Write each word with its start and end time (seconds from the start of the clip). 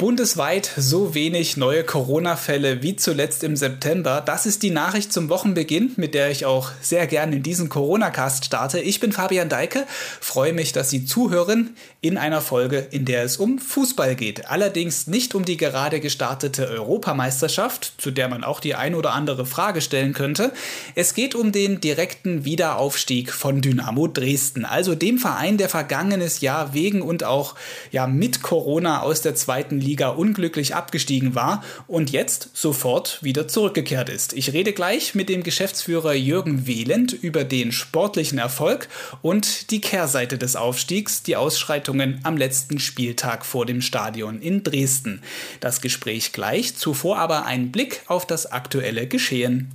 Bundesweit 0.00 0.70
so 0.78 1.14
wenig 1.14 1.58
neue 1.58 1.84
Corona-Fälle 1.84 2.82
wie 2.82 2.96
zuletzt 2.96 3.44
im 3.44 3.54
September. 3.54 4.22
Das 4.24 4.46
ist 4.46 4.62
die 4.62 4.70
Nachricht 4.70 5.12
zum 5.12 5.28
Wochenbeginn, 5.28 5.92
mit 5.96 6.14
der 6.14 6.30
ich 6.30 6.46
auch 6.46 6.70
sehr 6.80 7.06
gerne 7.06 7.36
in 7.36 7.42
diesen 7.42 7.68
Corona-Cast 7.68 8.46
starte. 8.46 8.80
Ich 8.80 8.98
bin 8.98 9.12
Fabian 9.12 9.50
Deike, 9.50 9.84
freue 10.18 10.54
mich, 10.54 10.72
dass 10.72 10.88
Sie 10.88 11.04
zuhören 11.04 11.76
in 12.00 12.16
einer 12.16 12.40
Folge, 12.40 12.78
in 12.78 13.04
der 13.04 13.24
es 13.24 13.36
um 13.36 13.58
Fußball 13.58 14.16
geht. 14.16 14.48
Allerdings 14.48 15.06
nicht 15.06 15.34
um 15.34 15.44
die 15.44 15.58
gerade 15.58 16.00
gestartete 16.00 16.66
Europameisterschaft, 16.68 17.92
zu 17.98 18.10
der 18.10 18.28
man 18.28 18.42
auch 18.42 18.60
die 18.60 18.74
ein 18.74 18.94
oder 18.94 19.12
andere 19.12 19.44
Frage 19.44 19.82
stellen 19.82 20.14
könnte. 20.14 20.54
Es 20.94 21.12
geht 21.12 21.34
um 21.34 21.52
den 21.52 21.78
direkten 21.82 22.46
Wiederaufstieg 22.46 23.34
von 23.34 23.60
Dynamo 23.60 24.06
Dresden, 24.06 24.64
also 24.64 24.94
dem 24.94 25.18
Verein, 25.18 25.58
der 25.58 25.68
vergangenes 25.68 26.40
Jahr 26.40 26.72
wegen 26.72 27.02
und 27.02 27.22
auch 27.22 27.54
ja 27.90 28.06
mit 28.06 28.40
Corona 28.40 29.02
aus 29.02 29.20
der 29.20 29.34
zweiten 29.34 29.78
Liga 29.78 29.89
Liga 29.90 30.10
unglücklich 30.10 30.76
abgestiegen 30.76 31.34
war 31.34 31.64
und 31.88 32.10
jetzt 32.12 32.50
sofort 32.54 33.18
wieder 33.24 33.48
zurückgekehrt 33.48 34.08
ist. 34.08 34.32
Ich 34.34 34.52
rede 34.52 34.72
gleich 34.72 35.16
mit 35.16 35.28
dem 35.28 35.42
Geschäftsführer 35.42 36.12
Jürgen 36.12 36.68
Wehland 36.68 37.12
über 37.12 37.42
den 37.42 37.72
sportlichen 37.72 38.38
Erfolg 38.38 38.88
und 39.20 39.72
die 39.72 39.80
Kehrseite 39.80 40.38
des 40.38 40.54
Aufstiegs, 40.54 41.24
die 41.24 41.34
Ausschreitungen 41.34 42.20
am 42.22 42.36
letzten 42.36 42.78
Spieltag 42.78 43.44
vor 43.44 43.66
dem 43.66 43.80
Stadion 43.80 44.40
in 44.40 44.62
Dresden. 44.62 45.22
Das 45.58 45.80
Gespräch 45.80 46.32
gleich, 46.32 46.76
zuvor 46.76 47.18
aber 47.18 47.46
ein 47.46 47.72
Blick 47.72 48.02
auf 48.06 48.24
das 48.24 48.46
aktuelle 48.52 49.08
Geschehen. 49.08 49.74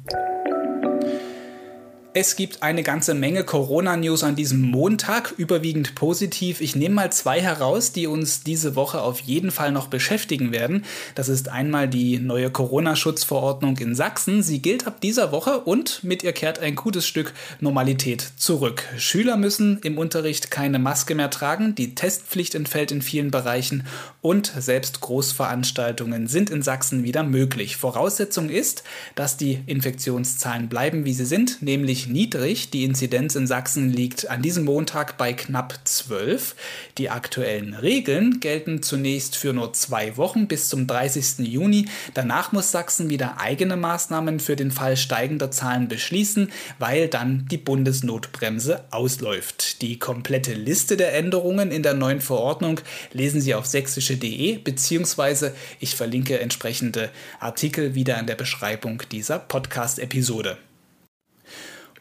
Es 2.17 2.37
gibt 2.37 2.63
eine 2.63 2.81
ganze 2.81 3.13
Menge 3.13 3.43
Corona-News 3.43 4.23
an 4.23 4.37
diesem 4.37 4.61
Montag, 4.61 5.33
überwiegend 5.35 5.95
positiv. 5.95 6.62
Ich 6.62 6.73
nehme 6.73 6.95
mal 6.95 7.12
zwei 7.12 7.41
heraus, 7.41 7.91
die 7.91 8.07
uns 8.07 8.41
diese 8.41 8.77
Woche 8.77 9.01
auf 9.01 9.20
jeden 9.20 9.51
Fall 9.51 9.73
noch 9.73 9.87
beschäftigen 9.87 10.53
werden. 10.53 10.85
Das 11.15 11.27
ist 11.27 11.49
einmal 11.49 11.90
die 11.90 12.20
neue 12.20 12.49
Corona-Schutzverordnung 12.49 13.77
in 13.79 13.95
Sachsen. 13.95 14.43
Sie 14.43 14.62
gilt 14.62 14.87
ab 14.87 15.01
dieser 15.01 15.34
Woche 15.34 15.59
und 15.59 16.05
mit 16.05 16.23
ihr 16.23 16.31
kehrt 16.31 16.59
ein 16.59 16.77
gutes 16.77 17.05
Stück 17.05 17.34
Normalität 17.59 18.25
zurück. 18.37 18.84
Schüler 18.97 19.35
müssen 19.35 19.79
im 19.84 19.97
Unterricht 19.97 20.49
keine 20.51 20.79
Maske 20.79 21.15
mehr 21.15 21.29
tragen, 21.29 21.75
die 21.75 21.95
Testpflicht 21.95 22.55
entfällt 22.55 22.93
in 22.93 23.01
vielen 23.01 23.29
Bereichen 23.29 23.85
und 24.21 24.53
selbst 24.57 25.01
Großveranstaltungen 25.01 26.27
sind 26.27 26.49
in 26.49 26.62
Sachsen 26.62 27.03
wieder 27.03 27.23
möglich. 27.23 27.75
Voraussetzung 27.75 28.47
ist, 28.47 28.85
dass 29.15 29.35
die 29.35 29.59
Infektionszahlen 29.65 30.70
bleiben, 30.70 31.03
wie 31.03 31.13
sie 31.13 31.25
sind, 31.25 31.62
nämlich 31.62 32.04
niedrig. 32.07 32.70
Die 32.70 32.84
Inzidenz 32.84 33.35
in 33.35 33.48
Sachsen 33.48 33.91
liegt 33.91 34.29
an 34.29 34.41
diesem 34.41 34.65
Montag 34.65 35.17
bei 35.17 35.34
knapp 35.34 35.79
12. 35.84 36.55
Die 36.97 37.09
aktuellen 37.09 37.73
Regeln 37.73 38.39
gelten 38.39 38.81
zunächst 38.84 39.35
für 39.35 39.53
nur 39.53 39.73
zwei 39.73 40.17
Wochen 40.17 40.47
bis 40.47 40.70
zum 40.70 40.87
30. 40.87 41.39
Juni. 41.47 41.87
Danach 42.13 42.51
muss 42.51 42.71
Sachsen 42.71 43.09
wieder 43.09 43.39
eigene 43.39 43.77
Maßnahmen 43.77 44.39
für 44.39 44.55
den 44.55 44.71
Fall 44.71 44.97
steigender 44.97 45.51
Zahlen 45.51 45.87
beschließen, 45.87 46.51
weil 46.79 47.07
dann 47.07 47.47
die 47.49 47.57
Bundesnotbremse 47.57 48.84
ausläuft. 48.91 49.81
Die 49.81 49.99
komplette 49.99 50.53
Liste 50.53 50.97
der 50.97 51.15
Änderungen 51.15 51.71
in 51.71 51.84
der 51.84 51.93
neuen 51.93 52.21
Verordnung 52.21 52.79
lesen 53.13 53.41
Sie 53.41 53.55
auf 53.55 53.65
sächsische.de 53.65 54.57
beziehungsweise 54.57 55.53
ich 55.79 55.95
verlinke 55.95 56.40
entsprechende 56.40 57.09
Artikel 57.40 57.95
wieder 57.95 58.19
in 58.19 58.27
der 58.27 58.35
Beschreibung 58.35 59.01
dieser 59.12 59.40
Podcast-Episode. 59.40 60.57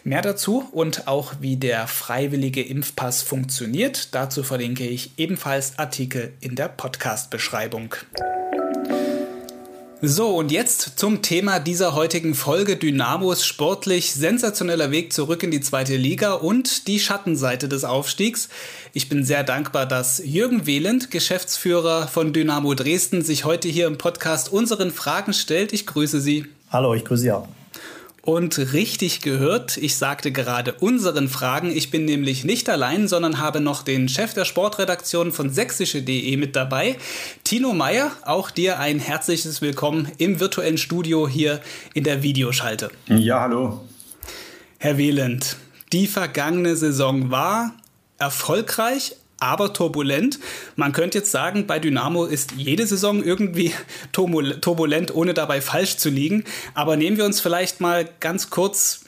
Mehr 0.02 0.22
dazu 0.22 0.68
und 0.72 1.06
auch 1.06 1.34
wie 1.40 1.54
der 1.56 1.86
freiwillige 1.86 2.62
Impfpass 2.62 3.22
funktioniert, 3.22 4.16
dazu 4.16 4.42
verlinke 4.42 4.84
ich 4.84 5.12
ebenfalls 5.18 5.78
Artikel 5.78 6.32
in 6.40 6.56
der 6.56 6.66
Podcast-Beschreibung. 6.68 7.94
So, 10.06 10.36
und 10.36 10.52
jetzt 10.52 10.98
zum 10.98 11.22
Thema 11.22 11.60
dieser 11.60 11.94
heutigen 11.94 12.34
Folge 12.34 12.76
Dynamos 12.76 13.46
sportlich 13.46 14.12
sensationeller 14.12 14.90
Weg 14.90 15.14
zurück 15.14 15.42
in 15.42 15.50
die 15.50 15.62
zweite 15.62 15.96
Liga 15.96 16.34
und 16.34 16.88
die 16.88 17.00
Schattenseite 17.00 17.70
des 17.70 17.84
Aufstiegs. 17.84 18.50
Ich 18.92 19.08
bin 19.08 19.24
sehr 19.24 19.44
dankbar, 19.44 19.86
dass 19.86 20.20
Jürgen 20.22 20.66
Wehland, 20.66 21.10
Geschäftsführer 21.10 22.06
von 22.06 22.34
Dynamo 22.34 22.74
Dresden, 22.74 23.22
sich 23.22 23.46
heute 23.46 23.68
hier 23.68 23.86
im 23.86 23.96
Podcast 23.96 24.52
unseren 24.52 24.90
Fragen 24.90 25.32
stellt. 25.32 25.72
Ich 25.72 25.86
grüße 25.86 26.20
Sie. 26.20 26.44
Hallo, 26.70 26.92
ich 26.92 27.06
grüße 27.06 27.22
Sie 27.22 27.32
auch. 27.32 27.48
Und 28.24 28.72
richtig 28.72 29.20
gehört, 29.20 29.76
ich 29.76 29.96
sagte 29.96 30.32
gerade 30.32 30.72
unseren 30.72 31.28
Fragen. 31.28 31.70
Ich 31.70 31.90
bin 31.90 32.06
nämlich 32.06 32.42
nicht 32.42 32.70
allein, 32.70 33.06
sondern 33.06 33.38
habe 33.38 33.60
noch 33.60 33.82
den 33.82 34.08
Chef 34.08 34.32
der 34.32 34.46
Sportredaktion 34.46 35.30
von 35.30 35.50
sächsische.de 35.50 36.34
mit 36.38 36.56
dabei, 36.56 36.96
Tino 37.44 37.74
Meyer. 37.74 38.10
Auch 38.24 38.50
dir 38.50 38.78
ein 38.78 38.98
herzliches 38.98 39.60
Willkommen 39.60 40.10
im 40.16 40.40
virtuellen 40.40 40.78
Studio 40.78 41.28
hier 41.28 41.60
in 41.92 42.04
der 42.04 42.22
Videoschalte. 42.22 42.90
Ja, 43.08 43.40
hallo. 43.40 43.84
Herr 44.78 44.96
Wieland, 44.96 45.58
die 45.92 46.06
vergangene 46.06 46.76
Saison 46.76 47.30
war 47.30 47.74
erfolgreich, 48.16 49.16
aber 49.40 49.72
turbulent. 49.72 50.38
Man 50.76 50.92
könnte 50.92 51.18
jetzt 51.18 51.30
sagen, 51.30 51.66
bei 51.66 51.78
Dynamo 51.78 52.24
ist 52.24 52.52
jede 52.56 52.86
Saison 52.86 53.22
irgendwie 53.22 53.72
turbulent, 54.12 55.14
ohne 55.14 55.34
dabei 55.34 55.60
falsch 55.60 55.96
zu 55.96 56.08
liegen. 56.08 56.44
Aber 56.74 56.96
nehmen 56.96 57.16
wir 57.16 57.24
uns 57.24 57.40
vielleicht 57.40 57.80
mal 57.80 58.08
ganz 58.20 58.50
kurz 58.50 59.04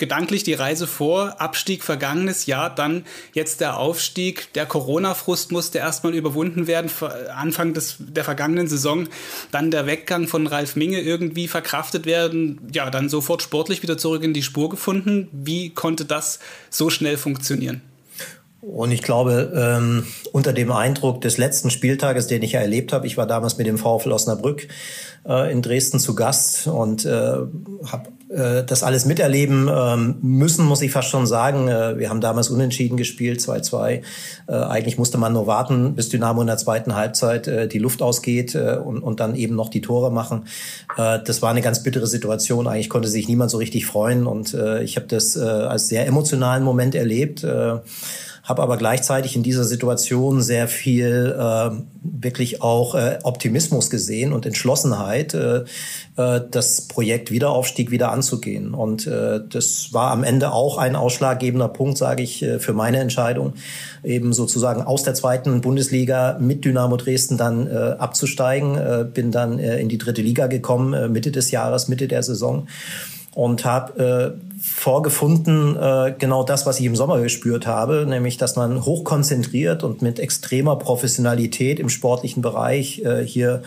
gedanklich 0.00 0.42
die 0.42 0.54
Reise 0.54 0.88
vor. 0.88 1.40
Abstieg 1.40 1.84
vergangenes 1.84 2.46
Jahr, 2.46 2.74
dann 2.74 3.04
jetzt 3.32 3.60
der 3.60 3.76
Aufstieg. 3.76 4.52
Der 4.54 4.66
Corona-Frust 4.66 5.52
musste 5.52 5.78
erstmal 5.78 6.14
überwunden 6.14 6.66
werden, 6.66 6.90
Anfang 7.36 7.74
des, 7.74 7.96
der 8.00 8.24
vergangenen 8.24 8.66
Saison. 8.66 9.08
Dann 9.52 9.70
der 9.70 9.86
Weggang 9.86 10.26
von 10.26 10.48
Ralf 10.48 10.74
Minge 10.74 11.00
irgendwie 11.00 11.46
verkraftet 11.46 12.06
werden. 12.06 12.60
Ja, 12.72 12.90
dann 12.90 13.08
sofort 13.08 13.42
sportlich 13.42 13.82
wieder 13.82 13.98
zurück 13.98 14.24
in 14.24 14.34
die 14.34 14.42
Spur 14.42 14.70
gefunden. 14.70 15.28
Wie 15.32 15.70
konnte 15.70 16.04
das 16.04 16.40
so 16.70 16.90
schnell 16.90 17.16
funktionieren? 17.16 17.82
Und 18.60 18.92
ich 18.92 19.02
glaube, 19.02 19.52
ähm, 19.54 20.04
unter 20.32 20.52
dem 20.52 20.70
Eindruck 20.70 21.22
des 21.22 21.38
letzten 21.38 21.70
Spieltages, 21.70 22.26
den 22.26 22.42
ich 22.42 22.52
ja 22.52 22.60
erlebt 22.60 22.92
habe, 22.92 23.06
ich 23.06 23.16
war 23.16 23.26
damals 23.26 23.56
mit 23.56 23.66
dem 23.66 23.78
VfL 23.78 24.12
Osnabrück 24.12 24.68
äh, 25.26 25.50
in 25.50 25.62
Dresden 25.62 25.98
zu 25.98 26.14
Gast 26.14 26.66
und 26.66 27.06
äh, 27.06 27.10
habe 27.10 28.08
äh, 28.28 28.62
das 28.64 28.82
alles 28.82 29.06
miterleben 29.06 29.68
ähm, 29.72 30.16
müssen, 30.20 30.66
muss 30.66 30.82
ich 30.82 30.92
fast 30.92 31.08
schon 31.08 31.26
sagen. 31.26 31.68
Äh, 31.68 31.98
wir 31.98 32.10
haben 32.10 32.20
damals 32.20 32.50
unentschieden 32.50 32.98
gespielt, 32.98 33.40
2-2. 33.40 34.02
Äh, 34.46 34.52
eigentlich 34.52 34.98
musste 34.98 35.16
man 35.16 35.32
nur 35.32 35.46
warten, 35.46 35.94
bis 35.94 36.10
Dynamo 36.10 36.42
in 36.42 36.46
der 36.46 36.58
zweiten 36.58 36.94
Halbzeit 36.94 37.48
äh, 37.48 37.66
die 37.66 37.78
Luft 37.78 38.02
ausgeht 38.02 38.54
äh, 38.54 38.76
und, 38.76 39.02
und 39.02 39.20
dann 39.20 39.36
eben 39.36 39.56
noch 39.56 39.70
die 39.70 39.80
Tore 39.80 40.12
machen. 40.12 40.44
Äh, 40.98 41.20
das 41.24 41.40
war 41.40 41.50
eine 41.50 41.62
ganz 41.62 41.82
bittere 41.82 42.06
Situation. 42.06 42.68
Eigentlich 42.68 42.90
konnte 42.90 43.08
sich 43.08 43.26
niemand 43.26 43.50
so 43.50 43.56
richtig 43.56 43.86
freuen 43.86 44.26
und 44.26 44.52
äh, 44.52 44.82
ich 44.82 44.96
habe 44.96 45.06
das 45.06 45.34
äh, 45.36 45.40
als 45.40 45.88
sehr 45.88 46.06
emotionalen 46.06 46.62
Moment 46.62 46.94
erlebt. 46.94 47.42
Äh, 47.42 47.78
habe 48.42 48.62
aber 48.62 48.76
gleichzeitig 48.76 49.36
in 49.36 49.42
dieser 49.42 49.64
Situation 49.64 50.40
sehr 50.40 50.66
viel 50.68 51.36
äh, 51.38 51.70
wirklich 52.02 52.62
auch 52.62 52.94
äh, 52.94 53.18
Optimismus 53.22 53.90
gesehen 53.90 54.32
und 54.32 54.46
Entschlossenheit, 54.46 55.34
äh, 55.34 55.64
äh, 56.16 56.40
das 56.50 56.82
Projekt 56.82 57.30
Wiederaufstieg 57.30 57.90
wieder 57.90 58.12
anzugehen. 58.12 58.74
Und 58.74 59.06
äh, 59.06 59.40
das 59.46 59.92
war 59.92 60.10
am 60.10 60.24
Ende 60.24 60.52
auch 60.52 60.78
ein 60.78 60.96
ausschlaggebender 60.96 61.68
Punkt, 61.68 61.98
sage 61.98 62.22
ich, 62.22 62.42
äh, 62.42 62.58
für 62.58 62.72
meine 62.72 62.98
Entscheidung, 62.98 63.54
eben 64.02 64.32
sozusagen 64.32 64.82
aus 64.82 65.02
der 65.02 65.14
zweiten 65.14 65.60
Bundesliga 65.60 66.38
mit 66.40 66.64
Dynamo 66.64 66.96
Dresden 66.96 67.36
dann 67.36 67.66
äh, 67.66 67.74
abzusteigen. 67.98 68.76
Äh, 68.76 69.06
bin 69.12 69.30
dann 69.30 69.58
äh, 69.58 69.78
in 69.78 69.88
die 69.88 69.98
dritte 69.98 70.22
Liga 70.22 70.46
gekommen, 70.46 70.94
äh, 70.94 71.08
Mitte 71.08 71.30
des 71.30 71.50
Jahres, 71.50 71.88
Mitte 71.88 72.08
der 72.08 72.22
Saison 72.22 72.66
und 73.34 73.64
habe 73.64 74.36
äh, 74.36 74.60
vorgefunden, 74.60 75.76
äh, 75.76 76.14
genau 76.18 76.42
das, 76.42 76.66
was 76.66 76.80
ich 76.80 76.86
im 76.86 76.96
Sommer 76.96 77.20
gespürt 77.20 77.66
habe, 77.66 78.04
nämlich, 78.06 78.36
dass 78.36 78.56
man 78.56 78.84
hochkonzentriert 78.84 79.84
und 79.84 80.02
mit 80.02 80.18
extremer 80.18 80.76
Professionalität 80.76 81.78
im 81.78 81.88
sportlichen 81.88 82.42
Bereich 82.42 83.02
äh, 83.04 83.24
hier 83.24 83.62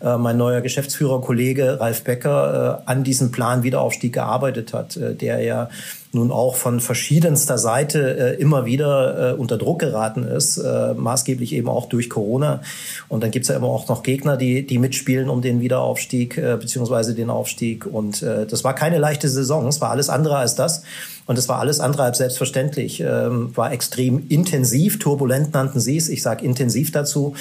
äh, 0.00 0.16
mein 0.16 0.36
neuer 0.36 0.60
Geschäftsführerkollege 0.60 1.80
Ralf 1.80 2.04
Becker 2.04 2.82
äh, 2.86 2.90
an 2.90 3.04
diesem 3.04 3.32
Plan 3.32 3.62
Wiederaufstieg 3.62 4.12
gearbeitet 4.14 4.72
hat, 4.72 4.96
äh, 4.96 5.14
der 5.14 5.42
ja 5.42 5.68
nun 6.12 6.30
auch 6.30 6.56
von 6.56 6.80
verschiedenster 6.80 7.58
Seite 7.58 8.36
äh, 8.36 8.40
immer 8.40 8.64
wieder 8.64 9.32
äh, 9.32 9.34
unter 9.34 9.58
Druck 9.58 9.80
geraten 9.80 10.24
ist, 10.24 10.56
äh, 10.58 10.94
maßgeblich 10.94 11.52
eben 11.52 11.68
auch 11.68 11.86
durch 11.86 12.08
Corona. 12.08 12.62
Und 13.08 13.22
dann 13.22 13.30
gibt's 13.30 13.48
ja 13.48 13.56
immer 13.56 13.68
auch 13.68 13.88
noch 13.88 14.02
Gegner, 14.02 14.36
die, 14.36 14.66
die 14.66 14.78
mitspielen 14.78 15.28
um 15.28 15.42
den 15.42 15.60
Wiederaufstieg 15.60 16.38
äh, 16.38 16.56
beziehungsweise 16.58 17.14
den 17.14 17.30
Aufstieg. 17.30 17.86
Und 17.86 18.22
äh, 18.22 18.46
das 18.46 18.64
war 18.64 18.74
keine 18.74 18.98
leichte 18.98 19.28
Saison, 19.28 19.66
es 19.66 19.80
war 19.80 19.90
alles 19.90 20.08
andere 20.08 20.36
als 20.36 20.54
das. 20.54 20.82
Und 21.28 21.38
es 21.38 21.48
war 21.48 21.60
alles 21.60 21.78
andere 21.78 22.02
als 22.02 22.18
selbstverständlich. 22.18 23.00
Ähm, 23.00 23.56
war 23.56 23.70
extrem 23.70 24.26
intensiv, 24.28 24.98
turbulent 24.98 25.54
nannten 25.54 25.78
sie 25.78 25.96
es. 25.96 26.08
Ich 26.08 26.22
sage 26.22 26.44
intensiv 26.44 26.90
dazu 26.90 27.36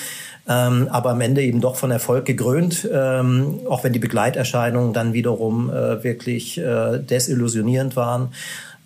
ähm, 0.48 0.88
aber 0.90 1.12
am 1.12 1.22
Ende 1.22 1.42
eben 1.42 1.60
doch 1.62 1.76
von 1.76 1.92
Erfolg 1.92 2.26
gekrönt, 2.26 2.88
ähm, 2.92 3.60
auch 3.68 3.84
wenn 3.84 3.94
die 3.94 4.00
Begleiterscheinungen 4.00 4.94
dann 4.94 5.14
wiederum 5.14 5.70
äh, 5.70 6.04
wirklich 6.04 6.58
äh, 6.58 7.00
desillusionierend 7.00 7.96
waren. 7.96 8.30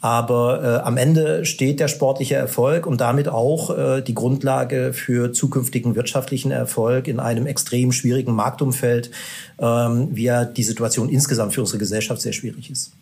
Aber 0.04 0.64
äh, 0.64 0.88
am 0.88 0.98
Ende 0.98 1.46
steht 1.46 1.80
der 1.80 1.88
sportliche 1.88 2.34
Erfolg 2.34 2.88
und 2.88 3.00
damit 3.00 3.28
auch 3.28 3.78
äh, 3.78 4.02
die 4.02 4.16
Grundlage 4.16 4.94
für 4.94 5.32
zukünftigen 5.32 5.94
wirtschaftlichen 5.94 6.50
Erfolg 6.50 7.08
in 7.08 7.20
einem 7.20 7.46
extrem 7.46 7.92
schwierigen 7.92 8.34
Marktumfeld, 8.34 9.12
ähm, 9.60 10.08
wie 10.12 10.24
ja 10.24 10.46
die 10.46 10.64
Situation 10.64 11.08
insgesamt 11.10 11.54
für 11.54 11.62
unsere 11.62 11.78
Gesellschaft 11.78 12.24
sehr 12.24 12.34
schwierig 12.34 12.72
ist. 12.72 12.94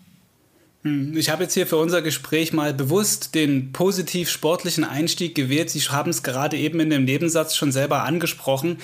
Hm, 0.84 1.18
ich 1.18 1.30
habe 1.30 1.44
jetzt 1.44 1.54
hier 1.54 1.68
für 1.68 1.78
unser 1.78 2.02
Gespräch 2.02 2.54
mal 2.54 2.74
bewusst 2.74 3.36
den 3.36 3.74
positiv 3.74 4.30
sportlichen 4.30 4.84
Einstieg 4.84 5.36
gewählt. 5.36 5.70
Sie 5.70 5.82
haben 5.82 6.12
es 6.12 6.24
gerade 6.24 6.58
eben 6.58 6.80
in 6.80 6.90
dem 6.90 7.04
Nebensatz 7.04 7.56
schon 7.56 7.72
selber 7.72 8.04
angesprochen. 8.04 8.78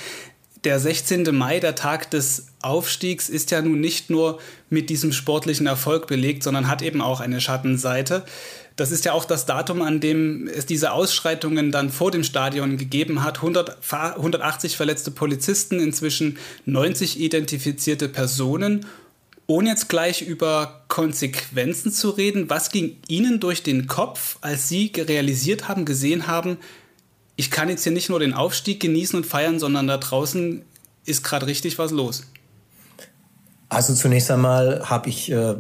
Der 0.65 0.80
16. 0.80 1.33
Mai, 1.33 1.59
der 1.59 1.75
Tag 1.75 2.09
des 2.09 2.47
Aufstiegs, 2.62 3.30
ist 3.30 3.51
ja 3.51 3.62
nun 3.62 3.80
nicht 3.80 4.09
nur 4.09 4.39
mit 4.69 4.89
diesem 4.89 5.13
sportlichen 5.13 5.68
Erfolg 5.68 6.07
belegt, 6.07 6.42
sondern 6.42 6.68
hat 6.68 6.81
eben 6.81 7.01
auch 7.01 7.19
eine 7.21 7.39
Schattenseite. 7.39 8.25
Das 8.75 8.91
ist 8.91 9.06
ja 9.06 9.13
auch 9.13 9.25
das 9.25 9.45
Datum, 9.45 9.81
an 9.81 10.01
dem 10.01 10.48
es 10.48 10.65
diese 10.65 10.91
Ausschreitungen 10.91 11.71
dann 11.71 11.91
vor 11.91 12.12
dem 12.12 12.24
Stadion 12.24 12.77
gegeben 12.77 13.24
hat. 13.24 13.38
100, 13.38 13.77
180 13.91 14.75
verletzte 14.75 15.12
Polizisten, 15.12 15.80
inzwischen 15.80 16.39
90 16.65 17.21
identifizierte 17.21 18.09
Personen 18.09 18.86
ohne 19.47 19.69
jetzt 19.69 19.89
gleich 19.89 20.21
über 20.21 20.83
Konsequenzen 20.88 21.92
zu 21.92 22.09
reden, 22.09 22.50
was 22.50 22.71
ging 22.71 22.97
Ihnen 23.07 23.39
durch 23.39 23.63
den 23.63 23.88
Kopf, 23.88 24.38
als 24.42 24.68
Sie 24.68 24.92
realisiert 24.95 25.68
haben, 25.68 25.86
gesehen 25.86 26.27
haben, 26.27 26.57
ich 27.36 27.51
kann 27.51 27.69
jetzt 27.69 27.83
hier 27.83 27.92
nicht 27.92 28.09
nur 28.09 28.19
den 28.19 28.33
Aufstieg 28.33 28.80
genießen 28.80 29.18
und 29.18 29.25
feiern, 29.25 29.59
sondern 29.59 29.88
da 29.88 29.97
draußen 29.97 30.63
ist 31.06 31.24
gerade 31.24 31.47
richtig 31.47 31.77
was 31.77 31.92
los? 31.92 32.24
Also 33.69 33.94
zunächst 33.94 34.31
einmal 34.31 34.89
habe 34.89 35.09
ich 35.09 35.31
äh, 35.31 35.56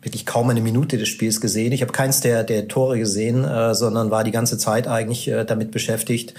wirklich 0.00 0.24
kaum 0.24 0.50
eine 0.50 0.60
Minute 0.60 0.98
des 0.98 1.08
Spiels 1.08 1.40
gesehen. 1.40 1.72
Ich 1.72 1.82
habe 1.82 1.92
keins 1.92 2.20
der, 2.20 2.44
der 2.44 2.68
Tore 2.68 2.98
gesehen, 2.98 3.44
äh, 3.44 3.74
sondern 3.74 4.10
war 4.10 4.24
die 4.24 4.30
ganze 4.30 4.56
Zeit 4.56 4.86
eigentlich 4.86 5.28
äh, 5.28 5.44
damit 5.44 5.70
beschäftigt, 5.70 6.34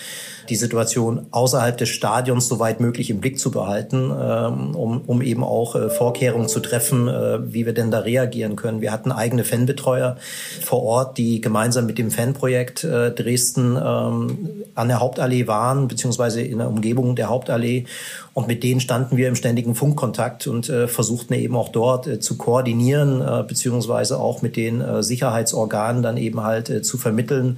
die 0.50 0.56
Situation 0.56 1.28
außerhalb 1.32 1.78
des 1.78 1.90
Stadions 1.90 2.48
so 2.48 2.60
weit 2.60 2.80
möglich 2.80 3.10
im 3.10 3.20
Blick 3.20 3.40
zu 3.40 3.52
behalten, 3.52 4.12
ähm, 4.12 4.76
um, 4.76 5.02
um 5.02 5.22
eben 5.22 5.44
auch 5.44 5.76
äh, 5.76 5.90
Vorkehrungen 5.90 6.48
zu 6.48 6.60
treffen, 6.60 7.08
äh, 7.08 7.54
wie 7.54 7.66
wir 7.66 7.74
denn 7.74 7.92
da 7.92 8.00
reagieren 8.00 8.56
können. 8.56 8.82
Wir 8.82 8.92
hatten 8.92 9.12
eigene 9.12 9.44
Fanbetreuer 9.44 10.18
vor 10.62 10.84
Ort, 10.84 11.18
die 11.18 11.42
gemeinsam 11.42 11.86
mit 11.86 11.98
dem 11.98 12.12
Fanprojekt 12.12 12.84
äh, 12.84 13.12
Dresden 13.12 13.76
ähm, 13.76 14.64
an 14.76 14.88
der 14.88 15.00
Hauptallee 15.00 15.48
waren, 15.48 15.88
beziehungsweise 15.88 16.42
in 16.42 16.60
der 16.60 16.70
Umgebung 16.70 17.16
der 17.16 17.30
Hauptallee. 17.30 17.86
Und 18.34 18.48
mit 18.48 18.64
denen 18.64 18.82
standen 18.82 19.16
wir 19.18 19.30
im 19.30 19.36
ständigen 19.36 19.76
Funkkontakt 19.76 20.48
und 20.48 20.70
äh, 20.70 20.88
versuchten 20.88 21.34
eben 21.34 21.56
auch 21.56 21.70
dort 21.70 22.08
äh, 22.08 22.20
zu 22.20 22.38
koordinieren, 22.38 23.22
äh, 23.22 23.44
beziehungsweise 23.48 24.20
auch 24.20 24.42
mit 24.42 24.58
den 24.58 24.82
äh, 24.82 25.04
Sicherheitsorganen 25.04 26.04
dann 26.04 26.18
eben 26.18 26.44
halt 26.44 26.70
äh, 26.70 26.82
zu 26.82 26.98
vermitteln 26.98 27.58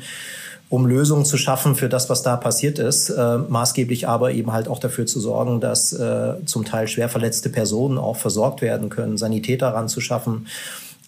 um 0.69 0.85
Lösungen 0.85 1.25
zu 1.25 1.37
schaffen 1.37 1.75
für 1.75 1.87
das, 1.87 2.09
was 2.09 2.23
da 2.23 2.35
passiert 2.35 2.79
ist, 2.79 3.09
äh, 3.09 3.37
maßgeblich 3.37 4.07
aber 4.07 4.31
eben 4.31 4.51
halt 4.51 4.67
auch 4.67 4.79
dafür 4.79 5.05
zu 5.05 5.19
sorgen, 5.19 5.61
dass 5.61 5.93
äh, 5.93 6.33
zum 6.45 6.65
Teil 6.65 6.87
schwer 6.87 7.09
verletzte 7.09 7.49
Personen 7.49 7.97
auch 7.97 8.17
versorgt 8.17 8.61
werden 8.61 8.89
können, 8.89 9.17
Sanitäter 9.17 9.69
ranzuschaffen. 9.69 10.47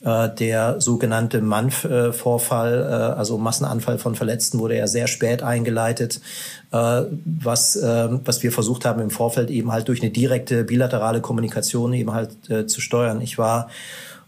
Äh, 0.01 0.29
der 0.29 0.79
sogenannte 0.79 1.41
Manf-Vorfall, 1.41 2.81
äh, 2.89 3.17
also 3.19 3.37
Massenanfall 3.37 3.99
von 3.99 4.15
Verletzten, 4.15 4.59
wurde 4.59 4.77
ja 4.77 4.87
sehr 4.87 5.07
spät 5.07 5.43
eingeleitet, 5.43 6.21
äh, 6.71 7.01
was, 7.25 7.75
äh, 7.75 8.07
was 8.23 8.41
wir 8.41 8.53
versucht 8.53 8.85
haben 8.85 9.01
im 9.01 9.09
Vorfeld 9.09 9.49
eben 9.49 9.73
halt 9.73 9.89
durch 9.89 10.01
eine 10.01 10.11
direkte 10.11 10.63
bilaterale 10.63 11.19
Kommunikation 11.19 11.91
eben 11.91 12.13
halt 12.13 12.31
zu 12.67 12.79
steuern. 12.79 13.19
Ich 13.19 13.37
war 13.37 13.69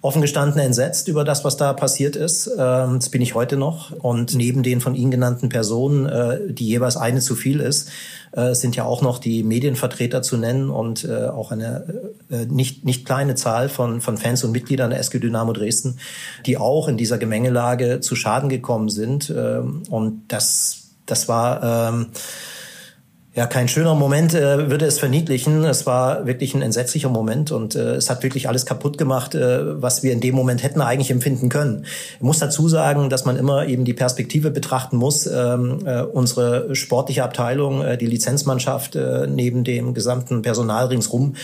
offen 0.01 0.21
gestanden 0.21 0.59
entsetzt 0.59 1.07
über 1.07 1.23
das, 1.23 1.45
was 1.45 1.57
da 1.57 1.73
passiert 1.73 2.15
ist. 2.15 2.47
Ähm, 2.47 2.95
das 2.95 3.09
bin 3.09 3.21
ich 3.21 3.35
heute 3.35 3.55
noch. 3.55 3.91
Und 3.91 4.33
neben 4.33 4.63
den 4.63 4.81
von 4.81 4.95
Ihnen 4.95 5.11
genannten 5.11 5.49
Personen, 5.49 6.07
äh, 6.07 6.39
die 6.51 6.67
jeweils 6.67 6.97
eine 6.97 7.19
zu 7.19 7.35
viel 7.35 7.59
ist, 7.59 7.89
äh, 8.31 8.55
sind 8.55 8.75
ja 8.75 8.83
auch 8.83 9.01
noch 9.01 9.19
die 9.19 9.43
Medienvertreter 9.43 10.23
zu 10.23 10.37
nennen 10.37 10.69
und 10.69 11.03
äh, 11.03 11.27
auch 11.27 11.51
eine 11.51 12.11
nicht, 12.47 12.85
nicht 12.85 13.05
kleine 13.05 13.35
Zahl 13.35 13.67
von, 13.67 13.99
von 13.99 14.17
Fans 14.17 14.43
und 14.45 14.51
Mitgliedern 14.51 14.89
der 14.89 14.99
SG 14.99 15.19
Dynamo 15.19 15.51
Dresden, 15.51 15.99
die 16.45 16.57
auch 16.57 16.87
in 16.87 16.95
dieser 16.95 17.17
Gemengelage 17.17 17.99
zu 17.99 18.15
Schaden 18.15 18.49
gekommen 18.49 18.89
sind. 18.89 19.29
Ähm, 19.29 19.83
und 19.89 20.23
das, 20.29 20.91
das 21.05 21.27
war... 21.27 21.89
Ähm, 21.89 22.07
ja, 23.33 23.47
kein 23.47 23.69
schöner 23.69 23.95
Moment 23.95 24.33
äh, 24.33 24.69
würde 24.69 24.85
es 24.85 24.99
verniedlichen. 24.99 25.63
Es 25.63 25.85
war 25.85 26.25
wirklich 26.25 26.53
ein 26.53 26.61
entsetzlicher 26.61 27.07
Moment 27.07 27.51
und 27.51 27.75
äh, 27.75 27.95
es 27.95 28.09
hat 28.09 28.23
wirklich 28.23 28.49
alles 28.49 28.65
kaputt 28.65 28.97
gemacht, 28.97 29.35
äh, 29.35 29.81
was 29.81 30.03
wir 30.03 30.11
in 30.11 30.19
dem 30.19 30.35
Moment 30.35 30.63
hätten 30.63 30.81
eigentlich 30.81 31.11
empfinden 31.11 31.47
können. 31.47 31.85
Ich 32.15 32.21
muss 32.21 32.39
dazu 32.39 32.67
sagen, 32.67 33.09
dass 33.09 33.23
man 33.23 33.37
immer 33.37 33.67
eben 33.67 33.85
die 33.85 33.93
Perspektive 33.93 34.51
betrachten 34.51 34.97
muss. 34.97 35.27
Ähm, 35.27 35.79
äh, 35.85 36.01
unsere 36.01 36.75
sportliche 36.75 37.23
Abteilung, 37.23 37.81
äh, 37.81 37.97
die 37.97 38.05
Lizenzmannschaft 38.05 38.97
äh, 38.97 39.27
neben 39.27 39.63
dem 39.63 39.93
gesamten 39.93 40.41
Personal 40.41 40.87
ringsrum 40.87 41.35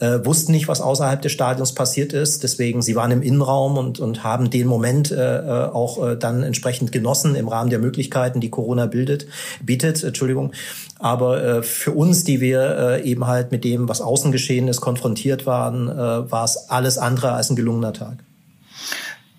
äh, 0.00 0.18
wussten 0.24 0.50
nicht, 0.50 0.66
was 0.66 0.80
außerhalb 0.80 1.22
des 1.22 1.30
Stadions 1.30 1.74
passiert 1.74 2.12
ist. 2.12 2.42
Deswegen, 2.42 2.82
sie 2.82 2.96
waren 2.96 3.12
im 3.12 3.22
Innenraum 3.22 3.78
und, 3.78 4.00
und 4.00 4.24
haben 4.24 4.50
den 4.50 4.66
Moment 4.66 5.12
äh, 5.12 5.36
äh 5.36 5.66
auch 5.76 6.04
äh, 6.04 6.16
dann 6.16 6.42
entsprechend 6.42 6.90
genossen 6.90 7.36
im 7.36 7.46
Rahmen 7.46 7.70
der 7.70 7.78
Möglichkeiten, 7.78 8.40
die 8.40 8.50
Corona 8.50 8.86
bildet, 8.86 9.28
bietet. 9.62 10.02
Entschuldigung. 10.02 10.50
Aber 10.98 11.42
äh, 11.42 11.62
für 11.62 11.92
uns, 11.92 12.24
die 12.24 12.40
wir 12.40 13.00
äh, 13.02 13.02
eben 13.02 13.26
halt 13.26 13.52
mit 13.52 13.64
dem, 13.64 13.88
was 13.88 14.00
außen 14.00 14.32
geschehen 14.32 14.68
ist, 14.68 14.80
konfrontiert 14.80 15.44
waren, 15.44 15.88
äh, 15.88 16.30
war 16.30 16.44
es 16.44 16.70
alles 16.70 16.96
andere 16.96 17.32
als 17.32 17.50
ein 17.50 17.56
gelungener 17.56 17.92
Tag. 17.92 18.18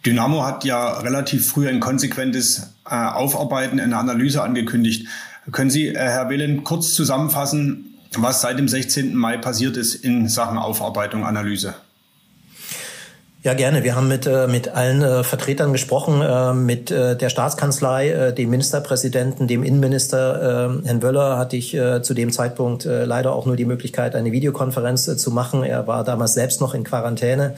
Dynamo 0.05 0.45
hat 0.45 0.63
ja 0.63 0.99
relativ 0.99 1.49
früh 1.49 1.67
ein 1.67 1.79
konsequentes 1.79 2.73
äh, 2.89 2.95
Aufarbeiten, 2.95 3.79
eine 3.79 3.97
Analyse 3.97 4.43
angekündigt. 4.43 5.07
Können 5.51 5.69
Sie, 5.69 5.87
äh, 5.87 5.95
Herr 5.95 6.29
Wehlen, 6.29 6.63
kurz 6.63 6.93
zusammenfassen, 6.93 7.97
was 8.15 8.41
seit 8.41 8.59
dem 8.59 8.67
16. 8.67 9.15
Mai 9.15 9.37
passiert 9.37 9.77
ist 9.77 9.95
in 9.95 10.29
Sachen 10.29 10.57
Aufarbeitung, 10.57 11.25
Analyse? 11.25 11.75
Ja, 13.47 13.53
gerne. 13.53 13.85
Wir 13.85 13.95
haben 13.95 14.09
mit, 14.09 14.25
äh, 14.25 14.45
mit 14.45 14.75
allen 14.75 15.01
äh, 15.01 15.23
Vertretern 15.23 15.71
gesprochen, 15.71 16.21
äh, 16.21 16.53
mit 16.53 16.91
äh, 16.91 17.15
der 17.15 17.29
Staatskanzlei, 17.29 18.09
äh, 18.09 18.33
dem 18.33 18.49
Ministerpräsidenten, 18.49 19.47
dem 19.47 19.63
Innenminister. 19.63 20.81
Äh, 20.83 20.85
Herrn 20.85 21.01
Wöller 21.01 21.37
hatte 21.37 21.55
ich 21.55 21.71
zu 22.01 22.13
dem 22.13 22.33
Zeitpunkt 22.33 22.83
leider 22.83 23.31
auch 23.31 23.45
nur 23.45 23.55
die 23.55 23.63
Möglichkeit, 23.63 24.15
eine 24.15 24.33
Videokonferenz 24.33 25.15
zu 25.15 25.31
machen. 25.31 25.63
Er 25.63 25.87
war 25.87 26.03
damals 26.03 26.33
selbst 26.33 26.59
noch 26.59 26.73
in 26.73 26.83
Quarantäne. 26.83 27.55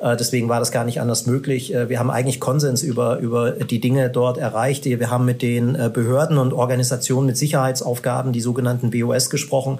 Deswegen 0.00 0.48
war 0.48 0.58
das 0.58 0.72
gar 0.72 0.84
nicht 0.84 1.00
anders 1.00 1.26
möglich. 1.26 1.72
Wir 1.86 1.98
haben 1.98 2.10
eigentlich 2.10 2.40
Konsens 2.40 2.82
über, 2.82 3.18
über 3.18 3.52
die 3.52 3.80
Dinge 3.80 4.10
dort 4.10 4.38
erreicht. 4.38 4.84
Wir 4.84 5.10
haben 5.10 5.24
mit 5.24 5.42
den 5.42 5.72
Behörden 5.92 6.38
und 6.38 6.52
Organisationen 6.52 7.26
mit 7.26 7.36
Sicherheitsaufgaben, 7.36 8.32
die 8.32 8.40
sogenannten 8.40 8.90
BOS, 8.90 9.28
gesprochen. 9.30 9.78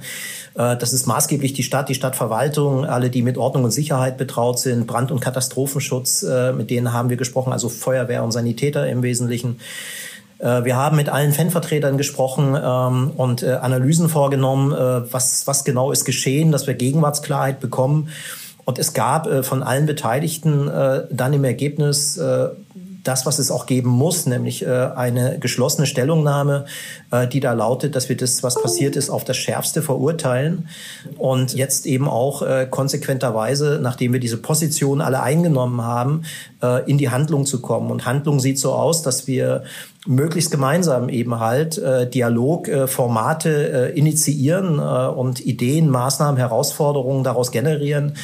Das 0.54 0.92
ist 0.92 1.06
maßgeblich 1.06 1.52
die 1.52 1.62
Stadt, 1.62 1.88
die 1.88 1.94
Stadtverwaltung, 1.94 2.84
alle, 2.84 3.10
die 3.10 3.22
mit 3.22 3.38
Ordnung 3.38 3.64
und 3.64 3.70
Sicherheit 3.70 4.18
betraut 4.18 4.58
sind, 4.58 4.86
Brand- 4.86 5.12
und 5.12 5.20
Katastrophenschutz, 5.48 6.22
äh, 6.22 6.52
mit 6.52 6.70
denen 6.70 6.92
haben 6.92 7.08
wir 7.08 7.16
gesprochen, 7.16 7.52
also 7.52 7.68
Feuerwehr 7.68 8.22
und 8.22 8.32
Sanitäter 8.32 8.86
im 8.88 9.02
Wesentlichen. 9.02 9.60
Äh, 10.38 10.64
wir 10.64 10.76
haben 10.76 10.96
mit 10.96 11.08
allen 11.08 11.32
Fanvertretern 11.32 11.96
gesprochen 11.96 12.56
ähm, 12.60 13.12
und 13.16 13.42
Analysen 13.42 14.08
vorgenommen, 14.08 14.72
was, 15.10 15.46
was 15.46 15.64
genau 15.64 15.90
ist 15.90 16.04
geschehen, 16.04 16.52
dass 16.52 16.66
wir 16.66 16.74
Gegenwartsklarheit 16.74 17.60
bekommen. 17.60 18.10
Und 18.64 18.78
es 18.78 18.92
gab 18.92 19.46
von 19.46 19.62
allen 19.62 19.86
Beteiligten 19.86 20.70
dann 21.10 21.32
im 21.32 21.42
Ergebnis 21.42 22.20
das, 23.08 23.24
was 23.24 23.38
es 23.38 23.50
auch 23.50 23.64
geben 23.64 23.88
muss, 23.88 24.26
nämlich 24.26 24.64
äh, 24.64 24.68
eine 24.68 25.38
geschlossene 25.38 25.86
Stellungnahme, 25.86 26.66
äh, 27.10 27.26
die 27.26 27.40
da 27.40 27.54
lautet, 27.54 27.96
dass 27.96 28.10
wir 28.10 28.16
das, 28.16 28.42
was 28.42 28.60
passiert 28.60 28.96
ist, 28.96 29.08
auf 29.08 29.24
das 29.24 29.38
Schärfste 29.38 29.80
verurteilen 29.80 30.68
und 31.16 31.54
jetzt 31.54 31.86
eben 31.86 32.06
auch 32.06 32.42
äh, 32.42 32.66
konsequenterweise, 32.70 33.80
nachdem 33.82 34.12
wir 34.12 34.20
diese 34.20 34.36
Position 34.36 35.00
alle 35.00 35.22
eingenommen 35.22 35.82
haben, 35.82 36.22
in 36.86 36.98
die 36.98 37.08
Handlung 37.08 37.46
zu 37.46 37.62
kommen. 37.62 37.88
Und 37.92 38.04
Handlung 38.04 38.40
sieht 38.40 38.58
so 38.58 38.72
aus, 38.72 39.02
dass 39.02 39.28
wir 39.28 39.62
möglichst 40.08 40.50
gemeinsam 40.50 41.08
eben 41.08 41.38
halt 41.38 41.78
äh, 41.78 42.08
Dialog, 42.08 42.66
äh, 42.66 42.86
äh, 43.44 43.90
initiieren 43.96 44.78
äh, 44.78 45.08
und 45.08 45.44
Ideen, 45.44 45.88
Maßnahmen, 45.88 46.36
Herausforderungen 46.36 47.22
daraus 47.22 47.52
generieren 47.52 48.14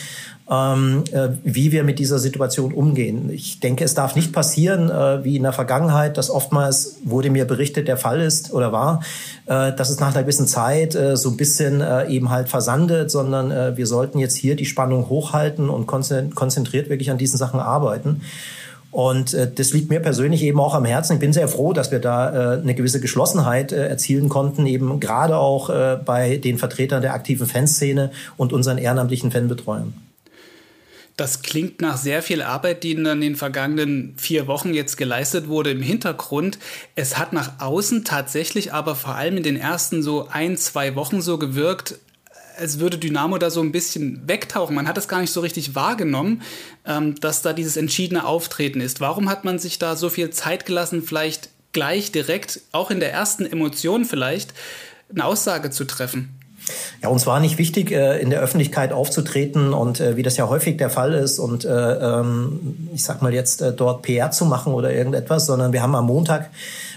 ähm, 0.50 1.04
äh, 1.12 1.28
wie 1.42 1.72
wir 1.72 1.84
mit 1.84 1.98
dieser 1.98 2.18
Situation 2.18 2.72
umgehen. 2.72 3.30
Ich 3.30 3.60
denke, 3.60 3.84
es 3.84 3.94
darf 3.94 4.14
nicht 4.14 4.32
passieren, 4.32 4.90
äh, 4.90 5.24
wie 5.24 5.36
in 5.36 5.42
der 5.42 5.52
Vergangenheit, 5.52 6.18
dass 6.18 6.30
oftmals 6.30 6.96
wurde 7.04 7.30
mir 7.30 7.46
berichtet, 7.46 7.88
der 7.88 7.96
Fall 7.96 8.20
ist 8.20 8.52
oder 8.52 8.70
war, 8.70 9.00
äh, 9.46 9.72
dass 9.72 9.88
es 9.88 10.00
nach 10.00 10.14
einer 10.14 10.22
gewissen 10.22 10.46
Zeit 10.46 10.94
äh, 10.94 11.16
so 11.16 11.30
ein 11.30 11.36
bisschen 11.36 11.80
äh, 11.80 12.08
eben 12.08 12.30
halt 12.30 12.48
versandet, 12.48 13.10
sondern 13.10 13.50
äh, 13.50 13.76
wir 13.76 13.86
sollten 13.86 14.18
jetzt 14.18 14.36
hier 14.36 14.54
die 14.54 14.66
Spannung 14.66 15.08
hochhalten 15.08 15.70
und 15.70 15.86
konzentriert 15.86 16.90
wirklich 16.90 17.10
an 17.10 17.18
diesen 17.18 17.38
Sachen 17.38 17.60
arbeiten. 17.60 18.20
Und 18.90 19.34
äh, 19.34 19.50
das 19.52 19.72
liegt 19.72 19.90
mir 19.90 19.98
persönlich 19.98 20.42
eben 20.42 20.60
auch 20.60 20.74
am 20.74 20.84
Herzen. 20.84 21.14
Ich 21.14 21.18
bin 21.18 21.32
sehr 21.32 21.48
froh, 21.48 21.72
dass 21.72 21.90
wir 21.90 21.98
da 21.98 22.54
äh, 22.54 22.60
eine 22.60 22.74
gewisse 22.74 23.00
Geschlossenheit 23.00 23.72
äh, 23.72 23.88
erzielen 23.88 24.28
konnten, 24.28 24.66
eben 24.66 25.00
gerade 25.00 25.36
auch 25.36 25.68
äh, 25.68 25.98
bei 26.04 26.36
den 26.36 26.58
Vertretern 26.58 27.02
der 27.02 27.14
aktiven 27.14 27.48
Fanszene 27.48 28.12
und 28.36 28.52
unseren 28.52 28.78
ehrenamtlichen 28.78 29.32
Fanbetreuern. 29.32 29.94
Das 31.16 31.42
klingt 31.42 31.80
nach 31.80 31.96
sehr 31.96 32.22
viel 32.22 32.42
Arbeit, 32.42 32.82
die 32.82 32.92
in 32.92 33.04
den 33.04 33.36
vergangenen 33.36 34.14
vier 34.16 34.48
Wochen 34.48 34.74
jetzt 34.74 34.96
geleistet 34.96 35.46
wurde 35.46 35.70
im 35.70 35.82
Hintergrund. 35.82 36.58
Es 36.96 37.16
hat 37.16 37.32
nach 37.32 37.60
außen 37.60 38.04
tatsächlich 38.04 38.72
aber 38.72 38.96
vor 38.96 39.14
allem 39.14 39.36
in 39.36 39.44
den 39.44 39.56
ersten 39.56 40.02
so 40.02 40.28
ein, 40.28 40.56
zwei 40.56 40.96
Wochen 40.96 41.22
so 41.22 41.38
gewirkt, 41.38 42.00
als 42.58 42.80
würde 42.80 42.98
Dynamo 42.98 43.38
da 43.38 43.50
so 43.50 43.60
ein 43.60 43.72
bisschen 43.72 44.26
wegtauchen. 44.26 44.74
Man 44.74 44.88
hat 44.88 44.98
es 44.98 45.08
gar 45.08 45.20
nicht 45.20 45.32
so 45.32 45.40
richtig 45.40 45.74
wahrgenommen, 45.76 46.42
ähm, 46.84 47.14
dass 47.20 47.42
da 47.42 47.52
dieses 47.52 47.76
entschiedene 47.76 48.26
Auftreten 48.26 48.80
ist. 48.80 49.00
Warum 49.00 49.28
hat 49.28 49.44
man 49.44 49.58
sich 49.58 49.78
da 49.78 49.96
so 49.96 50.10
viel 50.10 50.30
Zeit 50.30 50.66
gelassen, 50.66 51.02
vielleicht 51.02 51.50
gleich 51.72 52.12
direkt, 52.12 52.60
auch 52.72 52.90
in 52.90 53.00
der 53.00 53.12
ersten 53.12 53.46
Emotion 53.46 54.04
vielleicht, 54.04 54.52
eine 55.10 55.24
Aussage 55.24 55.70
zu 55.70 55.84
treffen? 55.84 56.40
Ja, 57.02 57.10
uns 57.10 57.26
war 57.26 57.38
nicht 57.40 57.58
wichtig, 57.58 57.92
äh, 57.92 58.18
in 58.18 58.30
der 58.30 58.40
Öffentlichkeit 58.40 58.92
aufzutreten 58.92 59.74
und 59.74 60.00
äh, 60.00 60.16
wie 60.16 60.22
das 60.22 60.38
ja 60.38 60.48
häufig 60.48 60.78
der 60.78 60.88
Fall 60.88 61.12
ist 61.12 61.38
und 61.38 61.64
äh, 61.64 61.70
ähm, 61.70 62.88
ich 62.94 63.04
sag 63.04 63.20
mal 63.20 63.34
jetzt 63.34 63.62
dort 63.76 64.02
PR 64.02 64.30
zu 64.30 64.46
machen 64.46 64.72
oder 64.72 64.92
irgendetwas, 64.92 65.44
sondern 65.46 65.72
wir 65.72 65.82
haben 65.82 65.94
am 65.94 66.06
Montag 66.06 66.50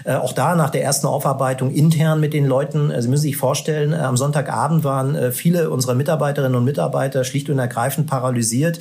auch 0.04 0.32
da 0.32 0.54
nach 0.54 0.70
der 0.70 0.82
ersten 0.84 1.06
Aufarbeitung 1.06 1.70
intern 1.70 2.20
mit 2.20 2.32
den 2.32 2.46
Leuten, 2.46 2.92
Sie 2.98 3.08
müssen 3.08 3.22
sich 3.22 3.36
vorstellen, 3.36 3.92
am 3.92 4.16
Sonntagabend 4.16 4.84
waren 4.84 5.32
viele 5.32 5.68
unserer 5.68 5.94
Mitarbeiterinnen 5.94 6.56
und 6.56 6.64
Mitarbeiter 6.64 7.24
schlicht 7.24 7.50
und 7.50 7.58
ergreifend 7.58 8.06
paralysiert. 8.06 8.78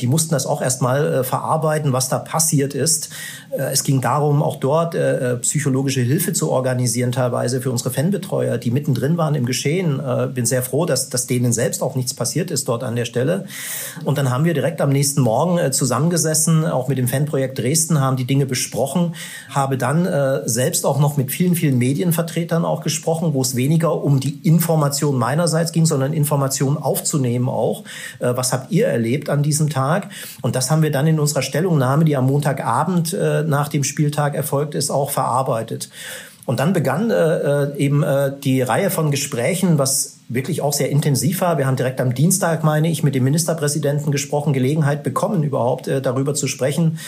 Die 0.00 0.06
mussten 0.06 0.32
das 0.32 0.46
auch 0.46 0.60
erstmal 0.60 1.24
verarbeiten, 1.24 1.92
was 1.92 2.08
da 2.08 2.18
passiert 2.18 2.74
ist. 2.74 3.08
Es 3.56 3.82
ging 3.82 4.00
darum, 4.00 4.42
auch 4.42 4.56
dort 4.56 4.94
psychologische 5.42 6.00
Hilfe 6.00 6.32
zu 6.34 6.50
organisieren, 6.50 7.12
teilweise 7.12 7.62
für 7.62 7.70
unsere 7.70 7.90
Fanbetreuer, 7.90 8.58
die 8.58 8.70
mittendrin 8.70 9.16
waren 9.16 9.36
im 9.36 9.46
Geschehen 9.46 10.00
bin 10.26 10.46
sehr 10.46 10.62
froh, 10.62 10.86
dass, 10.86 11.08
dass 11.08 11.26
denen 11.26 11.52
selbst 11.52 11.82
auch 11.82 11.94
nichts 11.94 12.14
passiert 12.14 12.50
ist 12.50 12.68
dort 12.68 12.82
an 12.82 12.96
der 12.96 13.04
Stelle. 13.04 13.46
Und 14.04 14.18
dann 14.18 14.30
haben 14.30 14.44
wir 14.44 14.54
direkt 14.54 14.80
am 14.80 14.90
nächsten 14.90 15.20
Morgen 15.20 15.58
äh, 15.58 15.70
zusammengesessen, 15.70 16.64
auch 16.64 16.88
mit 16.88 16.98
dem 16.98 17.08
Fanprojekt 17.08 17.58
Dresden, 17.58 18.00
haben 18.00 18.16
die 18.16 18.24
Dinge 18.24 18.46
besprochen, 18.46 19.14
habe 19.50 19.78
dann 19.78 20.06
äh, 20.06 20.48
selbst 20.48 20.84
auch 20.84 20.98
noch 20.98 21.16
mit 21.16 21.30
vielen, 21.30 21.54
vielen 21.54 21.78
Medienvertretern 21.78 22.64
auch 22.64 22.82
gesprochen, 22.82 23.34
wo 23.34 23.42
es 23.42 23.56
weniger 23.56 24.02
um 24.02 24.20
die 24.20 24.40
Information 24.46 25.16
meinerseits 25.16 25.72
ging, 25.72 25.86
sondern 25.86 26.12
Informationen 26.12 26.76
aufzunehmen 26.76 27.48
auch. 27.48 27.84
Äh, 28.18 28.36
was 28.36 28.52
habt 28.52 28.70
ihr 28.72 28.86
erlebt 28.86 29.30
an 29.30 29.42
diesem 29.42 29.70
Tag? 29.70 30.08
Und 30.42 30.56
das 30.56 30.70
haben 30.70 30.82
wir 30.82 30.90
dann 30.90 31.06
in 31.06 31.20
unserer 31.20 31.42
Stellungnahme, 31.42 32.04
die 32.04 32.16
am 32.16 32.26
Montagabend 32.26 33.12
äh, 33.12 33.42
nach 33.42 33.68
dem 33.68 33.84
Spieltag 33.84 34.34
erfolgt 34.34 34.74
ist, 34.74 34.90
auch 34.90 35.10
verarbeitet. 35.10 35.88
Und 36.48 36.60
dann 36.60 36.72
begann 36.72 37.10
äh, 37.10 37.14
äh, 37.14 37.76
eben 37.76 38.02
äh, 38.02 38.32
die 38.42 38.62
Reihe 38.62 38.88
von 38.88 39.10
Gesprächen, 39.10 39.76
was 39.76 40.20
wirklich 40.30 40.62
auch 40.62 40.72
sehr 40.72 40.88
intensiv 40.88 41.42
war. 41.42 41.58
Wir 41.58 41.66
haben 41.66 41.76
direkt 41.76 42.00
am 42.00 42.14
Dienstag, 42.14 42.64
meine 42.64 42.88
ich, 42.88 43.02
mit 43.02 43.14
dem 43.14 43.24
Ministerpräsidenten 43.24 44.10
gesprochen, 44.12 44.54
Gelegenheit 44.54 45.02
bekommen, 45.02 45.42
überhaupt 45.42 45.88
äh, 45.88 46.00
darüber 46.00 46.32
zu 46.32 46.48
sprechen. 46.48 47.00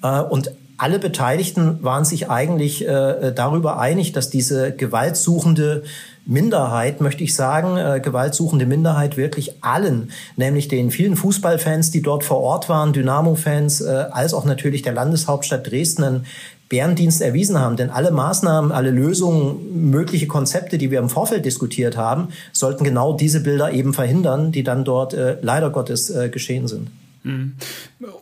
Äh, 0.00 0.20
und 0.20 0.52
alle 0.76 1.00
Beteiligten 1.00 1.82
waren 1.82 2.04
sich 2.04 2.30
eigentlich 2.30 2.86
äh, 2.86 3.32
darüber 3.34 3.80
einig, 3.80 4.12
dass 4.12 4.30
diese 4.30 4.70
gewaltsuchende 4.70 5.82
Minderheit, 6.24 7.00
möchte 7.00 7.24
ich 7.24 7.34
sagen, 7.34 7.76
äh, 7.76 8.00
gewaltsuchende 8.00 8.64
Minderheit 8.64 9.16
wirklich 9.16 9.56
allen, 9.62 10.12
nämlich 10.36 10.68
den 10.68 10.92
vielen 10.92 11.16
Fußballfans, 11.16 11.90
die 11.90 12.00
dort 12.00 12.22
vor 12.22 12.38
Ort 12.38 12.68
waren, 12.68 12.92
Dynamo-Fans, 12.92 13.80
äh, 13.80 14.04
als 14.12 14.34
auch 14.34 14.44
natürlich 14.44 14.82
der 14.82 14.92
Landeshauptstadt 14.92 15.68
Dresden 15.68 16.26
Bärendienst 16.74 17.22
erwiesen 17.22 17.60
haben. 17.60 17.76
Denn 17.76 17.90
alle 17.90 18.10
Maßnahmen, 18.10 18.72
alle 18.72 18.90
Lösungen, 18.90 19.90
mögliche 19.92 20.26
Konzepte, 20.26 20.76
die 20.76 20.90
wir 20.90 20.98
im 20.98 21.08
Vorfeld 21.08 21.44
diskutiert 21.44 21.96
haben, 21.96 22.30
sollten 22.50 22.82
genau 22.82 23.16
diese 23.16 23.44
Bilder 23.44 23.70
eben 23.72 23.94
verhindern, 23.94 24.50
die 24.50 24.64
dann 24.64 24.84
dort 24.84 25.14
äh, 25.14 25.36
leider 25.40 25.70
Gottes 25.70 26.10
äh, 26.10 26.30
geschehen 26.30 26.66
sind. 26.66 26.88
Mhm. 27.24 27.54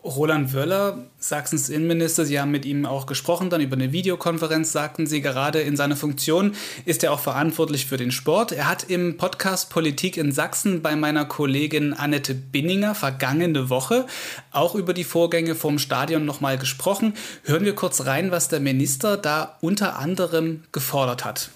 Roland 0.04 0.52
Wöller, 0.52 1.06
Sachsens 1.18 1.68
Innenminister, 1.68 2.24
Sie 2.24 2.38
haben 2.38 2.52
mit 2.52 2.64
ihm 2.64 2.86
auch 2.86 3.06
gesprochen, 3.06 3.50
dann 3.50 3.60
über 3.60 3.74
eine 3.74 3.90
Videokonferenz, 3.90 4.70
sagten 4.70 5.08
Sie 5.08 5.20
gerade, 5.20 5.60
in 5.60 5.76
seiner 5.76 5.96
Funktion 5.96 6.54
ist 6.84 7.02
er 7.02 7.12
auch 7.12 7.18
verantwortlich 7.18 7.86
für 7.86 7.96
den 7.96 8.12
Sport. 8.12 8.52
Er 8.52 8.68
hat 8.68 8.84
im 8.84 9.16
Podcast 9.16 9.70
Politik 9.70 10.16
in 10.16 10.30
Sachsen 10.30 10.82
bei 10.82 10.94
meiner 10.94 11.24
Kollegin 11.24 11.94
Annette 11.94 12.32
Binninger 12.34 12.94
vergangene 12.94 13.68
Woche 13.68 14.06
auch 14.52 14.76
über 14.76 14.94
die 14.94 15.04
Vorgänge 15.04 15.56
vom 15.56 15.80
Stadion 15.80 16.24
nochmal 16.24 16.56
gesprochen. 16.56 17.14
Hören 17.42 17.64
wir 17.64 17.74
kurz 17.74 18.06
rein, 18.06 18.30
was 18.30 18.46
der 18.46 18.60
Minister 18.60 19.16
da 19.16 19.58
unter 19.60 19.98
anderem 19.98 20.62
gefordert 20.70 21.24
hat. 21.24 21.50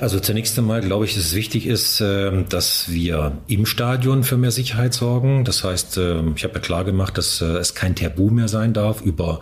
Also 0.00 0.18
zunächst 0.20 0.58
einmal 0.58 0.80
glaube 0.80 1.04
ich, 1.04 1.14
dass 1.14 1.24
es 1.24 1.34
wichtig 1.34 1.66
ist, 1.66 2.00
ähm, 2.00 2.46
dass 2.48 2.92
wir 2.92 3.38
im 3.46 3.66
Stadion 3.66 4.24
für 4.24 4.36
mehr 4.36 4.50
Sicherheit 4.50 4.94
sorgen. 4.94 5.44
Das 5.44 5.64
heißt, 5.64 5.98
ähm, 5.98 6.34
ich 6.36 6.44
habe 6.44 6.54
ja 6.54 6.60
klar 6.60 6.84
gemacht, 6.84 7.16
dass 7.16 7.40
äh, 7.40 7.44
es 7.56 7.74
kein 7.74 7.94
Tabu 7.94 8.30
mehr 8.30 8.48
sein 8.48 8.72
darf, 8.72 9.02
über 9.02 9.40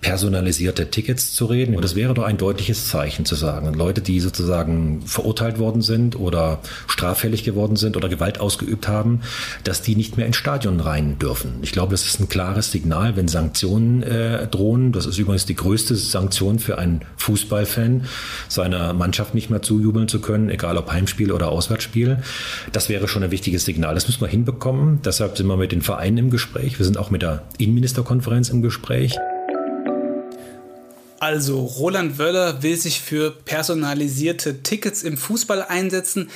personalisierte 0.00 0.90
Tickets 0.90 1.34
zu 1.34 1.46
reden. 1.46 1.74
Und 1.74 1.82
das 1.84 1.94
wäre 1.94 2.14
doch 2.14 2.24
ein 2.24 2.36
deutliches 2.36 2.88
Zeichen 2.88 3.24
zu 3.24 3.34
sagen. 3.34 3.74
Leute, 3.74 4.00
die 4.00 4.20
sozusagen 4.20 5.02
verurteilt 5.02 5.58
worden 5.58 5.82
sind 5.82 6.18
oder 6.18 6.60
straffällig 6.86 7.44
geworden 7.44 7.76
sind 7.76 7.96
oder 7.96 8.08
Gewalt 8.08 8.40
ausgeübt 8.40 8.88
haben, 8.88 9.20
dass 9.64 9.82
die 9.82 9.96
nicht 9.96 10.16
mehr 10.16 10.26
ins 10.26 10.36
Stadion 10.36 10.80
rein 10.80 11.18
dürfen. 11.18 11.54
Ich 11.62 11.72
glaube, 11.72 11.92
das 11.92 12.04
ist 12.04 12.20
ein 12.20 12.28
klares 12.28 12.70
Signal, 12.70 13.16
wenn 13.16 13.28
Sanktionen 13.28 14.02
äh, 14.02 14.46
drohen. 14.46 14.92
Das 14.92 15.06
ist 15.06 15.18
übrigens 15.18 15.46
die 15.46 15.56
größte 15.56 15.96
Sanktion 15.96 16.58
für 16.58 16.78
einen 16.78 17.02
Fußballfan, 17.16 18.04
seiner 18.48 18.92
Mannschaft 18.92 19.34
nicht 19.34 19.50
mehr 19.50 19.62
zu 19.62 19.80
bejubeln 19.88 20.08
zu 20.08 20.20
können, 20.20 20.50
egal 20.50 20.76
ob 20.76 20.90
Heimspiel 20.92 21.32
oder 21.32 21.48
Auswärtsspiel. 21.48 22.22
Das 22.72 22.88
wäre 22.88 23.08
schon 23.08 23.22
ein 23.22 23.30
wichtiges 23.30 23.64
Signal. 23.64 23.94
Das 23.94 24.06
müssen 24.06 24.20
wir 24.20 24.28
hinbekommen. 24.28 25.00
Deshalb 25.02 25.36
sind 25.36 25.46
wir 25.46 25.56
mit 25.56 25.72
den 25.72 25.82
Vereinen 25.82 26.18
im 26.18 26.30
Gespräch. 26.30 26.78
Wir 26.78 26.84
sind 26.84 26.98
auch 26.98 27.10
mit 27.10 27.22
der 27.22 27.42
Innenministerkonferenz 27.58 28.50
im 28.50 28.62
Gespräch. 28.62 29.16
Also 31.20 31.60
Roland 31.60 32.18
Wöller 32.18 32.62
will 32.62 32.76
sich 32.76 33.00
für 33.00 33.30
personalisierte 33.30 34.62
Tickets 34.62 35.02
im 35.02 35.16
Fußball 35.16 35.62
einsetzen. 35.62 36.30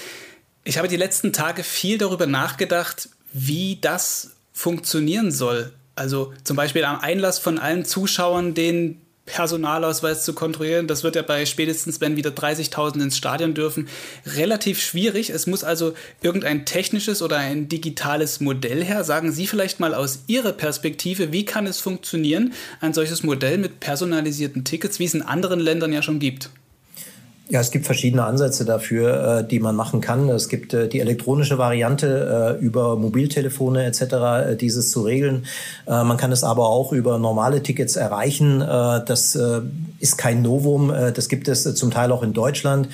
Ich 0.64 0.78
habe 0.78 0.88
die 0.88 0.96
letzten 0.96 1.32
Tage 1.32 1.62
viel 1.62 1.98
darüber 1.98 2.26
nachgedacht, 2.26 3.10
wie 3.32 3.78
das 3.80 4.32
funktionieren 4.52 5.30
soll. 5.30 5.72
Also 5.94 6.32
zum 6.42 6.56
Beispiel 6.56 6.84
am 6.84 7.00
Einlass 7.00 7.38
von 7.38 7.58
allen 7.58 7.84
Zuschauern, 7.84 8.54
den 8.54 9.00
Personalausweis 9.24 10.24
zu 10.24 10.32
kontrollieren. 10.32 10.88
Das 10.88 11.04
wird 11.04 11.14
ja 11.16 11.22
bei 11.22 11.46
spätestens, 11.46 12.00
wenn 12.00 12.16
wieder 12.16 12.30
30.000 12.30 13.02
ins 13.02 13.16
Stadion 13.16 13.54
dürfen, 13.54 13.88
relativ 14.26 14.82
schwierig. 14.82 15.30
Es 15.30 15.46
muss 15.46 15.62
also 15.62 15.94
irgendein 16.22 16.66
technisches 16.66 17.22
oder 17.22 17.36
ein 17.36 17.68
digitales 17.68 18.40
Modell 18.40 18.84
her. 18.84 19.04
Sagen 19.04 19.30
Sie 19.30 19.46
vielleicht 19.46 19.80
mal 19.80 19.94
aus 19.94 20.24
Ihrer 20.26 20.52
Perspektive, 20.52 21.32
wie 21.32 21.44
kann 21.44 21.66
es 21.66 21.78
funktionieren, 21.78 22.52
ein 22.80 22.94
solches 22.94 23.22
Modell 23.22 23.58
mit 23.58 23.80
personalisierten 23.80 24.64
Tickets, 24.64 24.98
wie 24.98 25.04
es 25.04 25.14
in 25.14 25.22
anderen 25.22 25.60
Ländern 25.60 25.92
ja 25.92 26.02
schon 26.02 26.18
gibt? 26.18 26.50
Ja, 27.52 27.60
es 27.60 27.70
gibt 27.70 27.84
verschiedene 27.84 28.24
Ansätze 28.24 28.64
dafür, 28.64 29.40
äh, 29.40 29.46
die 29.46 29.60
man 29.60 29.76
machen 29.76 30.00
kann. 30.00 30.26
Es 30.30 30.48
gibt 30.48 30.72
äh, 30.72 30.88
die 30.88 31.00
elektronische 31.00 31.58
Variante 31.58 32.56
äh, 32.58 32.64
über 32.64 32.96
Mobiltelefone 32.96 33.84
etc., 33.84 34.56
dieses 34.58 34.90
zu 34.90 35.02
regeln. 35.02 35.44
Man 35.86 36.16
kann 36.16 36.32
es 36.32 36.44
aber 36.44 36.68
auch 36.68 36.92
über 36.92 37.18
normale 37.18 37.62
Tickets 37.62 37.96
erreichen. 37.96 38.60
Das 38.60 39.38
ist 39.98 40.16
kein 40.16 40.42
Novum. 40.42 40.92
Das 41.14 41.28
gibt 41.28 41.48
es 41.48 41.74
zum 41.74 41.90
Teil 41.90 42.12
auch 42.12 42.22
in 42.22 42.32
Deutschland. 42.32 42.88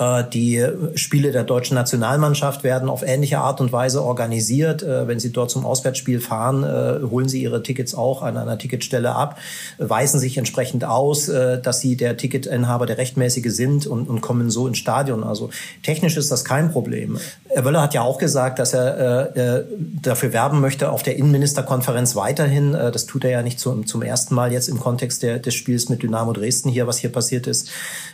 Äh, 0.00 0.24
die 0.32 0.64
Spiele 0.94 1.30
der 1.30 1.44
deutschen 1.44 1.74
Nationalmannschaft 1.74 2.64
werden 2.64 2.88
auf 2.88 3.02
ähnliche 3.06 3.38
Art 3.38 3.60
und 3.60 3.70
Weise 3.70 4.02
organisiert. 4.02 4.82
Äh, 4.82 5.06
wenn 5.06 5.20
Sie 5.20 5.30
dort 5.30 5.50
zum 5.50 5.66
Auswärtsspiel 5.66 6.20
fahren, 6.20 6.64
äh, 6.64 7.06
holen 7.06 7.28
Sie 7.28 7.42
Ihre 7.42 7.62
Tickets 7.62 7.94
auch 7.94 8.22
an 8.22 8.38
einer 8.38 8.56
Ticketstelle 8.56 9.14
ab, 9.14 9.38
weisen 9.78 10.18
sich 10.18 10.38
entsprechend 10.38 10.84
aus, 10.84 11.26
dass 11.26 11.80
Sie 11.80 11.96
der 11.96 12.16
Ticketinhaber 12.16 12.86
der 12.86 12.96
Rechtmäßige 12.96 13.50
sind 13.52 13.86
und, 13.86 14.20
kommen 14.20 14.50
so 14.50 14.66
ins 14.66 14.78
Stadion. 14.78 15.24
Also 15.24 15.50
technisch 15.82 16.16
ist 16.16 16.30
das 16.30 16.44
kein 16.44 16.70
Problem. 16.70 17.18
Herr 17.48 17.64
Wöller 17.64 17.82
hat 17.82 17.94
ja 17.94 18.02
auch 18.02 18.18
gesagt, 18.18 18.58
dass 18.58 18.72
er 18.72 19.64
dafür 20.02 20.32
werben 20.32 20.60
möchte 20.60 20.90
auf 20.90 21.02
der 21.02 21.16
Innenministerkonferenz 21.16 22.16
weiterhin. 22.16 22.72
Das 22.72 23.06
tut 23.06 23.24
er 23.24 23.30
ja 23.30 23.42
nicht 23.42 23.58
zum, 23.58 23.84
ersten 24.02 24.34
Mal 24.34 24.52
jetzt 24.52 24.68
im 24.68 24.78
Kontext 24.78 25.22
des 25.22 25.54
Spiels 25.54 25.88
mit 25.88 26.02
Dynamo 26.02 26.32
Dresden 26.32 26.70
hier, 26.70 26.86
was 26.86 26.98
hier 26.98 27.10
passiert 27.10 27.46
ist. 27.46 27.70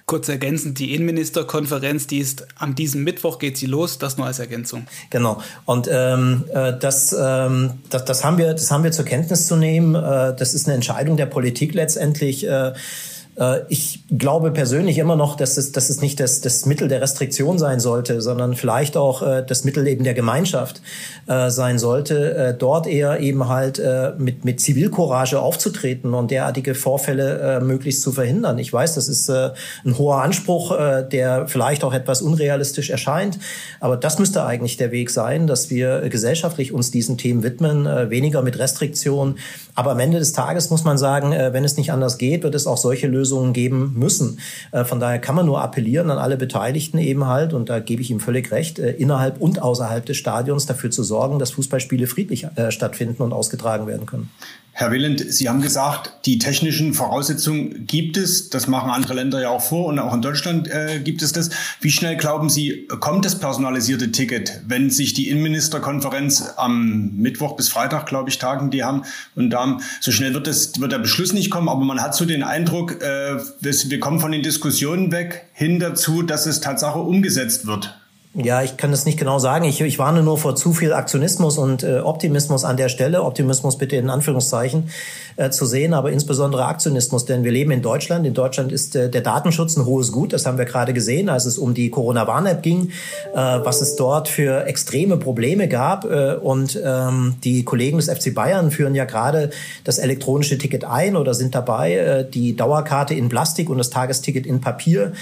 Kurz 0.07 0.29
ergänzend, 0.29 0.79
die 0.79 0.95
Innenministerkonferenz, 0.95 1.76
die 2.11 2.19
ist 2.19 2.47
am 2.57 2.75
diesem 2.75 3.05
Mittwoch 3.05 3.39
geht 3.39 3.57
sie 3.57 3.67
los, 3.67 3.99
das 3.99 4.17
nur 4.17 4.27
als 4.27 4.39
Ergänzung. 4.39 4.87
Genau. 5.11 5.41
Und 5.65 5.89
ähm, 5.91 6.45
äh, 6.53 6.73
das, 6.79 7.15
ähm, 7.19 7.75
das, 7.91 8.05
das, 8.05 8.25
haben 8.25 8.39
wir, 8.39 8.53
das 8.53 8.71
haben 8.71 8.85
wir 8.85 8.93
zur 8.93 9.05
Kenntnis 9.05 9.47
zu 9.47 9.57
nehmen. 9.57 9.95
Äh, 9.95 10.35
das 10.37 10.55
ist 10.55 10.67
eine 10.67 10.75
Entscheidung 10.75 11.17
der 11.17 11.27
Politik 11.27 11.75
letztendlich. 11.75 12.47
Äh, 12.47 12.73
ich 13.69 14.01
glaube 14.09 14.51
persönlich 14.51 14.97
immer 14.97 15.15
noch, 15.15 15.37
dass 15.37 15.59
es, 15.59 15.71
dass 15.73 15.91
es 15.91 16.01
nicht 16.01 16.21
das, 16.21 16.41
das 16.41 16.65
Mittel 16.65 16.89
der 16.89 17.03
Restriktion 17.03 17.59
sein 17.59 17.81
sollte, 17.81 18.23
sondern 18.23 18.55
vielleicht 18.55 18.97
auch 18.97 19.23
äh, 19.23 19.45
das 19.47 19.65
Mittel 19.65 19.87
eben 19.87 20.05
der 20.05 20.15
Gemeinschaft 20.15 20.81
äh, 21.27 21.51
sein 21.51 21.79
sollte, 21.79 22.35
äh, 22.35 22.55
dort 22.55 22.87
eher 22.87 23.21
eben 23.21 23.47
halt 23.49 23.79
äh, 23.79 24.13
mit, 24.17 24.47
mit 24.47 24.61
Zivilcourage 24.61 25.39
aufzutreten 25.39 26.15
und 26.15 26.31
derartige 26.31 26.75
Vorfälle 26.75 27.59
äh, 27.59 27.61
möglichst 27.61 28.01
zu 28.01 28.13
verhindern. 28.13 28.59
Ich 28.59 28.73
weiß, 28.73 28.95
das 28.95 29.09
ist 29.09 29.29
äh, 29.29 29.51
ein 29.85 29.99
hoher 29.99 30.23
Anspruch, 30.23 30.73
äh, 30.73 31.07
der 31.07 31.47
vielleicht 31.47 31.85
auch 31.85 31.93
etwas 31.93 32.23
unrealistisch 32.23 32.89
erscheint, 32.89 33.39
aber 33.81 33.99
das 33.99 34.19
müsste 34.19 34.45
eigentlich 34.45 34.79
der 34.79 34.93
Weg 34.93 35.11
sein, 35.11 35.47
dass 35.47 35.69
wir 35.69 36.09
gesellschaftlich 36.09 36.73
uns 36.73 36.91
diesen 36.91 37.19
Themen 37.19 37.43
widmen, 37.43 37.85
äh, 37.87 38.09
weniger 38.09 38.41
mit 38.41 38.59
Restriktion. 38.59 39.37
Aber 39.75 39.91
am 39.91 40.01
Ende 40.01 40.19
des 40.19 40.33
Tages 40.33 40.71
muss 40.71 40.85
man 40.85 40.97
sagen, 40.97 41.33
äh, 41.33 41.53
wenn 41.53 41.65
es 41.65 41.77
nicht 41.77 41.93
anders 41.93 42.17
geht, 42.17 42.43
wird 42.43 42.55
es 42.55 42.67
auch 42.67 42.79
solche 42.79 43.07
Lösungen 43.07 43.26
Lösungen 43.27 43.53
geben 43.53 43.95
müssen. 43.97 44.39
Äh, 44.71 44.85
von 44.85 45.01
daher 45.01 45.19
kann 45.19 45.35
man 45.35 45.47
nur 45.47 45.61
appellieren 45.61 46.11
an 46.11 46.19
alle 46.19 46.37
Beteiligten 46.37 46.99
eben 46.99 47.27
halt, 47.27 47.53
und 47.53 47.69
da 47.69 47.81
gebe 47.81 48.01
ich 48.03 48.11
ihm 48.11 48.21
völlig 48.21 48.53
recht, 48.53 48.79
äh, 48.79 48.93
innerhalb 48.93 49.41
und 49.41 49.61
außerhalb 49.61 50.07
des 50.07 50.17
Stadions 50.17 50.67
dafür 50.67 50.91
zu 50.91 51.03
sorgen, 51.03 51.39
dass 51.41 51.51
Fußballspiele 51.51 52.07
friedlich 52.07 52.47
äh, 52.55 52.71
stattfinden 52.71 53.23
und 53.23 53.33
ausgetragen 53.33 53.89
werden 53.89 54.07
können. 54.07 54.31
Herr 54.79 54.93
Wieland, 54.93 55.25
Sie 55.27 55.49
haben 55.49 55.63
gesagt, 55.63 56.13
die 56.27 56.37
technischen 56.37 56.93
Voraussetzungen 56.93 57.87
gibt 57.87 58.19
es. 58.19 58.51
Das 58.51 58.67
machen 58.67 58.91
andere 58.91 59.15
Länder 59.15 59.41
ja 59.41 59.49
auch 59.49 59.63
vor 59.63 59.87
und 59.87 59.99
auch 59.99 60.13
in 60.13 60.21
Deutschland 60.21 60.69
äh, 60.69 61.01
gibt 61.01 61.23
es 61.23 61.33
das. 61.33 61.49
Wie 61.81 61.91
schnell 61.91 62.19
glauben 62.19 62.51
Sie, 62.51 62.87
kommt 63.01 63.25
das 63.25 63.39
personalisierte 63.39 64.13
Ticket, 64.13 64.61
wenn 64.67 64.91
sich 64.91 65.15
die 65.15 65.31
Innenministerkonferenz 65.31 66.53
am 66.59 67.17
Mittwoch 67.17 67.57
bis 67.57 67.71
Freitag, 67.71 68.05
glaube 68.05 68.29
ich, 68.29 68.37
tagen 68.37 68.71
die 68.71 68.85
haben 68.85 69.05
und 69.35 69.49
da 69.49 69.79
so 70.03 70.13
schnell 70.13 70.35
wird 70.35 70.47
das 70.47 70.79
wird 70.79 70.93
der 70.93 70.99
Beschluss 70.99 71.33
nicht 71.33 71.51
kommen, 71.51 71.71
aber 71.71 71.83
man 71.87 72.03
hat 72.03 72.15
so 72.15 72.27
den 72.27 72.43
Eindruck, 72.43 73.01
äh, 73.03 73.39
wir 73.61 74.01
kommen 74.01 74.21
von 74.21 74.31
den 74.31 74.43
Diskussionen 74.43 75.11
weg 75.11 75.47
hin 75.55 75.81
dazu, 75.81 76.21
dass 76.21 76.45
es 76.45 76.61
Tatsache 76.61 76.99
umgesetzt 76.99 77.67
wird. 77.67 77.97
Ja, 78.39 78.63
ich 78.63 78.77
kann 78.77 78.91
das 78.91 79.07
nicht 79.07 79.19
genau 79.19 79.39
sagen. 79.39 79.65
Ich, 79.65 79.81
ich 79.81 79.99
warne 79.99 80.23
nur 80.23 80.37
vor 80.37 80.55
zu 80.55 80.75
viel 80.75 80.93
Aktionismus 80.93 81.57
und 81.57 81.83
äh, 81.83 82.01
Optimismus 82.01 82.65
an 82.65 82.77
der 82.77 82.91
Stelle. 82.91 83.23
Optimismus 83.23 83.79
bitte 83.79 83.97
in 83.97 84.11
Anführungszeichen 84.11 84.91
äh, 85.37 85.51
zu 85.51 85.67
sehen, 85.67 85.93
aber 85.93 86.13
insbesondere 86.13 86.65
Aktionismus, 86.65 87.27
denn 87.27 87.45
wir 87.45 87.53
leben 87.53 87.71
in 87.71 87.83
Deutschland. 87.83 88.27
In 88.27 88.33
Deutschland 88.33 88.73
ist 88.73 88.97
äh, 88.97 89.11
der 89.11 89.21
Datenschutz 89.21 89.77
ein 89.77 89.85
hohes 89.85 90.11
Gut. 90.11 90.33
Das 90.33 90.47
haben 90.47 90.57
wir 90.57 90.65
gerade 90.65 90.95
gesehen, 90.95 91.29
als 91.29 91.45
es 91.45 91.59
um 91.59 91.75
die 91.75 91.91
Corona-Warn-App 91.91 92.63
ging, 92.63 92.89
äh, 93.35 93.37
was 93.37 93.83
es 93.83 93.97
dort 93.97 94.29
für 94.29 94.65
extreme 94.65 95.19
Probleme 95.19 95.69
gab. 95.69 96.07
Äh, 96.07 96.37
und 96.37 96.81
ähm, 96.83 97.35
die 97.45 97.65
Kollegen 97.65 97.99
des 97.99 98.09
FC 98.09 98.35
Bayern 98.35 98.71
führen 98.71 98.95
ja 98.95 99.05
gerade 99.05 99.51
das 99.85 99.99
elektronische 99.99 100.57
Ticket 100.57 100.85
ein 100.85 101.17
oder 101.17 101.35
sind 101.35 101.55
dabei, 101.55 101.95
äh, 101.95 102.31
die 102.31 102.57
Dauerkarte 102.57 103.13
in 103.13 103.29
Plastik 103.29 103.69
und 103.69 103.77
das 103.77 103.91
Tagesticket 103.91 104.47
in 104.47 104.61
Papier 104.61 105.13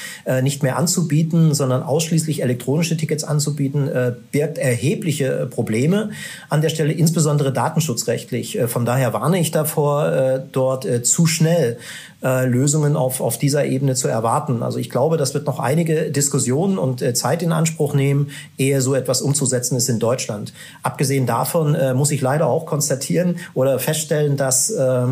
nicht 0.43 0.63
mehr 0.63 0.77
anzubieten, 0.77 1.55
sondern 1.55 1.83
ausschließlich 1.83 2.43
elektronische 2.43 2.97
Tickets 2.97 3.25
anzubieten, 3.25 3.91
birgt 4.33 4.59
erhebliche 4.59 5.47
Probleme 5.51 6.11
an 6.49 6.61
der 6.61 6.69
Stelle, 6.69 6.93
insbesondere 6.93 7.53
datenschutzrechtlich. 7.53 8.59
Von 8.67 8.85
daher 8.85 9.13
warne 9.13 9.39
ich 9.39 9.51
davor, 9.51 10.04
äh, 10.05 10.43
dort 10.53 10.85
äh, 10.85 11.03
zu 11.03 11.27
schnell 11.27 11.79
äh, 12.23 12.47
Lösungen 12.47 12.97
auf, 12.97 13.21
auf 13.21 13.39
dieser 13.39 13.67
Ebene 13.67 13.95
zu 13.95 14.09
erwarten. 14.09 14.63
Also 14.63 14.79
ich 14.79 14.89
glaube, 14.89 15.17
das 15.17 15.35
wird 15.35 15.47
noch 15.47 15.59
einige 15.59 16.11
Diskussionen 16.11 16.79
und 16.79 17.03
äh, 17.03 17.13
Zeit 17.15 17.43
in 17.43 17.53
Anspruch 17.53 17.95
nehmen, 17.95 18.31
ehe 18.57 18.81
so 18.81 18.95
etwas 18.95 19.21
umzusetzen 19.21 19.77
ist 19.77 19.89
in 19.89 19.99
Deutschland. 19.99 20.53
Abgesehen 20.83 21.27
davon 21.27 21.75
äh, 21.75 21.93
muss 21.93 22.11
ich 22.11 22.21
leider 22.21 22.47
auch 22.47 22.65
konstatieren 22.65 23.37
oder 23.53 23.79
feststellen, 23.79 24.37
dass 24.37 24.71
äh, 24.71 25.07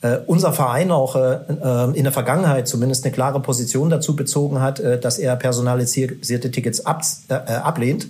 äh, 0.00 0.18
unser 0.26 0.52
Verein 0.52 0.90
auch 0.90 1.16
äh, 1.16 1.40
äh, 1.48 1.96
in 1.96 2.04
der 2.04 2.12
Vergangenheit 2.12 2.68
zumindest 2.68 3.04
eine 3.04 3.12
klare 3.12 3.40
Position 3.40 3.90
dazu 3.90 4.16
bezogen 4.16 4.60
hat, 4.60 4.80
äh, 4.80 4.98
dass 4.98 5.18
er 5.18 5.36
personalisierte 5.36 6.50
Tickets 6.50 6.84
ab, 6.84 7.02
äh, 7.28 7.34
ablehnt. 7.34 8.08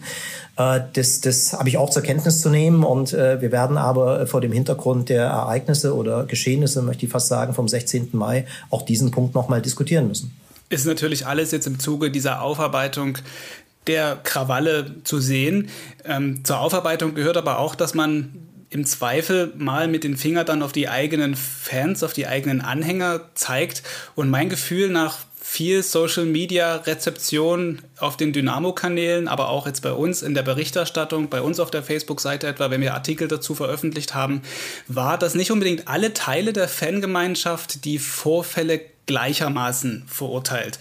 Äh, 0.57 0.81
das, 0.93 1.21
das 1.21 1.53
habe 1.53 1.69
ich 1.69 1.79
auch 1.79 1.91
zur 1.91 2.03
Kenntnis 2.03 2.41
zu 2.41 2.51
nehmen 2.51 2.85
und 2.85 3.13
äh, 3.13 3.41
wir 3.41 3.53
werden 3.53 3.77
aber 3.77 4.27
vor 4.27 4.41
dem 4.41 4.53
Hintergrund 4.53 5.09
der 5.09 5.25
Ereignisse 5.25 5.95
oder 5.95 6.25
Geschehnisse, 6.25 6.83
möchte 6.83 7.07
ich 7.07 7.13
fast 7.13 7.29
sagen, 7.29 7.55
vom 7.55 7.69
16. 7.69 8.11
Mai 8.13 8.47
auch 8.71 8.83
diesen 8.83 9.11
Punkt 9.11 9.35
nochmal 9.35 9.63
diskutieren 9.63 10.09
müssen. 10.09 10.35
Ist 10.71 10.87
natürlich 10.87 11.27
alles 11.27 11.51
jetzt 11.51 11.67
im 11.67 11.79
Zuge 11.79 12.11
dieser 12.11 12.43
Aufarbeitung 12.43 13.19
der 13.87 14.17
Krawalle 14.17 14.95
zu 15.05 15.21
sehen. 15.21 15.69
Ähm, 16.05 16.45
zur 16.45 16.59
Aufarbeitung 16.59 17.15
gehört 17.15 17.37
aber 17.37 17.59
auch, 17.59 17.75
dass 17.75 17.95
man 17.95 18.33
im 18.71 18.87
Zweifel 18.87 19.53
mal 19.57 19.87
mit 19.87 20.03
den 20.03 20.17
Fingern 20.17 20.47
dann 20.47 20.63
auf 20.63 20.73
die 20.73 20.89
eigenen 20.89 21.37
Fans, 21.37 22.03
auf 22.03 22.13
die 22.13 22.27
eigenen 22.27 22.61
Anhänger 22.61 23.21
zeigt. 23.35 23.83
Und 24.17 24.31
mein 24.31 24.49
Gefühl 24.49 24.91
nach 24.91 25.19
viel 25.47 25.83
Social 25.83 26.25
Media 26.25 26.77
Rezeption 26.77 27.83
auf 27.99 28.17
den 28.17 28.33
Dynamo-Kanälen, 28.33 29.29
aber 29.29 29.51
auch 29.51 29.67
jetzt 29.67 29.83
bei 29.83 29.93
uns 29.93 30.23
in 30.23 30.33
der 30.33 30.43
Berichterstattung, 30.43 31.29
bei 31.29 31.43
uns 31.43 31.61
auf 31.61 31.71
der 31.71 31.83
Facebook-Seite 31.83 32.47
etwa, 32.47 32.71
wenn 32.71 32.81
wir 32.81 32.95
Artikel 32.95 33.29
dazu 33.29 33.55
veröffentlicht 33.55 34.15
haben, 34.15 34.41
war, 34.89 35.19
dass 35.19 35.35
nicht 35.35 35.53
unbedingt 35.53 35.87
alle 35.87 36.15
Teile 36.15 36.55
der 36.55 36.67
Fangemeinschaft 36.67 37.85
die 37.85 37.99
Vorfälle 37.99 38.81
gleichermaßen 39.07 40.05
verurteilt. 40.07 40.79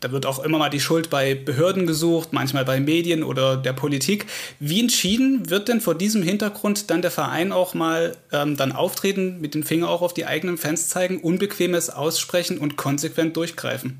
Da 0.00 0.12
wird 0.12 0.26
auch 0.26 0.38
immer 0.38 0.58
mal 0.58 0.68
die 0.68 0.80
Schuld 0.80 1.10
bei 1.10 1.34
Behörden 1.34 1.86
gesucht, 1.86 2.32
manchmal 2.32 2.64
bei 2.64 2.80
Medien 2.80 3.22
oder 3.22 3.56
der 3.56 3.72
Politik. 3.72 4.26
Wie 4.60 4.80
entschieden 4.80 5.48
wird 5.50 5.68
denn 5.68 5.80
vor 5.80 5.94
diesem 5.94 6.22
Hintergrund 6.22 6.90
dann 6.90 7.02
der 7.02 7.10
Verein 7.10 7.52
auch 7.52 7.74
mal 7.74 8.16
ähm, 8.32 8.56
dann 8.56 8.72
auftreten, 8.72 9.40
mit 9.40 9.54
dem 9.54 9.62
Finger 9.62 9.88
auch 9.88 10.02
auf 10.02 10.14
die 10.14 10.26
eigenen 10.26 10.58
Fans 10.58 10.88
zeigen, 10.88 11.20
Unbequemes 11.20 11.90
aussprechen 11.90 12.58
und 12.58 12.76
konsequent 12.76 13.36
durchgreifen? 13.36 13.98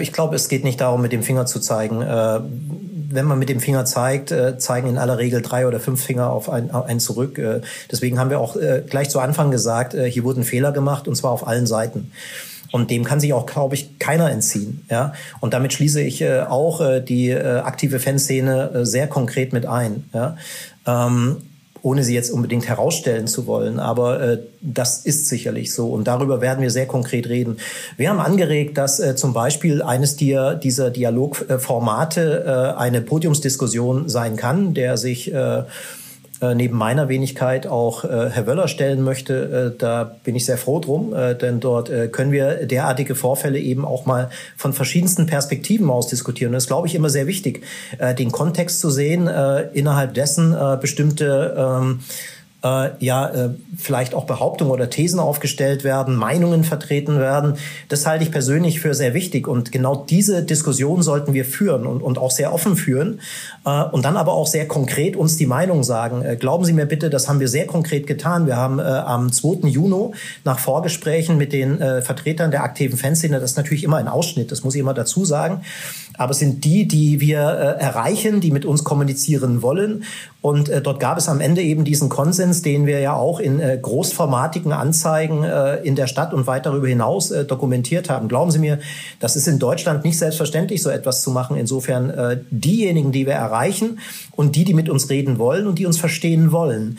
Ich 0.00 0.12
glaube, 0.12 0.34
es 0.34 0.48
geht 0.48 0.64
nicht 0.64 0.80
darum, 0.80 1.00
mit 1.02 1.12
dem 1.12 1.22
Finger 1.22 1.46
zu 1.46 1.60
zeigen. 1.60 2.02
Äh, 2.02 2.40
wenn 3.10 3.24
man 3.24 3.38
mit 3.38 3.48
dem 3.48 3.60
Finger 3.60 3.84
zeigt, 3.84 4.32
äh, 4.32 4.58
zeigen 4.58 4.88
in 4.88 4.98
aller 4.98 5.18
Regel 5.18 5.40
drei 5.40 5.68
oder 5.68 5.78
fünf 5.78 6.04
Finger 6.04 6.30
auf 6.30 6.50
einen, 6.50 7.00
zurück. 7.00 7.38
Äh, 7.38 7.60
deswegen 7.90 8.18
haben 8.18 8.28
wir 8.30 8.40
auch 8.40 8.56
gleich 8.88 9.08
zu 9.08 9.20
Anfang 9.20 9.50
gesagt, 9.50 9.94
hier 9.94 10.24
wurden 10.24 10.42
Fehler 10.42 10.72
gemacht 10.72 11.06
und 11.06 11.14
zwar 11.14 11.30
auf 11.30 11.46
allen 11.46 11.66
Seiten. 11.66 12.10
Und 12.70 12.90
dem 12.90 13.04
kann 13.04 13.20
sich 13.20 13.32
auch, 13.32 13.46
glaube 13.46 13.74
ich, 13.74 13.98
keiner 13.98 14.30
entziehen. 14.30 14.84
Ja? 14.90 15.14
Und 15.40 15.54
damit 15.54 15.72
schließe 15.72 16.00
ich 16.02 16.20
äh, 16.20 16.40
auch 16.40 16.80
äh, 16.80 17.00
die 17.00 17.30
äh, 17.30 17.58
aktive 17.60 17.98
Fanszene 17.98 18.70
äh, 18.74 18.86
sehr 18.86 19.06
konkret 19.06 19.52
mit 19.52 19.66
ein. 19.66 20.04
Ja? 20.12 20.36
Ähm, 20.86 21.38
ohne 21.82 22.02
sie 22.02 22.14
jetzt 22.14 22.30
unbedingt 22.30 22.68
herausstellen 22.68 23.26
zu 23.26 23.46
wollen. 23.46 23.78
Aber 23.78 24.20
äh, 24.20 24.38
das 24.60 25.04
ist 25.04 25.28
sicherlich 25.28 25.72
so. 25.72 25.88
Und 25.88 26.04
darüber 26.06 26.40
werden 26.40 26.60
wir 26.60 26.70
sehr 26.70 26.86
konkret 26.86 27.28
reden. 27.28 27.58
Wir 27.96 28.10
haben 28.10 28.20
angeregt, 28.20 28.76
dass 28.78 29.00
äh, 29.00 29.16
zum 29.16 29.32
Beispiel 29.32 29.82
eines 29.82 30.16
dieser, 30.16 30.54
dieser 30.54 30.90
Dialogformate 30.90 32.74
äh, 32.76 32.78
eine 32.78 33.00
Podiumsdiskussion 33.00 34.08
sein 34.08 34.36
kann, 34.36 34.74
der 34.74 34.96
sich 34.96 35.32
äh, 35.32 35.62
äh, 36.40 36.54
neben 36.54 36.76
meiner 36.76 37.08
Wenigkeit 37.08 37.66
auch 37.66 38.04
äh, 38.04 38.30
Herr 38.30 38.46
Wöller 38.46 38.68
stellen 38.68 39.02
möchte, 39.02 39.72
äh, 39.74 39.78
da 39.78 40.16
bin 40.24 40.36
ich 40.36 40.46
sehr 40.46 40.58
froh 40.58 40.78
drum, 40.78 41.12
äh, 41.12 41.34
denn 41.34 41.60
dort 41.60 41.90
äh, 41.90 42.08
können 42.08 42.32
wir 42.32 42.66
derartige 42.66 43.14
Vorfälle 43.14 43.58
eben 43.58 43.84
auch 43.84 44.06
mal 44.06 44.30
von 44.56 44.72
verschiedensten 44.72 45.26
Perspektiven 45.26 45.90
aus 45.90 46.06
diskutieren. 46.06 46.52
Das 46.52 46.64
ist, 46.64 46.68
glaube 46.68 46.86
ich, 46.86 46.94
immer 46.94 47.10
sehr 47.10 47.26
wichtig, 47.26 47.62
den 48.18 48.32
Kontext 48.32 48.80
zu 48.80 48.90
sehen, 48.90 49.28
innerhalb 49.72 50.14
dessen 50.14 50.56
bestimmte 50.80 51.54
ähm, 51.56 52.00
äh, 52.64 52.90
ja 52.98 53.28
äh, 53.28 53.50
vielleicht 53.76 54.14
auch 54.14 54.24
Behauptungen 54.24 54.72
oder 54.72 54.90
Thesen 54.90 55.20
aufgestellt 55.20 55.84
werden, 55.84 56.16
Meinungen 56.16 56.64
vertreten 56.64 57.18
werden. 57.18 57.54
Das 57.88 58.06
halte 58.06 58.24
ich 58.24 58.32
persönlich 58.32 58.80
für 58.80 58.94
sehr 58.94 59.14
wichtig 59.14 59.46
und 59.46 59.72
genau 59.72 60.04
diese 60.08 60.42
Diskussion 60.42 61.02
sollten 61.02 61.34
wir 61.34 61.44
führen 61.44 61.86
und, 61.86 62.02
und 62.02 62.18
auch 62.18 62.30
sehr 62.30 62.52
offen 62.52 62.76
führen 62.76 63.20
äh, 63.64 63.84
und 63.84 64.04
dann 64.04 64.16
aber 64.16 64.32
auch 64.32 64.46
sehr 64.46 64.66
konkret 64.66 65.16
uns 65.16 65.36
die 65.36 65.46
Meinung 65.46 65.84
sagen. 65.84 66.22
Äh, 66.22 66.36
glauben 66.36 66.64
Sie 66.64 66.72
mir 66.72 66.86
bitte, 66.86 67.10
das 67.10 67.28
haben 67.28 67.40
wir 67.40 67.48
sehr 67.48 67.66
konkret 67.66 68.06
getan. 68.06 68.46
Wir 68.46 68.56
haben 68.56 68.78
äh, 68.78 68.82
am 68.82 69.32
2. 69.32 69.68
Juni 69.68 69.88
nach 70.44 70.58
Vorgesprächen 70.58 71.38
mit 71.38 71.52
den 71.52 71.80
äh, 71.80 72.02
Vertretern 72.02 72.50
der 72.50 72.62
aktiven 72.62 72.98
Fanszene, 72.98 73.40
das 73.40 73.52
ist 73.52 73.56
natürlich 73.56 73.84
immer 73.84 73.96
ein 73.96 74.08
Ausschnitt, 74.08 74.52
das 74.52 74.64
muss 74.64 74.74
ich 74.74 74.80
immer 74.80 74.94
dazu 74.94 75.24
sagen, 75.24 75.62
aber 76.18 76.32
es 76.32 76.40
sind 76.40 76.64
die, 76.64 76.86
die 76.86 77.20
wir 77.20 77.40
äh, 77.40 77.80
erreichen, 77.80 78.40
die 78.40 78.50
mit 78.50 78.66
uns 78.66 78.84
kommunizieren 78.84 79.62
wollen. 79.62 80.04
Und 80.40 80.68
äh, 80.68 80.80
dort 80.80 81.00
gab 81.00 81.18
es 81.18 81.28
am 81.28 81.40
Ende 81.40 81.62
eben 81.62 81.84
diesen 81.84 82.08
Konsens, 82.08 82.62
den 82.62 82.86
wir 82.86 83.00
ja 83.00 83.14
auch 83.14 83.40
in 83.40 83.60
äh, 83.60 83.78
großformatigen 83.80 84.72
Anzeigen 84.72 85.42
äh, 85.44 85.76
in 85.76 85.96
der 85.96 86.06
Stadt 86.06 86.34
und 86.34 86.46
weit 86.46 86.66
darüber 86.66 86.86
hinaus 86.86 87.30
äh, 87.30 87.44
dokumentiert 87.44 88.10
haben. 88.10 88.28
Glauben 88.28 88.50
Sie 88.50 88.58
mir, 88.58 88.78
das 89.20 89.36
ist 89.36 89.48
in 89.48 89.58
Deutschland 89.58 90.04
nicht 90.04 90.18
selbstverständlich, 90.18 90.82
so 90.82 90.90
etwas 90.90 91.22
zu 91.22 91.30
machen. 91.30 91.56
Insofern 91.56 92.10
äh, 92.10 92.38
diejenigen, 92.50 93.12
die 93.12 93.26
wir 93.26 93.34
erreichen 93.34 93.98
und 94.32 94.56
die, 94.56 94.64
die 94.64 94.74
mit 94.74 94.88
uns 94.88 95.10
reden 95.10 95.38
wollen 95.38 95.66
und 95.66 95.78
die 95.78 95.86
uns 95.86 95.98
verstehen 95.98 96.52
wollen, 96.52 96.98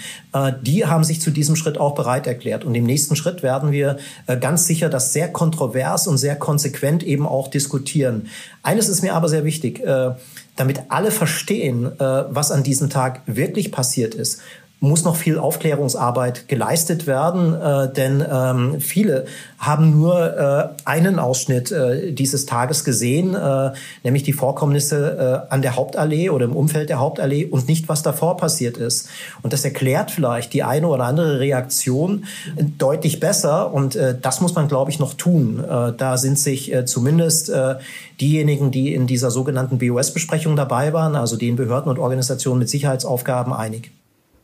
die 0.62 0.86
haben 0.86 1.06
sich 1.06 1.22
zu 1.22 1.32
diesem 1.32 1.56
Schritt 1.56 1.78
auch 1.78 1.96
bereit 1.96 2.28
erklärt. 2.28 2.66
Und 2.66 2.76
im 2.76 2.84
nächsten 2.84 3.16
Schritt 3.16 3.42
werden 3.44 3.72
wir 3.72 3.98
ganz 4.42 4.68
sicher 4.68 4.90
das 4.90 5.14
sehr 5.14 5.30
kontrovers 5.30 6.06
und 6.08 6.18
sehr 6.18 6.36
konsequent 6.36 7.02
eben 7.02 7.26
auch 7.26 7.48
diskutieren. 7.48 8.28
Eines 8.63 8.89
ist 8.89 9.02
mir 9.02 9.13
aber 9.13 9.30
sehr 9.30 9.45
wichtig. 9.45 9.80
Äh, 9.80 10.15
damit 10.56 10.84
alle 10.89 11.12
verstehen, 11.12 11.86
äh, 11.86 12.00
was 12.00 12.52
an 12.52 12.63
diesem 12.63 12.89
Tag 12.89 13.22
wirklich 13.26 13.72
passiert 13.72 14.13
ist 14.13 14.41
muss 14.82 15.04
noch 15.04 15.18
viel 15.18 15.38
Aufklärungsarbeit 15.38 16.48
geleistet 16.48 17.06
werden, 17.06 17.54
äh, 17.54 17.92
denn 17.92 18.24
ähm, 18.32 18.80
viele 18.80 19.26
haben 19.58 19.92
nur 19.92 20.38
äh, 20.38 20.70
einen 20.86 21.20
Ausschnitt 21.20 21.70
äh, 21.72 22.13
dieses 22.13 22.46
Tages 22.46 22.86
gesehen, 22.86 23.36
äh, 23.36 23.72
nämlich 24.04 24.24
die 24.24 24.32
Vorkommnisse 24.32 25.46
äh, 25.50 25.54
an 25.54 25.62
der 25.62 25.76
Hauptallee 25.76 26.30
oder 26.30 26.46
im 26.46 26.56
Umfeld 26.56 26.88
der 26.88 27.00
Hauptallee 27.00 27.46
und 27.46 27.68
nicht, 27.68 27.89
was 27.89 28.04
davor 28.04 28.38
passiert 28.38 28.78
ist. 28.78 29.10
Und 29.42 29.52
das 29.52 29.65
erklärt 29.65 30.12
vielleicht 30.12 30.54
die 30.54 30.63
eine 30.63 30.88
oder 30.88 31.04
andere 31.04 31.42
Reaktion 31.42 32.24
deutlich 32.78 33.20
besser 33.20 33.74
und 33.74 33.98
äh, 33.98 34.18
das 34.20 34.39
muss 34.39 34.56
man, 34.56 34.70
glaube 34.70 34.92
ich, 34.92 35.00
noch 35.00 35.13
tun. 35.13 35.62
Äh, 35.62 35.92
da 35.98 36.18
sind 36.18 36.39
sich 36.39 36.74
äh, 36.74 36.86
zumindest 36.86 37.50
äh, 37.50 37.76
diejenigen, 38.22 38.72
die 38.72 38.94
in 38.94 39.08
dieser 39.08 39.30
sogenannten 39.30 39.78
BOS-Besprechung 39.78 40.56
dabei 40.56 40.94
waren, 40.94 41.18
also 41.18 41.36
den 41.36 41.58
Behörden 41.58 41.89
und 41.89 42.00
Organisationen 42.00 42.60
mit 42.60 42.70
Sicherheitsaufgaben, 42.70 43.52
einig. 43.52 43.92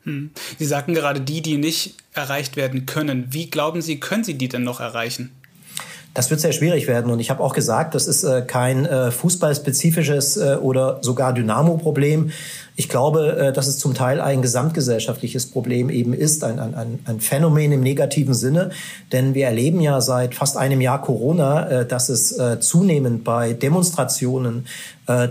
Hm. 0.05 0.31
Sie 0.57 0.65
sagten 0.65 0.93
gerade 0.93 1.21
die, 1.21 1.41
die 1.41 1.57
nicht 1.57 1.95
erreicht 2.13 2.55
werden 2.55 2.85
können. 2.85 3.27
Wie 3.31 3.49
glauben 3.49 3.81
Sie, 3.81 3.99
können 3.99 4.23
Sie 4.23 4.35
die 4.35 4.47
denn 4.47 4.63
noch 4.63 4.79
erreichen? 4.79 5.31
Das 6.13 6.29
wird 6.29 6.39
sehr 6.39 6.53
schwierig 6.53 6.87
werden. 6.87 7.11
Und 7.11 7.19
ich 7.19 7.29
habe 7.29 7.43
auch 7.43 7.53
gesagt, 7.53 7.93
das 7.93 8.07
ist 8.07 8.23
äh, 8.23 8.41
kein 8.41 8.85
äh, 8.85 9.11
fußballspezifisches 9.11 10.37
äh, 10.37 10.55
oder 10.61 10.99
sogar 11.01 11.33
Dynamo-Problem. 11.33 12.31
Ich 12.77 12.89
glaube, 12.89 13.37
äh, 13.37 13.53
dass 13.53 13.67
es 13.67 13.77
zum 13.79 13.93
Teil 13.93 14.19
ein 14.19 14.41
gesamtgesellschaftliches 14.41 15.45
Problem 15.45 15.89
eben 15.89 16.13
ist, 16.13 16.43
ein, 16.43 16.59
ein, 16.59 16.99
ein 17.05 17.19
Phänomen 17.21 17.71
im 17.71 17.81
negativen 17.81 18.33
Sinne. 18.33 18.71
Denn 19.13 19.33
wir 19.33 19.45
erleben 19.45 19.79
ja 19.79 20.01
seit 20.01 20.35
fast 20.35 20.57
einem 20.57 20.81
Jahr 20.81 21.01
Corona, 21.01 21.69
äh, 21.69 21.85
dass 21.85 22.09
es 22.09 22.37
äh, 22.37 22.59
zunehmend 22.59 23.23
bei 23.23 23.53
Demonstrationen 23.53 24.65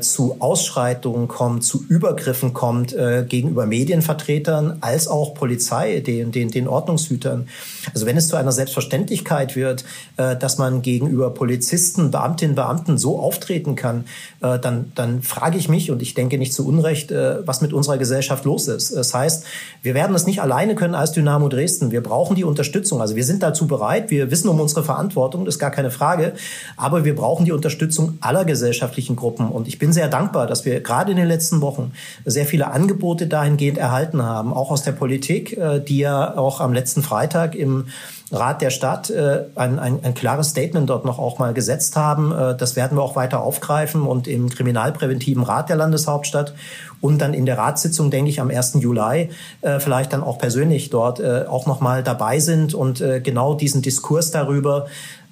zu 0.02 0.36
Ausschreitungen 0.38 1.26
kommt, 1.26 1.64
zu 1.64 1.84
Übergriffen 1.88 2.54
kommt 2.54 2.94
gegenüber 3.28 3.66
Medienvertretern 3.66 4.78
als 4.82 5.08
auch 5.08 5.34
Polizei, 5.34 5.98
den, 5.98 6.30
den, 6.30 6.52
den 6.52 6.68
Ordnungshütern. 6.68 7.48
Also 7.92 8.06
wenn 8.06 8.16
es 8.16 8.28
zu 8.28 8.36
einer 8.36 8.52
Selbstverständlichkeit 8.52 9.56
wird, 9.56 9.84
dass 10.14 10.58
man 10.58 10.82
gegenüber 10.82 11.30
Polizisten, 11.30 12.12
Beamtinnen, 12.12 12.54
Beamten 12.54 12.98
so 12.98 13.18
auftreten 13.18 13.74
kann, 13.74 14.04
dann, 14.38 14.92
dann 14.94 15.22
frage 15.22 15.58
ich 15.58 15.68
mich, 15.68 15.90
und 15.90 16.02
ich 16.02 16.14
denke 16.14 16.38
nicht 16.38 16.54
zu 16.54 16.64
Unrecht, 16.68 17.12
was 17.44 17.60
mit 17.60 17.72
unserer 17.72 17.98
Gesellschaft 17.98 18.44
los 18.44 18.68
ist. 18.68 18.94
Das 18.94 19.14
heißt, 19.14 19.44
wir 19.82 19.94
werden 19.94 20.14
es 20.14 20.26
nicht 20.26 20.40
alleine 20.40 20.74
können 20.74 20.94
als 20.94 21.12
Dynamo 21.12 21.48
Dresden. 21.48 21.90
Wir 21.90 22.02
brauchen 22.02 22.36
die 22.36 22.44
Unterstützung. 22.44 23.00
Also 23.00 23.16
wir 23.16 23.24
sind 23.24 23.42
dazu 23.42 23.66
bereit. 23.66 24.10
Wir 24.10 24.30
wissen 24.30 24.48
um 24.48 24.60
unsere 24.60 24.82
Verantwortung, 24.82 25.44
das 25.44 25.56
ist 25.56 25.58
gar 25.58 25.70
keine 25.70 25.90
Frage. 25.90 26.32
Aber 26.76 27.04
wir 27.04 27.14
brauchen 27.14 27.44
die 27.44 27.52
Unterstützung 27.52 28.18
aller 28.20 28.44
gesellschaftlichen 28.44 29.16
Gruppen. 29.16 29.48
Und 29.48 29.68
ich 29.68 29.78
bin 29.78 29.92
sehr 29.92 30.08
dankbar, 30.08 30.46
dass 30.46 30.64
wir 30.64 30.80
gerade 30.80 31.10
in 31.10 31.16
den 31.16 31.28
letzten 31.28 31.60
Wochen 31.60 31.92
sehr 32.24 32.46
viele 32.46 32.70
Angebote 32.70 33.26
dahingehend 33.26 33.78
erhalten 33.78 34.22
haben, 34.22 34.52
auch 34.52 34.70
aus 34.70 34.82
der 34.82 34.92
Politik, 34.92 35.56
äh, 35.56 35.80
die 35.80 35.98
ja 35.98 36.36
auch 36.36 36.60
am 36.60 36.72
letzten 36.72 37.02
Freitag 37.02 37.54
im 37.54 37.86
Rat 38.34 38.62
der 38.62 38.70
Stadt 38.70 39.10
äh, 39.10 39.44
ein, 39.54 39.78
ein, 39.78 40.00
ein 40.02 40.14
klares 40.14 40.50
Statement 40.50 40.90
dort 40.90 41.04
noch 41.04 41.18
auch 41.18 41.38
mal 41.38 41.54
gesetzt 41.54 41.96
haben. 41.96 42.32
Äh, 42.32 42.56
das 42.56 42.76
werden 42.76 42.98
wir 42.98 43.02
auch 43.02 43.16
weiter 43.16 43.42
aufgreifen 43.42 44.02
und 44.02 44.26
im 44.28 44.50
Kriminalpräventiven 44.50 45.42
Rat 45.42 45.68
der 45.68 45.76
Landeshauptstadt 45.76 46.54
und 47.00 47.20
dann 47.20 47.34
in 47.34 47.46
der 47.46 47.58
Ratssitzung, 47.58 48.10
denke 48.10 48.30
ich, 48.30 48.40
am 48.40 48.50
1. 48.50 48.74
Juli 48.80 49.30
äh, 49.60 49.80
vielleicht 49.80 50.12
dann 50.12 50.22
auch 50.22 50.38
persönlich 50.38 50.90
dort 50.90 51.20
äh, 51.20 51.44
auch 51.48 51.66
noch 51.66 51.80
mal 51.80 52.02
dabei 52.02 52.40
sind 52.40 52.74
und 52.74 53.00
äh, 53.00 53.20
genau 53.20 53.54
diesen 53.54 53.82
Diskurs 53.82 54.30
darüber 54.30 54.86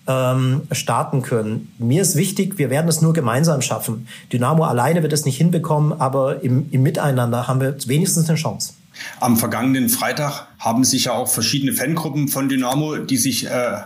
ähm, 0.06 0.62
starten 0.72 1.22
können. 1.22 1.72
Mir 1.78 2.02
ist 2.02 2.16
wichtig, 2.16 2.58
wir 2.58 2.70
werden 2.70 2.88
es 2.88 3.02
nur 3.02 3.12
gemeinsam 3.12 3.62
schaffen. 3.62 4.08
Dynamo 4.32 4.64
alleine 4.64 5.02
wird 5.02 5.12
es 5.12 5.24
nicht 5.24 5.36
hinbekommen, 5.36 5.98
aber 6.00 6.42
im, 6.42 6.68
im 6.70 6.82
Miteinander 6.82 7.48
haben 7.48 7.60
wir 7.60 7.76
wenigstens 7.86 8.28
eine 8.28 8.38
Chance. 8.38 8.74
Am 9.20 9.37
vergangenen 9.37 9.88
Freitag 9.88 10.46
haben 10.59 10.85
sich 10.85 11.07
ja 11.07 11.12
auch 11.12 11.28
verschiedene 11.28 11.72
Fangruppen 11.72 12.28
von 12.28 12.48
Dynamo, 12.48 12.96
die 12.98 13.16
sich 13.16 13.46
äh, 13.46 13.78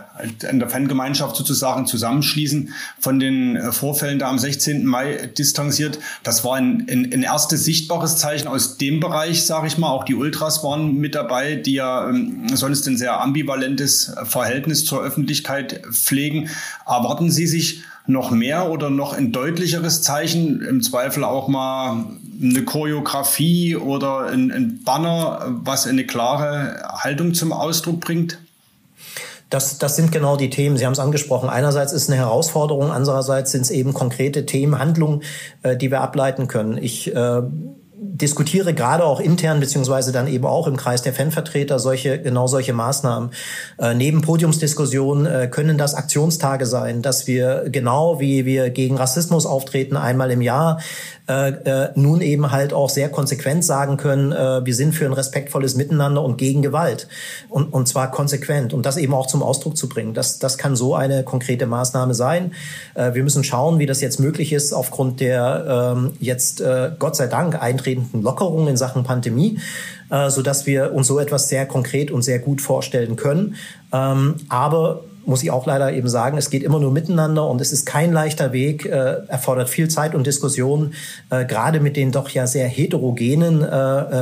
in 0.49 0.59
der 0.59 0.69
Fangemeinschaft 0.69 1.35
sozusagen 1.35 1.87
zusammenschließen, 1.87 2.73
von 2.99 3.19
den 3.19 3.55
äh, 3.55 3.71
Vorfällen 3.71 4.19
da 4.19 4.29
am 4.29 4.37
16. 4.37 4.85
Mai 4.85 5.29
distanziert. 5.37 5.99
Das 6.23 6.43
war 6.43 6.55
ein, 6.55 6.85
ein, 6.89 7.11
ein 7.11 7.23
erstes 7.23 7.65
sichtbares 7.65 8.17
Zeichen 8.17 8.47
aus 8.47 8.77
dem 8.77 8.99
Bereich, 8.99 9.45
sage 9.45 9.67
ich 9.67 9.77
mal. 9.77 9.89
Auch 9.89 10.03
die 10.03 10.15
Ultras 10.15 10.63
waren 10.63 10.95
mit 10.95 11.15
dabei, 11.15 11.55
die 11.55 11.73
ja 11.73 12.09
ähm, 12.09 12.47
sonst 12.53 12.87
ein 12.87 12.97
sehr 12.97 13.21
ambivalentes 13.21 14.13
Verhältnis 14.25 14.85
zur 14.85 15.01
Öffentlichkeit 15.01 15.81
pflegen. 15.91 16.49
Erwarten 16.85 17.31
Sie 17.31 17.47
sich 17.47 17.83
noch 18.07 18.31
mehr 18.31 18.69
oder 18.71 18.89
noch 18.89 19.13
ein 19.13 19.31
deutlicheres 19.31 20.01
Zeichen, 20.01 20.61
im 20.61 20.81
Zweifel 20.81 21.23
auch 21.23 21.47
mal 21.47 22.05
eine 22.41 22.63
Choreografie 22.63 23.75
oder 23.75 24.27
ein, 24.27 24.51
ein 24.51 24.81
Banner, 24.83 25.45
was 25.63 25.87
eine 25.87 26.05
klare 26.05 26.83
Haltung 26.99 27.33
zum 27.33 27.51
Ausdruck 27.51 28.01
bringt? 28.01 28.39
Das, 29.49 29.77
das 29.77 29.95
sind 29.95 30.11
genau 30.11 30.35
die 30.35 30.49
Themen. 30.49 30.77
Sie 30.77 30.85
haben 30.85 30.93
es 30.93 30.99
angesprochen. 30.99 31.49
Einerseits 31.49 31.93
ist 31.93 32.03
es 32.03 32.09
eine 32.09 32.17
Herausforderung, 32.17 32.91
andererseits 32.91 33.51
sind 33.51 33.61
es 33.61 33.71
eben 33.71 33.93
konkrete 33.93 34.45
Themen, 34.45 34.77
Handlungen, 34.77 35.23
äh, 35.63 35.77
die 35.77 35.89
wir 35.89 36.01
ableiten 36.01 36.47
können. 36.47 36.77
Ich 36.77 37.15
äh, 37.15 37.41
diskutiere 37.99 38.73
gerade 38.73 39.03
auch 39.03 39.19
intern 39.19 39.59
beziehungsweise 39.59 40.11
dann 40.11 40.27
eben 40.27 40.45
auch 40.45 40.67
im 40.67 40.77
Kreis 40.77 41.01
der 41.01 41.13
Fanvertreter 41.13 41.79
solche 41.79 42.21
genau 42.21 42.47
solche 42.47 42.73
Maßnahmen. 42.73 43.31
Äh, 43.79 43.93
neben 43.95 44.21
Podiumsdiskussionen 44.21 45.25
äh, 45.25 45.47
können 45.47 45.77
das 45.77 45.95
Aktionstage 45.95 46.65
sein, 46.65 47.01
dass 47.01 47.25
wir 47.25 47.69
genau 47.69 48.19
wie 48.19 48.45
wir 48.45 48.69
gegen 48.69 48.97
Rassismus 48.97 49.45
auftreten 49.45 49.97
einmal 49.97 50.29
im 50.29 50.41
Jahr 50.41 50.79
äh, 51.27 51.49
äh, 51.49 51.89
nun 51.95 52.21
eben 52.21 52.51
halt 52.51 52.73
auch 52.73 52.89
sehr 52.89 53.09
konsequent 53.09 53.65
sagen 53.65 53.97
können, 53.97 54.31
äh, 54.31 54.65
wir 54.65 54.73
sind 54.73 54.93
für 54.93 55.05
ein 55.05 55.13
respektvolles 55.13 55.75
Miteinander 55.75 56.23
und 56.23 56.37
gegen 56.37 56.61
Gewalt. 56.61 57.07
Und, 57.49 57.73
und 57.73 57.87
zwar 57.87 58.11
konsequent. 58.11 58.73
Und 58.73 58.85
das 58.85 58.97
eben 58.97 59.13
auch 59.13 59.27
zum 59.27 59.43
Ausdruck 59.43 59.77
zu 59.77 59.89
bringen. 59.89 60.13
Das, 60.13 60.39
das 60.39 60.57
kann 60.57 60.75
so 60.75 60.95
eine 60.95 61.23
konkrete 61.23 61.65
Maßnahme 61.65 62.13
sein. 62.13 62.53
Äh, 62.95 63.13
wir 63.13 63.23
müssen 63.23 63.43
schauen, 63.43 63.79
wie 63.79 63.85
das 63.85 63.99
jetzt 64.01 64.19
möglich 64.19 64.53
ist 64.53 64.73
aufgrund 64.73 65.19
der 65.19 65.95
ähm, 65.97 66.13
jetzt 66.19 66.61
äh, 66.61 66.91
Gott 66.97 67.15
sei 67.15 67.27
Dank 67.27 67.61
eintretenden 67.61 68.21
Lockerungen 68.21 68.69
in 68.69 68.77
Sachen 68.77 69.03
Pandemie 69.03 69.59
äh, 70.09 70.29
so 70.29 70.41
dass 70.41 70.65
wir 70.65 70.93
uns 70.93 71.07
so 71.07 71.19
etwas 71.19 71.49
sehr 71.49 71.65
konkret 71.65 72.11
und 72.11 72.21
sehr 72.21 72.39
gut 72.39 72.61
vorstellen 72.61 73.17
können. 73.17 73.55
Ähm, 73.91 74.35
aber 74.49 75.03
muss 75.27 75.43
ich 75.43 75.51
auch 75.51 75.65
leider 75.65 75.91
eben 75.93 76.07
sagen, 76.07 76.37
es 76.37 76.49
geht 76.49 76.63
immer 76.63 76.79
nur 76.79 76.91
miteinander 76.91 77.47
und 77.47 77.61
es 77.61 77.71
ist 77.71 77.85
kein 77.85 78.13
leichter 78.13 78.53
Weg, 78.53 78.85
äh, 78.85 79.17
erfordert 79.27 79.69
viel 79.69 79.89
Zeit 79.89 80.15
und 80.15 80.25
Diskussion, 80.25 80.93
äh, 81.29 81.45
gerade 81.45 81.79
mit 81.79 81.97
den 81.97 82.11
doch 82.11 82.29
ja 82.29 82.47
sehr 82.47 82.67
heterogenen 82.67 83.61
äh, 83.61 83.65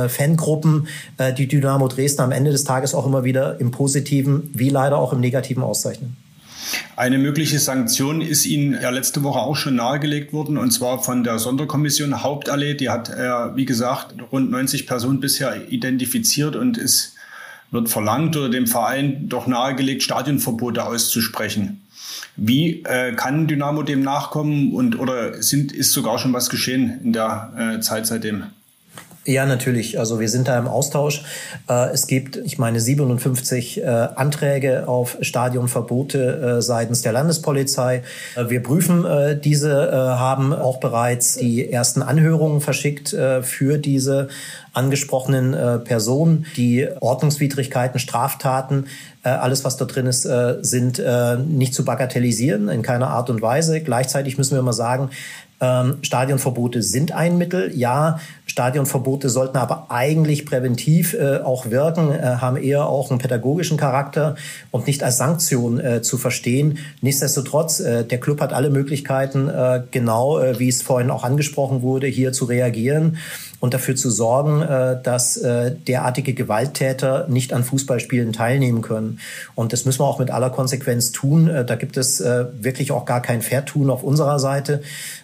äh, 0.04 0.08
Fangruppen, 0.08 0.88
äh, 1.18 1.32
die 1.32 1.46
Dynamo 1.46 1.88
Dresden 1.88 2.22
am 2.22 2.32
Ende 2.32 2.50
des 2.50 2.64
Tages 2.64 2.94
auch 2.94 3.06
immer 3.06 3.24
wieder 3.24 3.60
im 3.60 3.70
Positiven 3.70 4.50
wie 4.52 4.68
leider 4.68 4.98
auch 4.98 5.12
im 5.12 5.20
Negativen 5.20 5.62
auszeichnen. 5.62 6.16
Eine 6.96 7.18
mögliche 7.18 7.58
Sanktion 7.58 8.20
ist 8.20 8.46
Ihnen 8.46 8.78
ja 8.80 8.90
letzte 8.90 9.22
Woche 9.22 9.38
auch 9.38 9.56
schon 9.56 9.76
nahegelegt 9.76 10.32
worden, 10.32 10.58
und 10.58 10.72
zwar 10.72 11.02
von 11.02 11.22
der 11.22 11.38
Sonderkommission 11.38 12.22
Hauptallee. 12.22 12.74
Die 12.74 12.88
hat, 12.88 13.10
äh, 13.10 13.54
wie 13.54 13.64
gesagt, 13.64 14.14
rund 14.32 14.50
90 14.50 14.86
Personen 14.86 15.20
bisher 15.20 15.70
identifiziert 15.70 16.56
und 16.56 16.78
ist 16.78 17.15
wird 17.70 17.88
verlangt 17.88 18.36
oder 18.36 18.48
dem 18.48 18.66
Verein 18.66 19.28
doch 19.28 19.46
nahegelegt, 19.46 20.02
Stadionverbote 20.02 20.84
auszusprechen. 20.84 21.82
Wie 22.36 22.82
äh, 22.84 23.12
kann 23.14 23.46
Dynamo 23.46 23.82
dem 23.82 24.02
nachkommen 24.02 24.72
und 24.72 24.98
oder 24.98 25.42
sind, 25.42 25.72
ist 25.72 25.92
sogar 25.92 26.18
schon 26.18 26.32
was 26.32 26.50
geschehen 26.50 27.00
in 27.02 27.12
der 27.12 27.76
äh, 27.76 27.80
Zeit 27.80 28.06
seitdem? 28.06 28.44
Ja, 29.26 29.44
natürlich. 29.44 29.98
Also 29.98 30.20
wir 30.20 30.28
sind 30.28 30.46
da 30.46 30.56
im 30.56 30.68
Austausch. 30.68 31.24
Äh, 31.68 31.90
es 31.90 32.06
gibt, 32.06 32.36
ich 32.36 32.58
meine, 32.58 32.78
57 32.78 33.82
äh, 33.82 33.84
Anträge 33.84 34.86
auf 34.86 35.18
Stadionverbote 35.20 36.58
äh, 36.58 36.62
seitens 36.62 37.02
der 37.02 37.12
Landespolizei. 37.12 38.04
Wir 38.48 38.62
prüfen 38.62 39.04
diese, 39.42 39.90
haben 40.18 40.52
auch 40.52 40.78
bereits 40.78 41.36
die 41.36 41.70
ersten 41.70 42.02
Anhörungen 42.02 42.60
verschickt 42.60 43.16
für 43.42 43.78
diese 43.78 44.28
angesprochenen 44.76 45.54
äh, 45.54 45.78
Personen, 45.78 46.46
die 46.56 46.86
Ordnungswidrigkeiten, 47.00 47.98
Straftaten, 47.98 48.86
äh, 49.24 49.30
alles 49.30 49.64
was 49.64 49.76
da 49.76 49.84
drin 49.84 50.06
ist, 50.06 50.24
äh, 50.24 50.58
sind 50.60 50.98
äh, 50.98 51.36
nicht 51.36 51.74
zu 51.74 51.84
bagatellisieren 51.84 52.68
in 52.68 52.82
keiner 52.82 53.08
Art 53.08 53.30
und 53.30 53.42
Weise. 53.42 53.80
Gleichzeitig 53.80 54.38
müssen 54.38 54.54
wir 54.54 54.62
mal 54.62 54.72
sagen, 54.72 55.10
Ähm, 55.58 55.96
Stadionverbote 56.02 56.82
sind 56.82 57.12
ein 57.12 57.38
Mittel. 57.38 57.72
Ja, 57.74 58.20
Stadionverbote 58.44 59.30
sollten 59.30 59.56
aber 59.56 59.86
eigentlich 59.88 60.44
präventiv 60.44 61.14
äh, 61.14 61.38
auch 61.38 61.70
wirken, 61.70 62.12
äh, 62.12 62.36
haben 62.42 62.58
eher 62.58 62.86
auch 62.86 63.10
einen 63.10 63.20
pädagogischen 63.20 63.78
Charakter 63.78 64.36
und 64.70 64.86
nicht 64.86 65.02
als 65.02 65.16
Sanktion 65.16 65.80
äh, 65.80 66.02
zu 66.02 66.18
verstehen. 66.18 66.76
Nichtsdestotrotz, 67.00 67.80
äh, 67.80 68.04
der 68.04 68.20
Club 68.20 68.42
hat 68.42 68.52
alle 68.52 68.68
Möglichkeiten, 68.68 69.48
äh, 69.48 69.80
genau 69.90 70.38
äh, 70.38 70.58
wie 70.58 70.68
es 70.68 70.82
vorhin 70.82 71.10
auch 71.10 71.24
angesprochen 71.24 71.80
wurde, 71.80 72.06
hier 72.06 72.32
zu 72.32 72.44
reagieren 72.44 73.16
und 73.60 73.74
dafür 73.74 73.96
zu 73.96 74.10
sorgen, 74.10 74.62
äh, 74.62 75.00
dass 75.02 75.36
äh, 75.36 75.72
derartige 75.72 76.34
Gewalttäter 76.34 77.26
nicht 77.28 77.52
an 77.52 77.64
Fußballspielen 77.64 78.32
teilnehmen 78.32 78.82
können. 78.82 79.20
Und 79.54 79.72
das 79.72 79.84
müssen 79.84 80.00
wir 80.00 80.04
auch 80.04 80.18
mit 80.18 80.30
aller 80.30 80.50
Konsequenz 80.50 81.12
tun. 81.12 81.48
Äh, 81.48 81.64
da 81.64 81.76
gibt 81.76 81.96
es 81.96 82.20
wirklich 82.20 82.92
auch 82.92 83.04
gar 83.04 83.20
kein 83.22 83.42
Vertun 83.42 83.90
auf 83.90 84.02
unserer 84.02 84.38
Seite. 84.38 84.82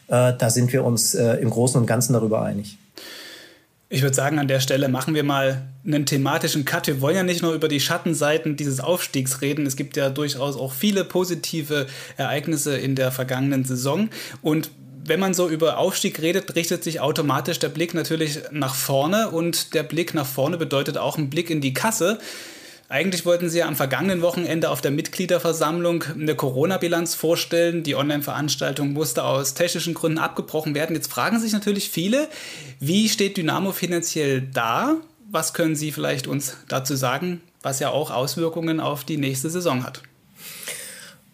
Da 0.09 0.51
sind 0.51 0.73
wir 0.73 0.85
uns 0.85 1.15
im 1.15 1.51
Großen 1.51 1.81
und 1.81 1.87
Ganzen 1.87 2.13
darüber 2.13 2.43
einig. 2.43 2.79
Ich 3.89 4.03
würde 4.03 4.15
sagen, 4.15 4.39
an 4.39 4.49
der 4.49 4.61
Stelle 4.61 4.89
machen 4.89 5.15
wir 5.15 5.23
mal 5.23 5.63
einen 5.85 6.07
thematischen 6.07 6.65
Cut. 6.65 6.87
Wir 6.87 7.01
wollen 7.01 7.17
ja 7.17 7.23
nicht 7.23 7.43
nur 7.43 7.53
über 7.53 7.69
die 7.69 7.81
Schattenseiten 7.81 8.57
dieses 8.57 8.81
Aufstiegs 8.81 9.43
reden. 9.43 9.67
Es 9.67 9.77
gibt 9.77 9.97
ja 9.97 10.09
durchaus 10.09 10.57
auch 10.57 10.73
viele 10.73 11.05
positive 11.05 11.87
Ereignisse 12.17 12.77
in 12.77 12.95
der 12.95 13.13
vergangenen 13.13 13.65
Saison. 13.65 14.09
Und 14.41 14.71
wenn 15.05 15.21
man 15.21 15.35
so 15.35 15.49
über 15.49 15.79
Aufstieg 15.79 16.21
redet, 16.21 16.55
richtet 16.55 16.85
sich 16.85 17.01
automatisch 17.01 17.59
der 17.59 17.69
Blick 17.69 17.95
natürlich 17.95 18.41
nach 18.51 18.75
vorne 18.75 19.31
und 19.31 19.75
der 19.75 19.83
Blick 19.83 20.15
nach 20.15 20.27
vorne 20.27 20.57
bedeutet 20.57 20.99
auch 20.99 21.19
ein 21.19 21.31
Blick 21.31 21.51
in 21.51 21.61
die 21.61 21.75
Kasse. 21.75 22.19
Eigentlich 22.89 23.25
wollten 23.25 23.49
Sie 23.49 23.59
ja 23.59 23.69
am 23.69 23.75
vergangenen 23.75 24.21
Wochenende 24.21 24.69
auf 24.69 24.83
der 24.83 24.91
Mitgliederversammlung 24.91 26.05
eine 26.13 26.35
Corona-Bilanz 26.35 27.15
vorstellen. 27.15 27.83
Die 27.83 27.97
Online-Veranstaltung 27.97 28.93
musste 28.93 29.25
aus 29.25 29.55
technischen 29.55 29.95
Gründen 29.95 30.19
abgebrochen 30.19 30.75
werden. 30.75 30.95
Jetzt 30.95 31.11
fragen 31.11 31.41
sich 31.41 31.53
natürlich 31.53 31.89
viele, 31.89 32.29
wie 32.81 33.09
steht 33.09 33.39
Dynamo 33.39 33.73
finanziell 33.73 34.43
da? 34.43 34.97
Was 35.31 35.55
können 35.55 35.75
Sie 35.75 35.91
vielleicht 35.91 36.27
uns 36.27 36.59
dazu 36.69 36.95
sagen, 36.95 37.41
was 37.63 37.81
ja 37.81 37.89
auch 37.89 38.11
Auswirkungen 38.11 38.79
auf 38.79 39.05
die 39.05 39.17
nächste 39.17 39.49
Saison 39.49 39.85
hat? 39.85 40.03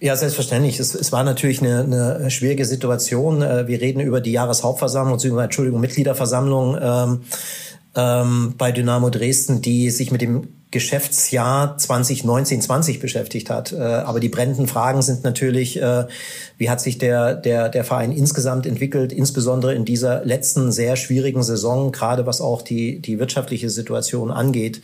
Ja, 0.01 0.15
selbstverständlich. 0.15 0.79
Es, 0.79 0.95
es 0.95 1.11
war 1.11 1.25
natürlich 1.25 1.61
eine, 1.61 1.81
eine 1.81 2.31
schwierige 2.31 2.65
Situation. 2.65 3.43
Äh, 3.43 3.67
wir 3.67 3.81
reden 3.81 4.01
über 4.01 4.21
die 4.21 4.33
Jahreshauptversammlung, 4.33 5.19
Entschuldigung, 5.39 5.81
Mitgliederversammlung 5.81 6.79
ähm, 6.81 7.21
ähm, 7.97 8.55
bei 8.57 8.71
Dynamo 8.71 9.11
Dresden, 9.11 9.61
die 9.61 9.91
sich 9.91 10.13
mit 10.13 10.21
dem 10.21 10.58
Geschäftsjahr 10.79 11.77
2019-20 11.77 13.01
beschäftigt 13.01 13.51
hat. 13.51 13.73
Äh, 13.73 13.83
aber 13.83 14.21
die 14.21 14.29
brennenden 14.29 14.69
Fragen 14.69 15.03
sind 15.03 15.25
natürlich, 15.25 15.83
äh, 15.83 16.05
wie 16.57 16.71
hat 16.71 16.81
sich 16.81 16.99
der, 16.99 17.35
der, 17.35 17.69
der 17.69 17.83
Verein 17.83 18.13
insgesamt 18.13 18.65
entwickelt, 18.65 19.13
insbesondere 19.13 19.75
in 19.75 19.85
dieser 19.85 20.25
letzten 20.25 20.71
sehr 20.71 20.95
schwierigen 20.95 21.43
Saison, 21.43 21.91
gerade 21.91 22.27
was 22.27 22.41
auch 22.41 22.63
die, 22.63 23.01
die 23.01 23.19
wirtschaftliche 23.19 23.71
Situation 23.71 24.31
angeht. 24.31 24.81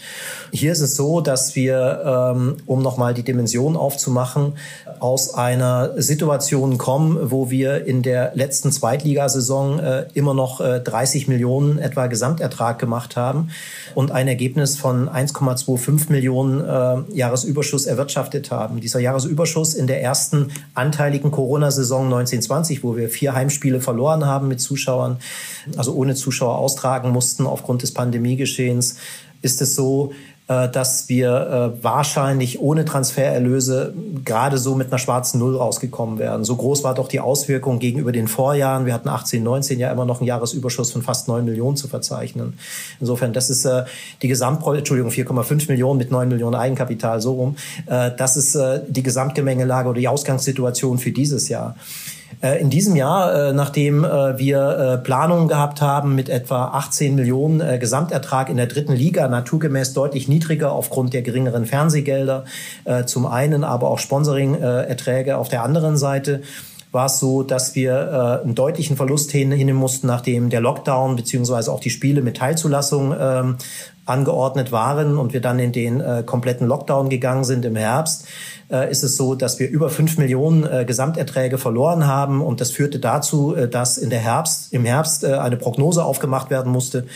Hier 0.50 0.72
ist 0.72 0.80
es 0.80 0.96
so, 0.96 1.20
dass 1.20 1.54
wir, 1.54 2.32
ähm, 2.34 2.56
um 2.66 2.82
nochmal 2.82 3.14
die 3.14 3.22
Dimension 3.22 3.76
aufzumachen, 3.76 4.54
aus 4.98 5.32
einer 5.32 5.92
Situation 6.02 6.76
kommen, 6.76 7.30
wo 7.30 7.50
wir 7.50 7.86
in 7.86 8.02
der 8.02 8.32
letzten 8.34 8.72
Zweitligasaison 8.72 9.78
äh, 9.78 10.06
immer 10.14 10.34
noch 10.34 10.60
30 10.60 11.28
Millionen 11.28 11.78
etwa 11.78 12.08
Gesamtertrag 12.08 12.80
gemacht 12.80 13.14
haben 13.14 13.50
und 13.94 14.10
ein 14.10 14.26
Ergebnis 14.26 14.76
von 14.76 15.08
1,2 15.08 15.83
5 15.84 16.08
Millionen 16.08 16.64
äh, 16.64 17.16
Jahresüberschuss 17.16 17.86
erwirtschaftet 17.86 18.50
haben. 18.50 18.80
Dieser 18.80 19.00
Jahresüberschuss 19.00 19.74
in 19.74 19.86
der 19.86 20.02
ersten 20.02 20.50
anteiligen 20.72 21.30
Corona-Saison 21.30 22.06
1920, 22.06 22.82
wo 22.82 22.96
wir 22.96 23.10
vier 23.10 23.34
Heimspiele 23.34 23.80
verloren 23.80 24.24
haben 24.24 24.48
mit 24.48 24.60
Zuschauern, 24.60 25.18
also 25.76 25.94
ohne 25.94 26.14
Zuschauer 26.14 26.58
austragen 26.58 27.10
mussten 27.10 27.46
aufgrund 27.46 27.82
des 27.82 27.92
Pandemiegeschehens, 27.92 28.96
ist 29.42 29.60
es 29.60 29.74
so, 29.74 30.12
dass 30.46 31.08
wir 31.08 31.74
äh, 31.78 31.82
wahrscheinlich 31.82 32.60
ohne 32.60 32.84
Transfererlöse 32.84 33.94
gerade 34.24 34.58
so 34.58 34.74
mit 34.74 34.88
einer 34.88 34.98
schwarzen 34.98 35.38
Null 35.38 35.56
rausgekommen 35.56 36.18
wären. 36.18 36.44
So 36.44 36.56
groß 36.56 36.84
war 36.84 36.94
doch 36.94 37.08
die 37.08 37.20
Auswirkung 37.20 37.78
gegenüber 37.78 38.12
den 38.12 38.28
Vorjahren. 38.28 38.84
Wir 38.84 38.92
hatten 38.92 39.08
18, 39.08 39.42
19 39.42 39.78
ja 39.78 39.90
immer 39.90 40.04
noch 40.04 40.20
einen 40.20 40.26
Jahresüberschuss 40.26 40.92
von 40.92 41.02
fast 41.02 41.28
9 41.28 41.46
Millionen 41.46 41.78
zu 41.78 41.88
verzeichnen. 41.88 42.58
Insofern, 43.00 43.32
das 43.32 43.48
ist 43.48 43.64
äh, 43.64 43.84
die 44.20 44.28
Gesamtpro 44.28 44.74
Entschuldigung, 44.74 45.10
4,5 45.10 45.68
Millionen 45.68 45.96
mit 45.98 46.10
9 46.10 46.28
Millionen 46.28 46.56
Eigenkapital, 46.56 47.22
so 47.22 47.32
rum. 47.34 47.56
Das 47.86 48.36
ist 48.36 48.58
die 48.88 49.02
Gesamtgemengelage 49.02 49.88
oder 49.88 50.00
die 50.00 50.08
Ausgangssituation 50.08 50.98
für 50.98 51.10
dieses 51.10 51.48
Jahr. 51.48 51.76
Äh, 52.44 52.60
in 52.60 52.70
diesem 52.70 52.94
Jahr, 52.96 53.50
äh, 53.50 53.52
nachdem 53.52 54.04
äh, 54.04 54.38
wir 54.38 55.00
Planungen 55.04 55.48
gehabt 55.48 55.80
haben 55.80 56.14
mit 56.14 56.28
etwa 56.28 56.66
18 56.66 57.14
Millionen 57.14 57.80
Gesamtertrag 57.80 58.48
in 58.48 58.56
der 58.56 58.66
dritten 58.66 58.92
Liga, 58.92 59.28
naturgemäß 59.28 59.92
deutlich 59.94 60.28
niedriger 60.28 60.72
aufgrund 60.72 61.14
der 61.14 61.22
geringeren 61.22 61.66
Fernsehgelder 61.66 62.44
zum 63.06 63.26
einen, 63.26 63.64
aber 63.64 63.90
auch 63.90 63.98
Sponsoring-Erträge 63.98 65.36
auf 65.36 65.48
der 65.48 65.62
anderen 65.62 65.96
Seite, 65.96 66.42
war 66.92 67.06
es 67.06 67.18
so, 67.18 67.42
dass 67.42 67.74
wir 67.74 68.40
einen 68.44 68.54
deutlichen 68.54 68.96
Verlust 68.96 69.30
hinnehmen 69.32 69.74
mussten, 69.74 70.06
nachdem 70.06 70.50
der 70.50 70.60
Lockdown 70.60 71.16
beziehungsweise 71.16 71.72
auch 71.72 71.80
die 71.80 71.90
Spiele 71.90 72.22
mit 72.22 72.36
Teilzulassung 72.36 73.14
ähm, 73.18 73.56
angeordnet 74.06 74.72
waren 74.72 75.18
und 75.18 75.32
wir 75.32 75.40
dann 75.40 75.58
in 75.58 75.72
den 75.72 76.02
kompletten 76.26 76.66
Lockdown 76.66 77.08
gegangen 77.08 77.44
sind 77.44 77.64
im 77.64 77.76
Herbst 77.76 78.26
äh, 78.70 78.90
ist 78.90 79.02
es 79.02 79.16
so, 79.16 79.34
dass 79.34 79.58
wir 79.58 79.68
über 79.68 79.90
fünf 79.90 80.18
Millionen 80.18 80.64
äh, 80.64 80.84
Gesamterträge 80.84 81.58
verloren 81.58 82.06
haben 82.06 82.40
und 82.40 82.60
das 82.60 82.70
führte 82.70 82.98
dazu, 82.98 83.54
äh, 83.54 83.68
dass 83.68 83.98
in 83.98 84.10
der 84.10 84.20
Herbst, 84.20 84.72
im 84.72 84.84
Herbst 84.84 85.24
äh, 85.24 85.34
eine 85.34 85.56
Prognose 85.56 86.04
aufgemacht 86.04 86.50
werden 86.50 86.72
musste 86.72 87.06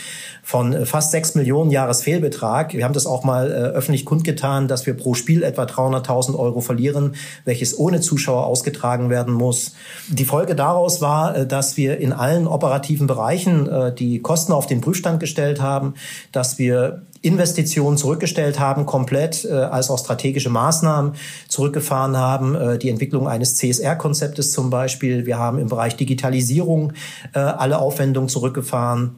von 0.43 0.73
äh, 0.73 0.85
fast 0.85 1.11
sechs 1.11 1.35
Millionen 1.35 1.71
Jahresfehlbetrag. 1.71 2.73
Wir 2.73 2.83
haben 2.83 2.93
das 2.93 3.05
auch 3.05 3.23
mal 3.23 3.51
äh, 3.51 3.53
öffentlich 3.53 4.05
kundgetan, 4.05 4.67
dass 4.67 4.85
wir 4.85 4.95
pro 4.95 5.13
Spiel 5.13 5.43
etwa 5.43 5.63
300.000 5.63 6.37
Euro 6.37 6.61
verlieren, 6.61 7.15
welches 7.45 7.77
ohne 7.77 7.99
Zuschauer 7.99 8.45
ausgetragen 8.45 9.09
werden 9.09 9.33
muss. 9.33 9.73
Die 10.07 10.25
Folge 10.25 10.55
daraus 10.55 11.01
war, 11.01 11.45
dass 11.45 11.77
wir 11.77 11.97
in 11.97 12.13
allen 12.13 12.47
operativen 12.47 13.07
Bereichen 13.07 13.69
die 13.97 14.19
Kosten 14.19 14.53
auf 14.53 14.67
den 14.67 14.81
Prüfstand 14.81 15.19
gestellt 15.19 15.61
haben, 15.61 15.93
dass 16.31 16.57
wir 16.57 16.78
Investitionen 17.21 17.97
zurückgestellt 17.97 18.59
haben, 18.59 18.85
komplett, 18.85 19.45
äh, 19.45 19.51
als 19.51 19.89
auch 19.89 19.99
strategische 19.99 20.49
Maßnahmen 20.49 21.13
zurückgefahren 21.47 22.15
haben. 22.15 22.55
Äh, 22.55 22.77
die 22.77 22.89
Entwicklung 22.89 23.27
eines 23.27 23.55
CSR-Konzeptes 23.55 24.51
zum 24.51 24.69
Beispiel. 24.69 25.25
Wir 25.25 25.37
haben 25.37 25.59
im 25.59 25.67
Bereich 25.67 25.95
Digitalisierung 25.97 26.93
äh, 27.33 27.39
alle 27.39 27.79
Aufwendungen 27.79 28.29
zurückgefahren 28.29 29.15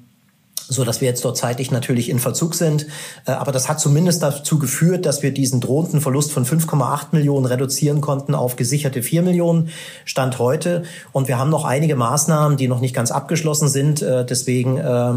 so 0.71 0.85
dass 0.85 1.01
wir 1.01 1.07
jetzt 1.09 1.25
dort 1.25 1.37
zeitlich 1.37 1.69
natürlich 1.69 2.09
in 2.09 2.19
Verzug 2.19 2.55
sind. 2.55 2.87
Äh, 3.25 3.31
aber 3.31 3.51
das 3.51 3.67
hat 3.67 3.79
zumindest 3.79 4.23
dazu 4.23 4.57
geführt, 4.57 5.05
dass 5.05 5.21
wir 5.21 5.31
diesen 5.31 5.59
drohenden 5.59 5.99
Verlust 6.01 6.31
von 6.31 6.45
5,8 6.45 7.07
Millionen 7.11 7.45
reduzieren 7.45 7.99
konnten 8.01 8.33
auf 8.33 8.55
gesicherte 8.55 9.03
4 9.03 9.21
Millionen 9.21 9.69
Stand 10.05 10.39
heute. 10.39 10.83
Und 11.11 11.27
wir 11.27 11.37
haben 11.37 11.49
noch 11.49 11.65
einige 11.65 11.95
Maßnahmen, 11.95 12.57
die 12.57 12.69
noch 12.69 12.79
nicht 12.79 12.95
ganz 12.95 13.11
abgeschlossen 13.11 13.67
sind. 13.67 14.01
Äh, 14.01 14.25
deswegen 14.25 14.77
äh, 14.77 15.13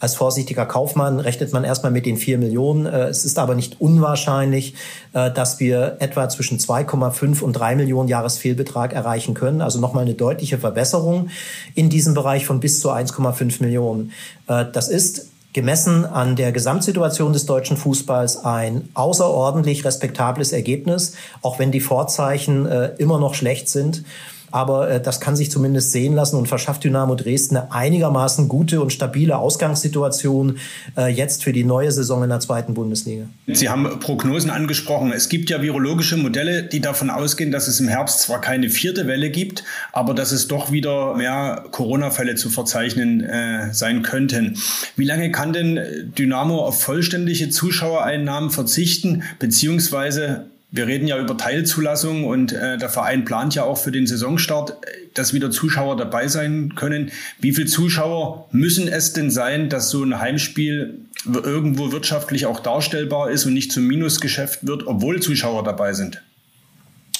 als 0.00 0.14
vorsichtiger 0.14 0.64
Kaufmann 0.64 1.18
rechnet 1.18 1.52
man 1.52 1.64
erstmal 1.64 1.90
mit 1.90 2.06
den 2.06 2.16
vier 2.16 2.38
Millionen. 2.38 2.86
Äh, 2.86 3.08
es 3.08 3.24
ist 3.24 3.38
aber 3.38 3.54
nicht 3.54 3.80
unwahrscheinlich, 3.80 4.74
äh, 5.12 5.30
dass 5.30 5.58
wir 5.58 5.96
etwa 5.98 6.28
zwischen 6.28 6.58
2,5 6.58 7.42
und 7.42 7.52
3 7.54 7.74
Millionen 7.74 8.08
Jahresfehlbetrag 8.08 8.92
erreichen 8.92 9.34
können. 9.34 9.60
Also 9.60 9.80
nochmal 9.80 10.04
eine 10.04 10.14
deutliche 10.14 10.58
Verbesserung 10.58 11.30
in 11.74 11.90
diesem 11.90 12.14
Bereich 12.14 12.46
von 12.46 12.60
bis 12.60 12.80
zu 12.80 12.90
1,5 12.90 13.60
Millionen. 13.60 14.12
Äh, 14.46 14.66
das 14.72 14.88
ist 14.88 15.30
gemessen 15.52 16.04
an 16.04 16.36
der 16.36 16.52
Gesamtsituation 16.52 17.32
des 17.32 17.46
deutschen 17.46 17.76
Fußballs 17.76 18.44
ein 18.44 18.90
außerordentlich 18.94 19.84
respektables 19.84 20.52
Ergebnis, 20.52 21.14
auch 21.42 21.58
wenn 21.58 21.72
die 21.72 21.80
Vorzeichen 21.80 22.66
immer 22.98 23.18
noch 23.18 23.34
schlecht 23.34 23.68
sind. 23.68 24.04
Aber 24.50 24.90
äh, 24.90 25.00
das 25.00 25.20
kann 25.20 25.36
sich 25.36 25.50
zumindest 25.50 25.92
sehen 25.92 26.14
lassen 26.14 26.36
und 26.36 26.46
verschafft 26.46 26.84
Dynamo 26.84 27.14
Dresden 27.14 27.56
eine 27.56 27.72
einigermaßen 27.72 28.48
gute 28.48 28.80
und 28.80 28.92
stabile 28.92 29.38
Ausgangssituation 29.38 30.58
äh, 30.96 31.08
jetzt 31.08 31.42
für 31.42 31.52
die 31.52 31.64
neue 31.64 31.90
Saison 31.90 32.22
in 32.22 32.28
der 32.28 32.40
zweiten 32.40 32.74
Bundesliga. 32.74 33.24
Sie 33.46 33.68
haben 33.68 33.98
Prognosen 34.00 34.50
angesprochen. 34.50 35.12
Es 35.12 35.28
gibt 35.28 35.50
ja 35.50 35.62
virologische 35.62 36.16
Modelle, 36.16 36.62
die 36.62 36.80
davon 36.80 37.10
ausgehen, 37.10 37.50
dass 37.50 37.66
es 37.66 37.80
im 37.80 37.88
Herbst 37.88 38.20
zwar 38.20 38.40
keine 38.40 38.68
vierte 38.68 39.06
Welle 39.06 39.30
gibt, 39.30 39.64
aber 39.92 40.14
dass 40.14 40.32
es 40.32 40.48
doch 40.48 40.70
wieder 40.70 41.14
mehr 41.16 41.64
Corona-Fälle 41.70 42.34
zu 42.34 42.50
verzeichnen 42.50 43.22
äh, 43.22 43.72
sein 43.72 44.02
könnten. 44.02 44.56
Wie 44.96 45.04
lange 45.04 45.30
kann 45.30 45.52
denn 45.52 46.12
Dynamo 46.16 46.64
auf 46.64 46.82
vollständige 46.82 47.50
Zuschauereinnahmen 47.50 48.50
verzichten, 48.50 49.22
beziehungsweise 49.38 50.46
wir 50.70 50.86
reden 50.86 51.08
ja 51.08 51.18
über 51.18 51.36
Teilzulassung 51.36 52.24
und 52.24 52.52
äh, 52.52 52.76
der 52.76 52.90
Verein 52.90 53.24
plant 53.24 53.54
ja 53.54 53.64
auch 53.64 53.78
für 53.78 53.90
den 53.90 54.06
Saisonstart, 54.06 54.76
dass 55.14 55.32
wieder 55.32 55.50
Zuschauer 55.50 55.96
dabei 55.96 56.28
sein 56.28 56.74
können. 56.74 57.10
Wie 57.40 57.52
viele 57.52 57.66
Zuschauer 57.66 58.48
müssen 58.52 58.86
es 58.86 59.14
denn 59.14 59.30
sein, 59.30 59.70
dass 59.70 59.90
so 59.90 60.02
ein 60.02 60.20
Heimspiel 60.20 61.00
irgendwo 61.24 61.90
wirtschaftlich 61.90 62.46
auch 62.46 62.60
darstellbar 62.60 63.30
ist 63.30 63.46
und 63.46 63.54
nicht 63.54 63.72
zum 63.72 63.86
Minusgeschäft 63.86 64.66
wird, 64.66 64.86
obwohl 64.86 65.20
Zuschauer 65.20 65.64
dabei 65.64 65.94
sind? 65.94 66.22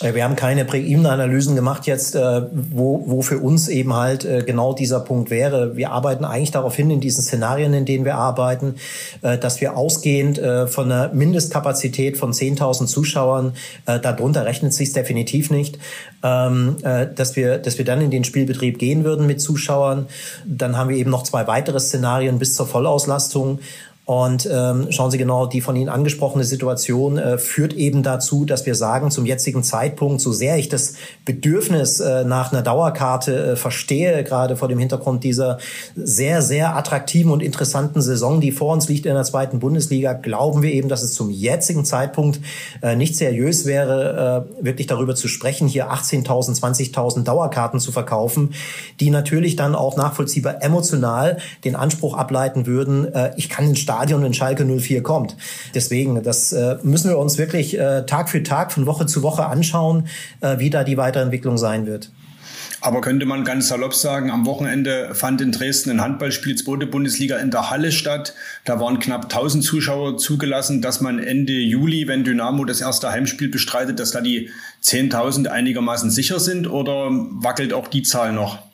Äh, 0.01 0.15
wir 0.15 0.25
haben 0.25 0.37
keine 0.37 0.65
Präebene-Analysen 0.65 1.57
gemacht 1.57 1.87
jetzt, 1.87 2.15
äh, 2.15 2.43
wo, 2.53 3.03
wo 3.07 3.23
für 3.23 3.39
uns 3.39 3.69
eben 3.69 3.95
halt 3.95 4.25
äh, 4.25 4.43
genau 4.45 4.73
dieser 4.73 5.01
Punkt 5.01 5.31
wäre. 5.31 5.77
Wir 5.77 5.91
arbeiten 5.91 6.25
eigentlich 6.25 6.51
darauf 6.51 6.75
hin, 6.75 6.91
in 6.91 7.01
diesen 7.01 7.23
Szenarien, 7.23 7.73
in 7.75 7.85
denen 7.85 8.05
wir 8.05 8.17
arbeiten, 8.17 8.77
dass 9.23 9.61
wir 9.61 9.77
ausgehend 9.77 10.41
von 10.67 10.91
einer 10.91 11.13
Mindestkapazität 11.13 12.17
von 12.17 12.33
10.000 12.33 12.87
Zuschauern, 12.87 13.55
darunter 13.85 14.45
rechnet 14.45 14.73
sich 14.73 14.93
definitiv 14.93 15.51
nicht, 15.51 15.79
ähm, 16.23 16.77
dass 16.83 17.37
wir, 17.37 17.59
dass 17.59 17.79
wir 17.79 17.85
dann 17.85 18.01
in 18.01 18.11
den 18.11 18.25
Spielbetrieb 18.25 18.79
gehen 18.79 19.05
würden 19.05 19.27
mit 19.27 19.41
Zuschauern. 19.41 20.07
Dann 20.47 20.77
haben 20.77 20.91
wir 20.91 20.97
eben 20.97 21.11
noch 21.11 21.23
zwei 21.23 21.47
weitere 21.47 21.81
Szenarien 21.81 22.39
bis 22.39 22.55
zur 22.55 22.67
Vollauslastung. 22.67 23.61
Und 24.09 24.49
ähm, 24.51 24.87
schauen 24.89 25.11
Sie 25.11 25.19
genau, 25.19 25.45
die 25.45 25.61
von 25.61 25.77
Ihnen 25.77 25.91
angesprochene 25.91 26.43
Situation 26.43 27.19
äh, 27.19 27.37
führt 27.37 27.75
eben 27.75 28.03
dazu, 28.03 28.47
dass 28.47 28.65
wir 28.65 28.75
sagen, 28.75 29.11
zum 29.11 29.27
jetzigen 29.27 29.63
Zeitpunkt, 29.63 30.23
so 30.23 30.33
sehr 30.33 30.57
ich 30.57 30.71
das 30.71 30.95
Bedürfnis 31.27 32.01
äh, 32.01 32.25
nach 32.25 32.51
einer 32.51 32.63
Dauerkarte 32.63 33.51
äh, 33.53 33.57
verstehe, 33.57 34.25
gerade 34.25 34.57
vor 34.57 34.69
dem 34.69 34.79
Hintergrund 34.79 35.25
dieser 35.25 35.59
sehr, 35.95 36.41
sehr 36.41 36.75
attraktiven 36.75 37.31
und 37.31 37.43
interessanten 37.43 38.01
Saison, 38.01 38.41
die 38.41 38.51
vor 38.51 38.73
uns 38.73 38.89
liegt 38.89 39.05
in 39.05 39.13
der 39.13 39.25
zweiten 39.25 39.59
Bundesliga, 39.59 40.15
glauben 40.15 40.63
wir 40.63 40.73
eben, 40.73 40.89
dass 40.89 41.03
es 41.03 41.13
zum 41.13 41.29
jetzigen 41.29 41.85
Zeitpunkt 41.85 42.41
äh, 42.81 42.97
nicht 42.97 43.15
seriös 43.15 43.67
wäre, 43.67 44.47
äh, 44.59 44.65
wirklich 44.65 44.87
darüber 44.87 45.17
zu 45.17 45.29
sprechen, 45.29 45.69
hier 45.69 45.93
18.000, 45.93 46.59
20.000 46.59 47.25
Dauerkarten 47.25 47.79
zu 47.79 47.93
verkaufen, 47.93 48.55
die 49.01 49.11
natürlich 49.11 49.57
dann 49.57 49.75
auch 49.75 49.99
nachvollziehbar 49.99 50.63
emotional 50.63 51.37
den 51.65 51.77
Anspruch 51.77 52.17
ableiten 52.17 52.65
würden, 52.65 53.13
äh, 53.13 53.33
ich 53.37 53.51
kann 53.51 53.67
den 53.67 53.77
Start 53.77 53.98
Stadion, 53.99 54.23
wenn 54.23 54.33
Schalke 54.33 54.65
04 54.65 55.03
kommt. 55.03 55.37
Deswegen, 55.75 56.23
das 56.23 56.53
äh, 56.53 56.77
müssen 56.85 57.11
wir 57.11 57.19
uns 57.19 57.37
wirklich 57.37 57.77
äh, 57.77 58.07
Tag 58.07 58.29
für 58.29 58.45
Tag, 58.45 58.71
von 58.71 58.87
Woche 58.87 59.07
zu 59.07 59.25
Woche 59.25 59.47
anschauen, 59.47 60.07
äh, 60.41 60.59
wie 60.61 60.71
da 60.71 60.85
die 60.85 60.97
Weiterentwicklung 60.97 61.59
sein 61.59 61.87
wird. 61.87 62.11
Aber 62.81 63.01
könnte 63.01 63.27
man 63.27 63.43
ganz 63.43 63.67
salopp 63.67 63.93
sagen, 63.93 64.31
am 64.31 64.47
Wochenende 64.47 65.13
fand 65.15 65.41
in 65.41 65.51
Dresden 65.51 65.91
ein 65.91 66.01
Handballspiel 66.01 66.55
zweite 66.55 66.87
Bundesliga 66.87 67.39
in 67.39 67.51
der 67.51 67.71
Halle 67.71 67.91
statt. 67.91 68.35
Da 68.65 68.79
waren 68.79 69.01
knapp 69.01 69.25
1000 69.25 69.65
Zuschauer 69.65 70.17
zugelassen, 70.17 70.81
dass 70.81 71.01
man 71.01 71.19
Ende 71.19 71.55
Juli, 71.55 72.07
wenn 72.07 72.23
Dynamo 72.23 72.65
das 72.65 72.81
erste 72.81 73.11
Heimspiel 73.11 73.49
bestreitet, 73.49 73.99
dass 73.99 74.13
da 74.13 74.21
die 74.21 74.51
10.000 74.85 75.49
einigermaßen 75.49 76.13
sicher 76.13 76.39
sind 76.39 76.71
oder 76.71 77.09
wackelt 77.11 77.73
auch 77.73 77.89
die 77.89 78.03
Zahl 78.03 78.33
noch? 78.33 78.68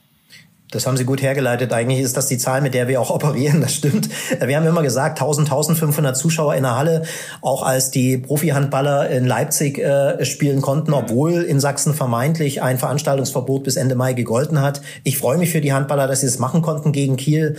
Das 0.75 0.89
haben 0.89 0.97
Sie 0.97 1.05
gut 1.05 1.23
hergeleitet. 1.23 1.73
Eigentlich 1.73 2.01
ist 2.01 2.17
das 2.17 2.27
die 2.27 2.37
Zahl, 2.37 2.61
mit 2.61 2.75
der 2.75 2.89
wir 2.89 3.01
auch 3.01 3.11
operieren. 3.15 3.61
Das 3.61 3.75
stimmt. 3.75 4.09
Wir 4.45 4.57
haben 4.57 4.67
immer 4.67 4.83
gesagt, 4.83 5.21
1000, 5.21 5.47
1500 5.47 6.17
Zuschauer 6.17 6.57
in 6.57 6.65
der 6.65 6.77
Halle, 6.77 7.03
auch 7.41 7.63
als 7.63 7.93
die 7.93 8.19
Profi-Handballer 8.19 9.09
in 9.11 9.25
Leipzig 9.25 9.79
äh, 9.79 10.25
spielen 10.25 10.61
konnten, 10.61 10.93
obwohl 10.93 11.43
in 11.43 11.61
Sachsen 11.61 11.95
vermeintlich 11.95 12.61
ein 12.61 12.79
Veranstaltungsverbot 12.79 13.63
bis 13.63 13.77
Ende 13.77 13.95
Mai 13.95 14.15
gegolten 14.15 14.61
hat. 14.61 14.83
Ich 15.05 15.17
freue 15.17 15.39
mich 15.39 15.51
für 15.51 15.61
die 15.61 15.73
Handballer, 15.73 16.09
dass 16.09 16.21
sie 16.21 16.27
es 16.27 16.41
machen 16.41 16.61
konnten 16.61 16.91
gegen 16.91 17.17
Kiel, 17.17 17.57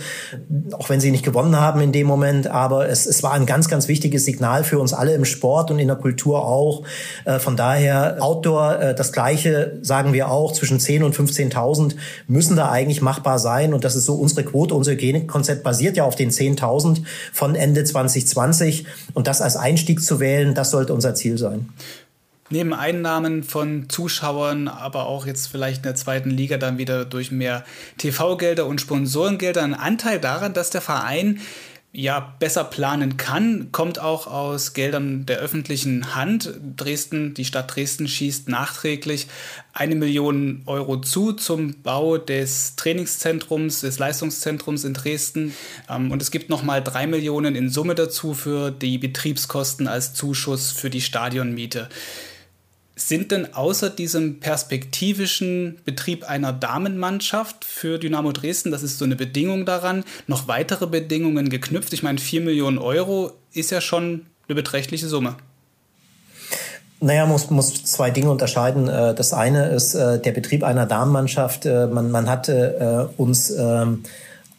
auch 0.72 0.90
wenn 0.90 1.00
sie 1.00 1.10
nicht 1.10 1.24
gewonnen 1.24 1.58
haben 1.58 1.80
in 1.80 1.92
dem 1.92 2.06
Moment. 2.06 2.48
Aber 2.48 2.88
es, 2.88 3.06
es 3.06 3.22
war 3.22 3.32
ein 3.32 3.46
ganz, 3.46 3.68
ganz 3.68 3.88
wichtiges 3.88 4.26
Signal 4.26 4.62
für 4.62 4.78
uns 4.78 4.92
alle 4.92 5.14
im 5.14 5.24
Sport 5.24 5.70
und 5.70 5.78
in 5.78 5.88
der 5.88 5.96
Kultur 5.96 6.44
auch. 6.44 6.82
Äh, 7.24 7.38
von 7.38 7.56
daher 7.56 8.18
Outdoor, 8.20 8.78
äh, 8.78 8.94
das 8.94 9.12
Gleiche 9.12 9.78
sagen 9.80 10.12
wir 10.12 10.30
auch, 10.30 10.52
zwischen 10.52 10.78
10 10.78 11.02
und 11.02 11.16
15.000 11.16 11.94
müssen 12.28 12.56
da 12.56 12.70
eigentlich 12.70 13.00
machbar 13.06 13.38
sein. 13.38 13.72
Und 13.72 13.84
das 13.84 13.94
ist 13.94 14.04
so 14.04 14.16
unsere 14.16 14.44
Quote. 14.44 14.74
Unser 14.74 14.92
Hygienekonzept 14.92 15.62
basiert 15.62 15.96
ja 15.96 16.04
auf 16.04 16.16
den 16.16 16.30
10.000 16.30 17.04
von 17.32 17.54
Ende 17.54 17.84
2020. 17.84 18.84
Und 19.14 19.28
das 19.28 19.40
als 19.40 19.56
Einstieg 19.56 20.02
zu 20.02 20.18
wählen, 20.20 20.54
das 20.54 20.72
sollte 20.72 20.92
unser 20.92 21.14
Ziel 21.14 21.38
sein. 21.38 21.68
Neben 22.50 22.74
Einnahmen 22.74 23.42
von 23.42 23.88
Zuschauern, 23.88 24.68
aber 24.68 25.06
auch 25.06 25.26
jetzt 25.26 25.46
vielleicht 25.46 25.78
in 25.78 25.82
der 25.84 25.94
zweiten 25.94 26.30
Liga 26.30 26.58
dann 26.58 26.78
wieder 26.78 27.04
durch 27.04 27.32
mehr 27.32 27.64
TV-Gelder 27.98 28.66
und 28.66 28.80
Sponsorengelder 28.80 29.62
ein 29.62 29.74
Anteil 29.74 30.20
daran, 30.20 30.52
dass 30.52 30.70
der 30.70 30.80
Verein 30.80 31.40
ja 31.92 32.34
besser 32.38 32.64
planen 32.64 33.16
kann, 33.16 33.68
kommt 33.72 33.98
auch 33.98 34.26
aus 34.26 34.74
Geldern 34.74 35.24
der 35.24 35.38
öffentlichen 35.38 36.14
Hand. 36.14 36.52
Dresden, 36.76 37.32
die 37.32 37.44
Stadt 37.44 37.74
Dresden 37.74 38.06
schießt 38.06 38.48
nachträglich 38.48 39.28
eine 39.72 39.94
Million 39.94 40.62
Euro 40.66 41.00
zu 41.00 41.32
zum 41.32 41.82
Bau 41.82 42.18
des 42.18 42.76
Trainingszentrums, 42.76 43.80
des 43.80 43.98
Leistungszentrums 43.98 44.84
in 44.84 44.94
Dresden. 44.94 45.54
Ähm, 45.88 46.10
und 46.10 46.20
es 46.20 46.30
gibt 46.30 46.50
nochmal 46.50 46.82
drei 46.82 47.06
Millionen 47.06 47.54
in 47.54 47.70
Summe 47.70 47.94
dazu 47.94 48.34
für 48.34 48.70
die 48.70 48.98
Betriebskosten 48.98 49.88
als 49.88 50.12
Zuschuss 50.12 50.72
für 50.72 50.90
die 50.90 51.00
Stadionmiete. 51.00 51.88
Sind 52.98 53.30
denn 53.30 53.52
außer 53.52 53.90
diesem 53.90 54.40
perspektivischen 54.40 55.76
Betrieb 55.84 56.28
einer 56.28 56.54
Damenmannschaft 56.54 57.66
für 57.66 57.98
Dynamo 57.98 58.32
Dresden, 58.32 58.70
das 58.70 58.82
ist 58.82 58.96
so 58.96 59.04
eine 59.04 59.16
Bedingung 59.16 59.66
daran, 59.66 60.02
noch 60.26 60.48
weitere 60.48 60.86
Bedingungen 60.86 61.50
geknüpft? 61.50 61.92
Ich 61.92 62.02
meine, 62.02 62.16
4 62.18 62.40
Millionen 62.40 62.78
Euro 62.78 63.32
ist 63.52 63.70
ja 63.70 63.82
schon 63.82 64.24
eine 64.48 64.54
beträchtliche 64.54 65.08
Summe. 65.08 65.36
Naja, 66.98 67.26
muss, 67.26 67.50
muss 67.50 67.84
zwei 67.84 68.10
Dinge 68.10 68.30
unterscheiden. 68.30 68.88
Äh, 68.88 69.14
das 69.14 69.34
eine 69.34 69.68
ist 69.68 69.94
äh, 69.94 70.18
der 70.18 70.32
Betrieb 70.32 70.64
einer 70.64 70.86
Damenmannschaft. 70.86 71.66
Äh, 71.66 71.88
man, 71.88 72.10
man 72.10 72.30
hatte 72.30 73.10
uns 73.18 73.50
ähm, 73.50 74.04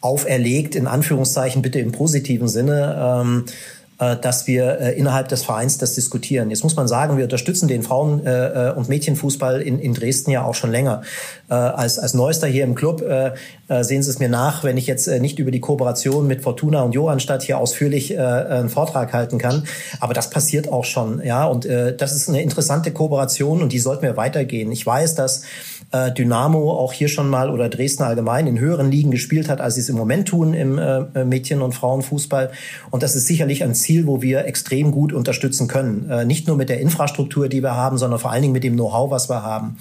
auferlegt, 0.00 0.76
in 0.76 0.86
Anführungszeichen 0.86 1.62
bitte 1.62 1.80
im 1.80 1.92
positiven 1.92 2.48
Sinne, 2.48 3.20
ähm, 3.20 3.44
äh, 3.46 3.50
dass 3.98 4.46
wir 4.46 4.80
äh, 4.80 4.92
innerhalb 4.96 5.28
des 5.28 5.42
Vereins 5.42 5.76
das 5.78 5.94
diskutieren. 5.94 6.50
Jetzt 6.50 6.62
muss 6.62 6.76
man 6.76 6.86
sagen, 6.86 7.16
wir 7.16 7.24
unterstützen 7.24 7.66
den 7.66 7.82
Frauen- 7.82 8.24
äh, 8.24 8.72
und 8.76 8.88
Mädchenfußball 8.88 9.60
in, 9.60 9.80
in 9.80 9.92
Dresden 9.92 10.30
ja 10.30 10.44
auch 10.44 10.54
schon 10.54 10.70
länger. 10.70 11.02
Als, 11.48 11.98
als 11.98 12.12
Neuester 12.12 12.46
hier 12.46 12.64
im 12.64 12.74
Club 12.74 13.00
sehen 13.00 14.02
Sie 14.02 14.10
es 14.10 14.18
mir 14.18 14.28
nach, 14.28 14.64
wenn 14.64 14.76
ich 14.76 14.86
jetzt 14.86 15.08
nicht 15.08 15.38
über 15.38 15.50
die 15.50 15.60
Kooperation 15.60 16.26
mit 16.26 16.42
Fortuna 16.42 16.82
und 16.82 16.92
Johannstadt 16.92 17.42
hier 17.42 17.58
ausführlich 17.58 18.18
einen 18.18 18.68
Vortrag 18.68 19.14
halten 19.14 19.38
kann. 19.38 19.64
Aber 19.98 20.12
das 20.12 20.28
passiert 20.28 20.70
auch 20.70 20.84
schon, 20.84 21.22
ja. 21.24 21.46
Und 21.46 21.64
das 21.64 22.14
ist 22.14 22.28
eine 22.28 22.42
interessante 22.42 22.92
Kooperation 22.92 23.62
und 23.62 23.72
die 23.72 23.78
sollten 23.78 24.02
wir 24.02 24.18
weitergehen. 24.18 24.70
Ich 24.72 24.84
weiß, 24.84 25.14
dass 25.14 25.42
Dynamo 25.90 26.72
auch 26.72 26.92
hier 26.92 27.08
schon 27.08 27.28
mal 27.28 27.50
oder 27.50 27.68
Dresden 27.68 28.02
allgemein 28.02 28.46
in 28.46 28.58
höheren 28.58 28.90
Ligen 28.90 29.10
gespielt 29.10 29.48
hat, 29.48 29.60
als 29.60 29.76
sie 29.76 29.80
es 29.80 29.88
im 29.88 29.96
Moment 29.96 30.28
tun 30.28 30.52
im 30.52 30.78
Mädchen- 31.24 31.62
und 31.62 31.74
Frauenfußball. 31.74 32.50
Und 32.90 33.02
das 33.02 33.14
ist 33.14 33.26
sicherlich 33.26 33.64
ein 33.64 33.74
Ziel, 33.74 34.06
wo 34.06 34.22
wir 34.22 34.44
extrem 34.44 34.90
gut 34.92 35.12
unterstützen 35.12 35.68
können. 35.68 36.10
Äh, 36.10 36.24
nicht 36.24 36.46
nur 36.46 36.56
mit 36.56 36.68
der 36.68 36.80
Infrastruktur, 36.80 37.48
die 37.48 37.62
wir 37.62 37.74
haben, 37.74 37.98
sondern 37.98 38.18
vor 38.18 38.30
allen 38.30 38.42
Dingen 38.42 38.52
mit 38.52 38.64
dem 38.64 38.74
Know-how, 38.74 39.10
was 39.10 39.28
wir 39.28 39.42
haben. 39.42 39.76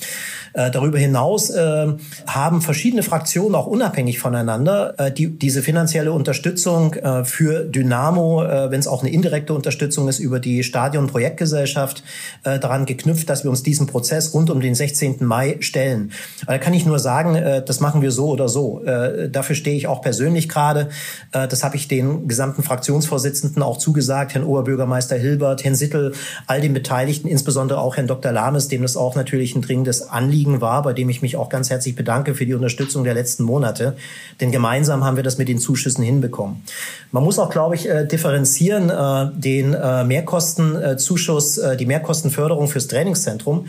Äh, 0.53 0.71
darüber 0.71 0.97
hinaus 0.97 1.49
äh, 1.49 1.87
haben 2.27 2.61
verschiedene 2.61 3.03
Fraktionen 3.03 3.55
auch 3.55 3.67
unabhängig 3.67 4.19
voneinander 4.19 4.95
äh, 4.97 5.11
die, 5.11 5.37
diese 5.37 5.61
finanzielle 5.61 6.11
Unterstützung 6.11 6.93
äh, 6.93 7.23
für 7.23 7.63
Dynamo, 7.63 8.43
äh, 8.43 8.71
wenn 8.71 8.79
es 8.79 8.87
auch 8.87 9.01
eine 9.01 9.11
indirekte 9.11 9.53
Unterstützung 9.53 10.07
ist, 10.07 10.19
über 10.19 10.39
die 10.39 10.63
Stadion-Projektgesellschaft 10.63 12.03
daran 12.43 12.85
geknüpft, 12.85 13.29
dass 13.29 13.43
wir 13.43 13.51
uns 13.51 13.63
diesem 13.63 13.87
Prozess 13.87 14.33
rund 14.33 14.49
um 14.49 14.61
den 14.61 14.75
16. 14.75 15.17
Mai 15.25 15.57
stellen. 15.59 15.96
Da 16.45 16.57
kann 16.57 16.73
ich 16.73 16.85
nur 16.85 16.99
sagen, 16.99 17.63
das 17.65 17.79
machen 17.79 18.01
wir 18.01 18.11
so 18.11 18.29
oder 18.29 18.49
so. 18.49 18.81
dafür 19.29 19.55
stehe 19.55 19.75
ich 19.75 19.87
auch 19.87 20.01
persönlich 20.01 20.49
gerade. 20.49 20.89
das 21.31 21.63
habe 21.63 21.75
ich 21.75 21.87
den 21.87 22.27
gesamten 22.27 22.63
Fraktionsvorsitzenden 22.63 23.63
auch 23.63 23.77
zugesagt 23.77 24.33
Herrn 24.33 24.43
Oberbürgermeister 24.43 25.15
Hilbert, 25.15 25.63
Herrn 25.63 25.75
Sittel, 25.75 26.13
all 26.45 26.61
den 26.61 26.73
Beteiligten, 26.73 27.27
insbesondere 27.27 27.79
auch 27.79 27.97
Herrn 27.97 28.07
Dr. 28.07 28.31
Lames, 28.31 28.67
dem 28.67 28.81
das 28.81 28.97
auch 28.97 29.15
natürlich 29.15 29.55
ein 29.55 29.61
dringendes 29.61 30.01
Anliegen 30.09 30.61
war, 30.61 30.81
bei 30.83 30.93
dem 30.93 31.09
ich 31.09 31.21
mich 31.21 31.35
auch 31.35 31.49
ganz 31.49 31.69
herzlich 31.69 31.95
bedanke 31.95 32.35
für 32.35 32.45
die 32.45 32.53
Unterstützung 32.53 33.03
der 33.03 33.13
letzten 33.13 33.43
Monate. 33.43 33.95
Denn 34.41 34.51
gemeinsam 34.51 35.03
haben 35.03 35.17
wir 35.17 35.23
das 35.23 35.37
mit 35.37 35.47
den 35.47 35.59
Zuschüssen 35.59 36.03
hinbekommen. 36.03 36.63
Man 37.11 37.23
muss 37.23 37.39
auch, 37.39 37.49
glaube 37.49 37.75
ich, 37.75 37.89
äh, 37.89 38.05
differenzieren 38.05 38.89
äh, 38.89 39.31
den 39.39 39.73
äh, 39.73 40.03
Mehrkostenzuschuss, 40.03 41.59
die 41.79 41.85
Mehrkostenförderung 41.85 42.67
fürs 42.67 42.87
Trainingszentrum 42.87 43.67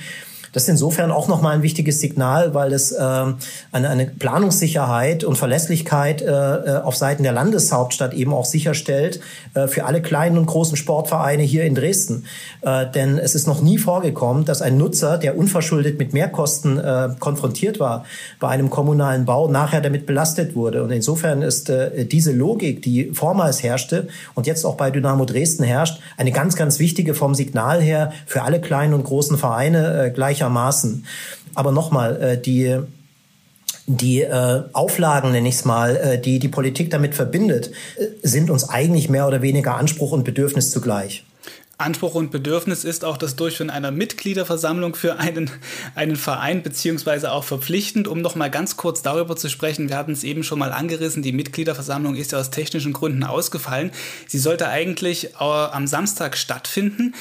das 0.53 0.65
ist 0.65 0.69
insofern 0.69 1.11
auch 1.11 1.29
nochmal 1.29 1.55
ein 1.55 1.63
wichtiges 1.63 2.01
Signal, 2.01 2.55
weil 2.55 2.73
es 2.73 2.93
äh, 2.93 2.99
eine, 3.01 3.37
eine 3.73 4.07
Planungssicherheit 4.07 5.25
und 5.25 5.37
Verlässlichkeit 5.37 6.23
äh, 6.23 6.27
äh, 6.27 6.83
auf 6.83 6.97
Seiten 6.97 7.23
der 7.23 7.33
Landeshauptstadt 7.33 8.15
eben 8.15 8.33
auch 8.33 8.45
sicherstellt 8.45 9.21
äh, 9.55 9.69
für 9.69 9.85
alle 9.85 10.03
kleinen 10.03 10.39
und 10.39 10.47
großen 10.47 10.77
Sportvereine 10.77 11.43
hier 11.43 11.65
in 11.65 11.75
Dresden. 11.75 12.25
Äh, 12.63 12.87
denn 12.91 13.19
es 13.19 13.35
ist 13.35 13.47
noch 13.47 13.61
nie 13.61 13.79
vorgekommen, 13.79 14.45
dass 14.45 14.63
ein 14.63 14.77
Nutzer, 14.77 15.19
der 15.19 15.37
unverschuldet 15.37 15.99
mit 15.99 16.13
Mehrkosten 16.13 16.79
äh, 16.79 17.11
konfrontiert 17.19 17.81
war 17.81 18.05
bei 18.41 18.49
einem 18.49 18.71
kommunalen 18.71 19.25
Bau, 19.25 19.49
nachher 19.49 19.81
damit 19.81 20.07
belastet 20.07 20.55
wurde. 20.55 20.83
Und 20.83 20.91
insofern 20.91 21.43
ist 21.43 21.71
äh, 21.71 22.05
diese 22.05 22.33
Logik, 22.33 22.83
die 22.83 23.11
vormals 23.13 23.63
herrschte 23.63 24.09
und 24.35 24.47
jetzt 24.47 24.65
auch 24.65 24.77
bei 24.77 24.91
Dynamo 24.91 25.25
Dresden 25.25 25.65
herrscht, 25.65 26.01
eine 26.17 26.33
ganz, 26.33 26.57
ganz 26.57 26.79
wichtige 26.79 27.15
vom 27.15 27.35
Signal 27.35 27.81
her 27.81 28.13
für 28.27 28.43
alle 28.43 28.61
kleinen 28.61 28.95
und 28.95 29.05
großen 29.05 29.39
Vereine 29.39 30.07
äh, 30.07 30.11
gleich 30.11 30.38
gleichermaßen. 30.39 31.05
Aber 31.55 31.73
nochmal, 31.73 32.21
äh, 32.23 32.41
die 32.41 32.79
die 33.91 34.21
äh, 34.21 34.65
Auflagen, 34.75 35.33
nenne 35.33 35.49
ich 35.49 35.55
es 35.57 35.65
mal, 35.65 35.97
äh, 35.97 36.21
die 36.21 36.39
die 36.39 36.49
Politik 36.49 36.91
damit 36.91 37.15
verbindet, 37.15 37.71
äh, 37.97 38.07
sind 38.23 38.51
uns 38.51 38.69
eigentlich 38.69 39.09
mehr 39.09 39.27
oder 39.27 39.41
weniger 39.41 39.77
Anspruch 39.77 40.13
und 40.13 40.25
Bedürfnis 40.25 40.71
zugleich. 40.71 41.25
Anspruch 41.79 42.15
und 42.15 42.31
Bedürfnis 42.31 42.85
ist 42.85 43.05
auch 43.05 43.17
das 43.17 43.37
Durchführen 43.37 43.71
einer 43.71 43.91
Mitgliederversammlung 43.91 44.95
für 44.95 45.17
einen, 45.19 45.51
einen 45.95 46.17
Verein, 46.17 46.63
beziehungsweise 46.63 47.33
auch 47.33 47.45
verpflichtend, 47.45 48.09
um 48.09 48.21
noch 48.21 48.35
mal 48.35 48.51
ganz 48.51 48.77
kurz 48.77 49.01
darüber 49.01 49.37
zu 49.37 49.49
sprechen. 49.49 49.89
Wir 49.89 49.97
hatten 49.97 50.13
es 50.13 50.25
eben 50.25 50.43
schon 50.43 50.59
mal 50.59 50.73
angerissen, 50.73 51.23
die 51.23 51.33
Mitgliederversammlung 51.33 52.17
ist 52.17 52.33
ja 52.33 52.41
aus 52.41 52.51
technischen 52.51 52.93
Gründen 52.93 53.23
ausgefallen. 53.23 53.93
Sie 54.27 54.39
sollte 54.39 54.69
eigentlich 54.69 55.35
äh, 55.35 55.39
am 55.39 55.87
Samstag 55.87 56.37
stattfinden. 56.37 57.15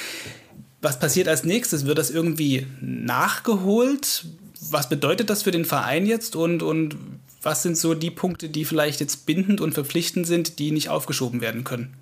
Was 0.81 0.99
passiert 0.99 1.27
als 1.27 1.43
nächstes? 1.43 1.85
Wird 1.85 1.97
das 1.97 2.09
irgendwie 2.09 2.67
nachgeholt? 2.81 4.25
Was 4.69 4.89
bedeutet 4.89 5.29
das 5.29 5.43
für 5.43 5.51
den 5.51 5.65
Verein 5.65 6.05
jetzt 6.05 6.35
und, 6.35 6.63
und 6.63 6.95
was 7.41 7.63
sind 7.63 7.77
so 7.77 7.93
die 7.93 8.11
Punkte, 8.11 8.49
die 8.49 8.65
vielleicht 8.65 8.99
jetzt 8.99 9.25
bindend 9.25 9.61
und 9.61 9.73
verpflichtend 9.73 10.27
sind, 10.27 10.59
die 10.59 10.71
nicht 10.71 10.89
aufgeschoben 10.89 11.41
werden 11.41 11.63
können? 11.63 11.93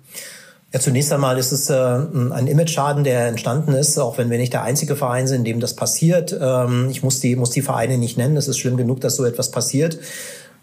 Ja, 0.72 0.80
zunächst 0.80 1.12
einmal 1.12 1.38
ist 1.38 1.52
es 1.52 1.70
äh, 1.70 1.74
ein 1.74 2.48
Image-Schaden, 2.48 3.04
der 3.04 3.28
entstanden 3.28 3.72
ist, 3.72 3.96
auch 3.98 4.18
wenn 4.18 4.30
wir 4.30 4.38
nicht 4.38 4.52
der 4.52 4.62
einzige 4.62 4.96
Verein 4.96 5.28
sind, 5.28 5.38
in 5.38 5.44
dem 5.44 5.60
das 5.60 5.76
passiert. 5.76 6.36
Ähm, 6.38 6.88
ich 6.90 7.02
muss 7.02 7.20
die, 7.20 7.36
muss 7.36 7.50
die 7.50 7.62
Vereine 7.62 7.98
nicht 7.98 8.18
nennen. 8.18 8.36
Es 8.36 8.48
ist 8.48 8.58
schlimm 8.58 8.76
genug, 8.76 9.00
dass 9.00 9.16
so 9.16 9.24
etwas 9.24 9.50
passiert. 9.50 9.98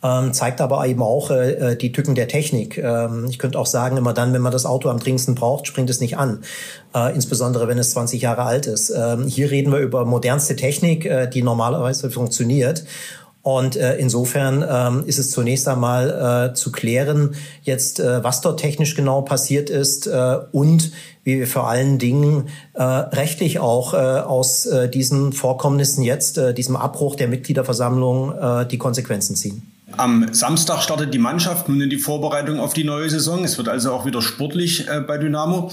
Ähm, 0.03 0.33
zeigt 0.33 0.59
aber 0.59 0.85
eben 0.85 1.01
auch 1.01 1.31
äh, 1.31 1.51
äh, 1.51 1.75
die 1.77 1.93
Tücken 1.93 2.13
der 2.13 2.27
Technik. 2.27 2.77
Ähm, 2.77 3.25
ich 3.29 3.39
könnte 3.39 3.57
auch 3.57 3.65
sagen, 3.65 3.95
immer 3.95 4.13
dann, 4.13 4.33
wenn 4.33 4.41
man 4.41 4.51
das 4.51 4.65
Auto 4.65 4.89
am 4.89 4.99
dringendsten 4.99 5.33
braucht, 5.33 5.65
springt 5.65 5.89
es 5.89 6.01
nicht 6.01 6.17
an. 6.17 6.39
Äh, 6.93 7.15
insbesondere 7.15 7.69
wenn 7.69 7.77
es 7.77 7.91
20 7.91 8.21
Jahre 8.21 8.43
alt 8.43 8.67
ist. 8.67 8.89
Ähm, 8.89 9.27
hier 9.27 9.49
reden 9.49 9.71
wir 9.71 9.79
über 9.79 10.03
modernste 10.03 10.57
Technik, 10.57 11.05
äh, 11.05 11.27
die 11.27 11.41
normalerweise 11.41 12.11
funktioniert. 12.11 12.83
Und 13.43 13.75
äh, 13.75 13.97
insofern 13.97 14.65
ähm, 14.67 15.03
ist 15.05 15.19
es 15.19 15.29
zunächst 15.29 15.67
einmal 15.67 16.51
äh, 16.51 16.53
zu 16.53 16.71
klären, 16.71 17.35
jetzt 17.61 17.99
äh, 17.99 18.23
was 18.23 18.39
dort 18.39 18.61
technisch 18.61 18.95
genau 18.95 19.21
passiert 19.21 19.69
ist 19.69 20.07
äh, 20.07 20.37
und 20.53 20.93
wie 21.25 21.39
wir 21.39 21.47
vor 21.47 21.67
allen 21.67 21.99
Dingen 21.99 22.47
äh, 22.73 22.81
rechtlich 22.81 23.59
auch 23.59 23.93
äh, 23.93 23.97
aus 23.97 24.65
äh, 24.65 24.89
diesen 24.89 25.33
Vorkommnissen 25.33 26.03
jetzt, 26.03 26.37
äh, 26.37 26.53
diesem 26.53 26.77
Abbruch 26.77 27.15
der 27.15 27.27
Mitgliederversammlung, 27.27 28.31
äh, 28.31 28.65
die 28.65 28.77
Konsequenzen 28.77 29.35
ziehen. 29.35 29.72
Am 29.97 30.33
Samstag 30.33 30.81
startet 30.81 31.13
die 31.13 31.19
Mannschaft 31.19 31.69
nun 31.69 31.81
in 31.81 31.89
die 31.89 31.97
Vorbereitung 31.97 32.59
auf 32.59 32.73
die 32.73 32.83
neue 32.83 33.09
Saison. 33.09 33.43
Es 33.43 33.57
wird 33.57 33.69
also 33.69 33.91
auch 33.91 34.05
wieder 34.05 34.21
sportlich 34.21 34.87
äh, 34.87 35.01
bei 35.01 35.17
Dynamo. 35.17 35.71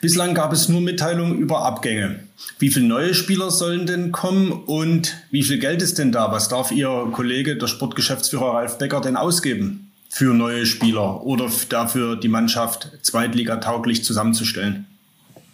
Bislang 0.00 0.34
gab 0.34 0.52
es 0.52 0.68
nur 0.68 0.80
Mitteilungen 0.80 1.38
über 1.38 1.64
Abgänge. 1.64 2.20
Wie 2.58 2.70
viele 2.70 2.86
neue 2.86 3.14
Spieler 3.14 3.50
sollen 3.50 3.86
denn 3.86 4.10
kommen 4.10 4.52
und 4.52 5.16
wie 5.30 5.42
viel 5.42 5.58
Geld 5.58 5.82
ist 5.82 5.98
denn 5.98 6.12
da? 6.12 6.32
Was 6.32 6.48
darf 6.48 6.72
Ihr 6.72 7.08
Kollege, 7.12 7.56
der 7.56 7.66
Sportgeschäftsführer 7.66 8.54
Ralf 8.54 8.78
Becker, 8.78 9.00
denn 9.00 9.16
ausgeben 9.16 9.92
für 10.08 10.32
neue 10.32 10.64
Spieler 10.64 11.22
oder 11.24 11.50
dafür 11.68 12.16
die 12.16 12.28
Mannschaft 12.28 12.90
zweitligatauglich 13.02 14.04
zusammenzustellen? 14.04 14.86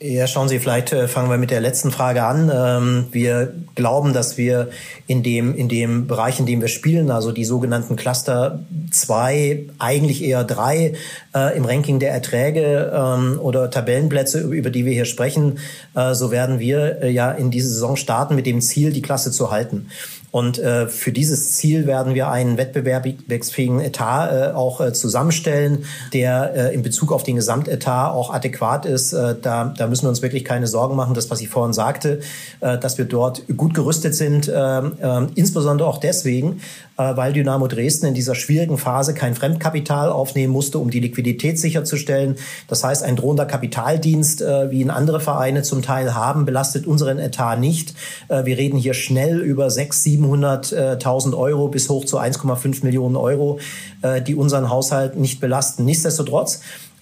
Ja, 0.00 0.26
schauen 0.26 0.48
Sie, 0.48 0.58
vielleicht 0.58 0.92
äh, 0.92 1.06
fangen 1.06 1.30
wir 1.30 1.38
mit 1.38 1.52
der 1.52 1.60
letzten 1.60 1.92
Frage 1.92 2.24
an. 2.24 2.50
Ähm, 2.52 3.06
wir 3.12 3.54
glauben, 3.76 4.12
dass 4.12 4.36
wir 4.36 4.70
in 5.06 5.22
dem, 5.22 5.54
in 5.54 5.68
dem 5.68 6.08
Bereich, 6.08 6.40
in 6.40 6.46
dem 6.46 6.60
wir 6.60 6.68
spielen, 6.68 7.12
also 7.12 7.30
die 7.30 7.44
sogenannten 7.44 7.94
Cluster 7.94 8.64
2, 8.90 9.66
eigentlich 9.78 10.24
eher 10.24 10.42
3 10.42 10.94
äh, 11.34 11.56
im 11.56 11.64
Ranking 11.64 12.00
der 12.00 12.10
Erträge 12.10 12.92
ähm, 12.92 13.38
oder 13.40 13.70
Tabellenplätze, 13.70 14.40
über 14.40 14.70
die 14.70 14.84
wir 14.84 14.92
hier 14.92 15.04
sprechen, 15.04 15.60
äh, 15.94 16.12
so 16.14 16.32
werden 16.32 16.58
wir 16.58 17.08
ja 17.10 17.30
in 17.30 17.52
diese 17.52 17.68
Saison 17.68 17.94
starten 17.94 18.34
mit 18.34 18.46
dem 18.46 18.60
Ziel, 18.60 18.92
die 18.92 19.02
Klasse 19.02 19.30
zu 19.30 19.52
halten. 19.52 19.90
Und 20.34 20.58
äh, 20.58 20.88
für 20.88 21.12
dieses 21.12 21.52
Ziel 21.52 21.86
werden 21.86 22.16
wir 22.16 22.28
einen 22.28 22.56
wettbewerbsfähigen 22.56 23.78
Etat 23.78 24.32
äh, 24.32 24.52
auch 24.52 24.80
äh, 24.80 24.92
zusammenstellen, 24.92 25.84
der 26.12 26.54
äh, 26.56 26.74
in 26.74 26.82
Bezug 26.82 27.12
auf 27.12 27.22
den 27.22 27.36
Gesamtetat 27.36 28.10
auch 28.10 28.34
adäquat 28.34 28.84
ist. 28.84 29.12
Äh, 29.12 29.36
da, 29.40 29.72
da 29.78 29.86
müssen 29.86 30.06
wir 30.06 30.08
uns 30.08 30.22
wirklich 30.22 30.44
keine 30.44 30.66
Sorgen 30.66 30.96
machen. 30.96 31.14
Das, 31.14 31.30
was 31.30 31.40
ich 31.40 31.48
vorhin 31.48 31.72
sagte, 31.72 32.18
äh, 32.58 32.78
dass 32.78 32.98
wir 32.98 33.04
dort 33.04 33.44
gut 33.56 33.74
gerüstet 33.74 34.16
sind, 34.16 34.48
äh, 34.48 34.78
äh, 34.78 35.26
insbesondere 35.36 35.88
auch 35.88 35.98
deswegen, 35.98 36.60
weil 36.96 37.32
Dynamo 37.32 37.66
Dresden 37.66 38.06
in 38.06 38.14
dieser 38.14 38.34
schwierigen 38.34 38.78
Phase 38.78 39.14
kein 39.14 39.34
Fremdkapital 39.34 40.10
aufnehmen 40.10 40.52
musste, 40.52 40.78
um 40.78 40.90
die 40.90 41.00
Liquidität 41.00 41.58
sicherzustellen. 41.58 42.36
Das 42.68 42.84
heißt, 42.84 43.02
ein 43.02 43.16
drohender 43.16 43.46
Kapitaldienst, 43.46 44.42
äh, 44.42 44.70
wie 44.70 44.80
ihn 44.80 44.90
andere 44.90 45.20
Vereine 45.20 45.62
zum 45.62 45.82
Teil 45.82 46.14
haben, 46.14 46.44
belastet 46.44 46.86
unseren 46.86 47.18
Etat 47.18 47.56
nicht. 47.56 47.94
Äh, 48.28 48.44
wir 48.44 48.58
reden 48.58 48.78
hier 48.78 48.94
schnell 48.94 49.40
über 49.40 49.66
600.000, 49.66 50.74
700.000 50.74 51.36
Euro 51.36 51.68
bis 51.68 51.88
hoch 51.88 52.04
zu 52.04 52.18
1,5 52.18 52.84
Millionen 52.84 53.16
Euro, 53.16 53.58
äh, 54.02 54.22
die 54.22 54.34
unseren 54.34 54.70
Haushalt 54.70 55.16
nicht 55.16 55.40
belasten. 55.40 55.84
Nichtsdestotrotz 55.84 56.60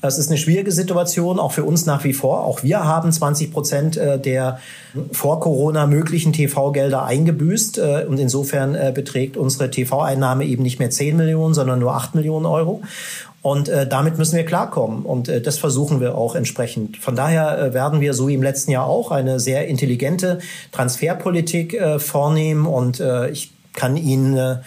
es 0.08 0.18
ist 0.18 0.28
eine 0.28 0.38
schwierige 0.38 0.72
Situation, 0.72 1.38
auch 1.38 1.52
für 1.52 1.64
uns 1.64 1.86
nach 1.86 2.04
wie 2.04 2.12
vor. 2.12 2.44
Auch 2.44 2.62
wir 2.62 2.84
haben 2.84 3.12
20 3.12 3.52
Prozent 3.52 3.96
äh, 3.96 4.18
der 4.18 4.58
vor 5.12 5.40
Corona 5.40 5.86
möglichen 5.86 6.32
TV-Gelder 6.32 7.04
eingebüßt. 7.04 7.78
Äh, 7.78 8.06
und 8.08 8.18
insofern 8.18 8.76
beträgt 8.94 9.36
unsere 9.36 9.70
TV-Einnahme 9.70 10.44
eben 10.44 10.62
nicht 10.62 10.78
mehr 10.78 10.90
10 10.90 11.16
Millionen, 11.16 11.54
sondern 11.54 11.78
nur 11.78 11.94
8 11.94 12.14
Millionen 12.14 12.46
Euro. 12.46 12.82
Und 13.42 13.68
äh, 13.68 13.88
damit 13.88 14.18
müssen 14.18 14.36
wir 14.36 14.44
klarkommen. 14.44 15.04
Und 15.04 15.28
äh, 15.28 15.42
das 15.42 15.58
versuchen 15.58 16.00
wir 16.00 16.16
auch 16.16 16.36
entsprechend. 16.36 16.96
Von 16.96 17.16
daher 17.16 17.58
äh, 17.58 17.74
werden 17.74 18.00
wir, 18.00 18.14
so 18.14 18.28
wie 18.28 18.34
im 18.34 18.42
letzten 18.42 18.70
Jahr 18.70 18.86
auch, 18.86 19.10
eine 19.10 19.40
sehr 19.40 19.66
intelligente 19.66 20.38
Transferpolitik 20.70 21.74
äh, 21.74 21.98
vornehmen. 21.98 22.66
Und 22.66 23.00
äh, 23.00 23.30
ich 23.30 23.51
kann 23.74 23.96
Ihnen 23.96 24.36
äh, 24.36 24.58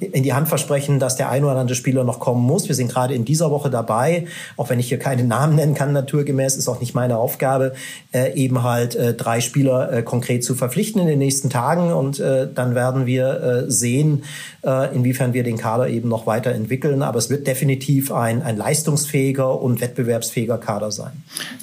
in 0.00 0.22
die 0.22 0.32
Hand 0.32 0.48
versprechen, 0.48 0.98
dass 0.98 1.16
der 1.16 1.30
ein 1.30 1.44
oder 1.44 1.56
andere 1.56 1.74
Spieler 1.74 2.04
noch 2.04 2.20
kommen 2.20 2.44
muss. 2.44 2.68
Wir 2.68 2.74
sind 2.74 2.90
gerade 2.92 3.14
in 3.14 3.24
dieser 3.24 3.50
Woche 3.50 3.70
dabei, 3.70 4.26
auch 4.56 4.70
wenn 4.70 4.78
ich 4.78 4.88
hier 4.88 4.98
keine 4.98 5.24
Namen 5.24 5.56
nennen 5.56 5.74
kann, 5.74 5.92
naturgemäß, 5.92 6.56
ist 6.56 6.68
auch 6.68 6.80
nicht 6.80 6.94
meine 6.94 7.16
Aufgabe, 7.16 7.74
äh, 8.12 8.34
eben 8.34 8.62
halt 8.62 8.94
äh, 8.94 9.14
drei 9.14 9.40
Spieler 9.40 10.02
konkret 10.02 10.44
zu 10.44 10.54
verpflichten 10.54 11.00
in 11.00 11.06
den 11.06 11.18
nächsten 11.18 11.50
Tagen. 11.50 11.92
Und 11.92 12.20
dann 12.20 12.74
werden 12.74 13.06
wir 13.06 13.64
sehen, 13.68 14.24
inwiefern 14.62 15.32
wir 15.32 15.42
den 15.42 15.56
Kader 15.56 15.88
eben 15.88 16.08
noch 16.08 16.26
weiterentwickeln. 16.26 17.02
Aber 17.02 17.18
es 17.18 17.30
wird 17.30 17.46
definitiv 17.46 18.12
ein, 18.12 18.42
ein 18.42 18.56
leistungsfähiger 18.56 19.60
und 19.60 19.80
wettbewerbsfähiger 19.80 20.58
Kader 20.58 20.90
sein. 20.90 21.12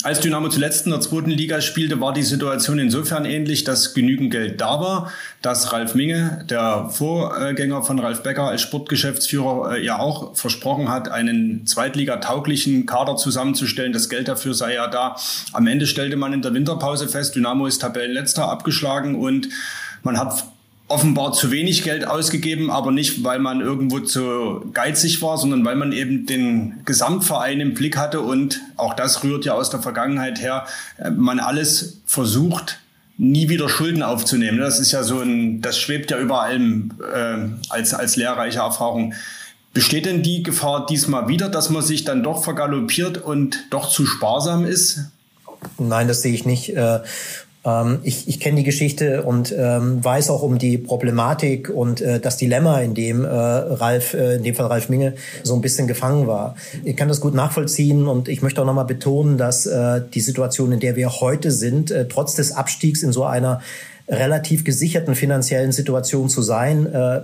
Als 0.04 0.20
Dynamo 0.20 0.50
zuletzt 0.50 0.86
in 0.86 0.92
der 0.92 1.02
zweiten 1.02 1.32
Liga 1.32 1.62
spielte, 1.62 2.00
war 2.00 2.14
die 2.14 2.24
Situation 2.24 2.80
insofern 2.80 3.26
ähnlich, 3.26 3.64
dass 3.64 3.94
genügend 3.94 4.32
Geld 4.32 4.60
da 4.62 4.80
war, 4.80 5.12
dass 5.42 5.74
Ralf 5.74 5.96
Minge, 5.96 6.46
der 6.50 6.73
Vorgänger 6.90 7.84
von 7.84 8.00
Ralf 8.00 8.24
Becker 8.24 8.44
als 8.44 8.62
Sportgeschäftsführer 8.62 9.76
äh, 9.76 9.86
ja 9.86 10.00
auch 10.00 10.36
versprochen 10.36 10.90
hat, 10.90 11.10
einen 11.10 11.66
Zweitliga-tauglichen 11.66 12.86
Kader 12.86 13.16
zusammenzustellen. 13.16 13.94
Das 13.94 14.10
Geld 14.10 14.28
dafür 14.28 14.54
sei 14.54 14.76
ja 14.76 14.88
da. 14.88 15.16
Am 15.52 15.68
Ende 15.68 15.88
stellte 15.88 16.16
man 16.16 16.34
in 16.34 16.42
der 16.42 16.54
Winterpause 16.54 17.08
fest, 17.08 17.36
Dynamo 17.36 17.66
ist 17.66 17.80
Tabellenletzter 17.80 18.50
abgeschlagen 18.50 19.16
und 19.16 19.50
man 20.04 20.18
hat 20.18 20.46
offenbar 20.88 21.34
zu 21.34 21.50
wenig 21.50 21.84
Geld 21.84 22.06
ausgegeben, 22.06 22.70
aber 22.70 22.92
nicht, 22.92 23.24
weil 23.24 23.40
man 23.40 23.62
irgendwo 23.62 24.00
zu 24.00 24.70
geizig 24.74 25.22
war, 25.22 25.38
sondern 25.38 25.66
weil 25.66 25.76
man 25.76 25.92
eben 25.92 26.26
den 26.26 26.82
Gesamtverein 26.86 27.60
im 27.62 27.74
Blick 27.74 27.98
hatte 27.98 28.22
und 28.22 28.62
auch 28.76 28.94
das 28.94 29.24
rührt 29.24 29.46
ja 29.46 29.54
aus 29.54 29.70
der 29.70 29.80
Vergangenheit 29.80 30.42
her, 30.42 30.66
äh, 30.98 31.10
man 31.10 31.40
alles 31.40 32.02
versucht, 32.06 32.80
nie 33.18 33.50
wieder 33.50 33.70
Schulden 33.70 34.04
aufzunehmen. 34.04 34.60
Das 34.60 34.80
ist 34.80 34.92
ja 34.92 35.04
so 35.04 35.22
ein, 35.22 35.62
das 35.62 35.78
schwebt 35.78 36.12
ja 36.12 36.20
über 36.20 36.42
allem 36.42 36.92
äh, 37.14 37.38
als, 37.70 37.94
als 37.94 38.16
lehrreiche 38.16 38.60
Erfahrung. 38.60 39.14
Besteht 39.74 40.06
denn 40.06 40.22
die 40.22 40.44
Gefahr 40.44 40.86
diesmal 40.86 41.28
wieder, 41.28 41.50
dass 41.50 41.70
man 41.70 41.82
sich 41.82 42.04
dann 42.04 42.24
doch 42.24 42.44
vergaloppiert 42.44 43.18
und 43.18 43.66
doch 43.72 43.90
zu 43.90 44.06
sparsam 44.06 44.66
ist? 44.66 45.00
Nein, 45.80 46.08
das 46.08 46.22
sehe 46.22 46.34
ich 46.34 46.46
nicht. 46.46 46.74
Äh, 47.66 47.70
ähm, 47.74 48.00
ich 48.04 48.28
ich 48.28 48.40
kenne 48.40 48.58
die 48.58 48.64
Geschichte 48.64 49.24
und 49.24 49.54
ähm, 49.58 50.04
weiß 50.04 50.30
auch 50.30 50.44
um 50.44 50.58
die 50.58 50.78
Problematik 50.78 51.70
und 51.70 52.02
äh, 52.02 52.20
das 52.20 52.38
Dilemma, 52.38 52.80
in 52.80 52.94
dem 52.94 53.24
äh, 53.24 53.28
Ralf, 53.28 54.14
äh, 54.14 54.36
in 54.36 54.44
dem 54.44 54.56
Fall 54.56 54.68
Ralf 54.68 54.90
Minge, 54.90 55.14
so 55.44 55.56
ein 55.56 55.62
bisschen 55.62 55.88
gefangen 55.88 56.28
war. 56.28 56.56
Ich 56.84 56.96
kann 56.96 57.08
das 57.08 57.22
gut 57.22 57.34
nachvollziehen 57.34 58.08
und 58.08 58.28
ich 58.28 58.42
möchte 58.42 58.62
auch 58.62 58.66
nochmal 58.66 58.86
betonen, 58.86 59.38
dass 59.38 59.66
äh, 59.66 60.02
die 60.14 60.22
Situation, 60.22 60.72
in 60.72 60.80
der 60.80 60.96
wir 60.96 61.10
heute 61.22 61.52
sind, 61.52 61.92
äh, 61.92 62.08
trotz 62.08 62.36
des 62.36 62.52
Abstiegs 62.52 63.04
in 63.04 63.12
so 63.12 63.24
einer 63.24 63.62
relativ 64.08 64.64
gesicherten 64.64 65.16
finanziellen 65.16 65.72
Situation 65.72 66.30
zu 66.30 66.42
sein, 66.42 66.86
äh, 66.86 67.22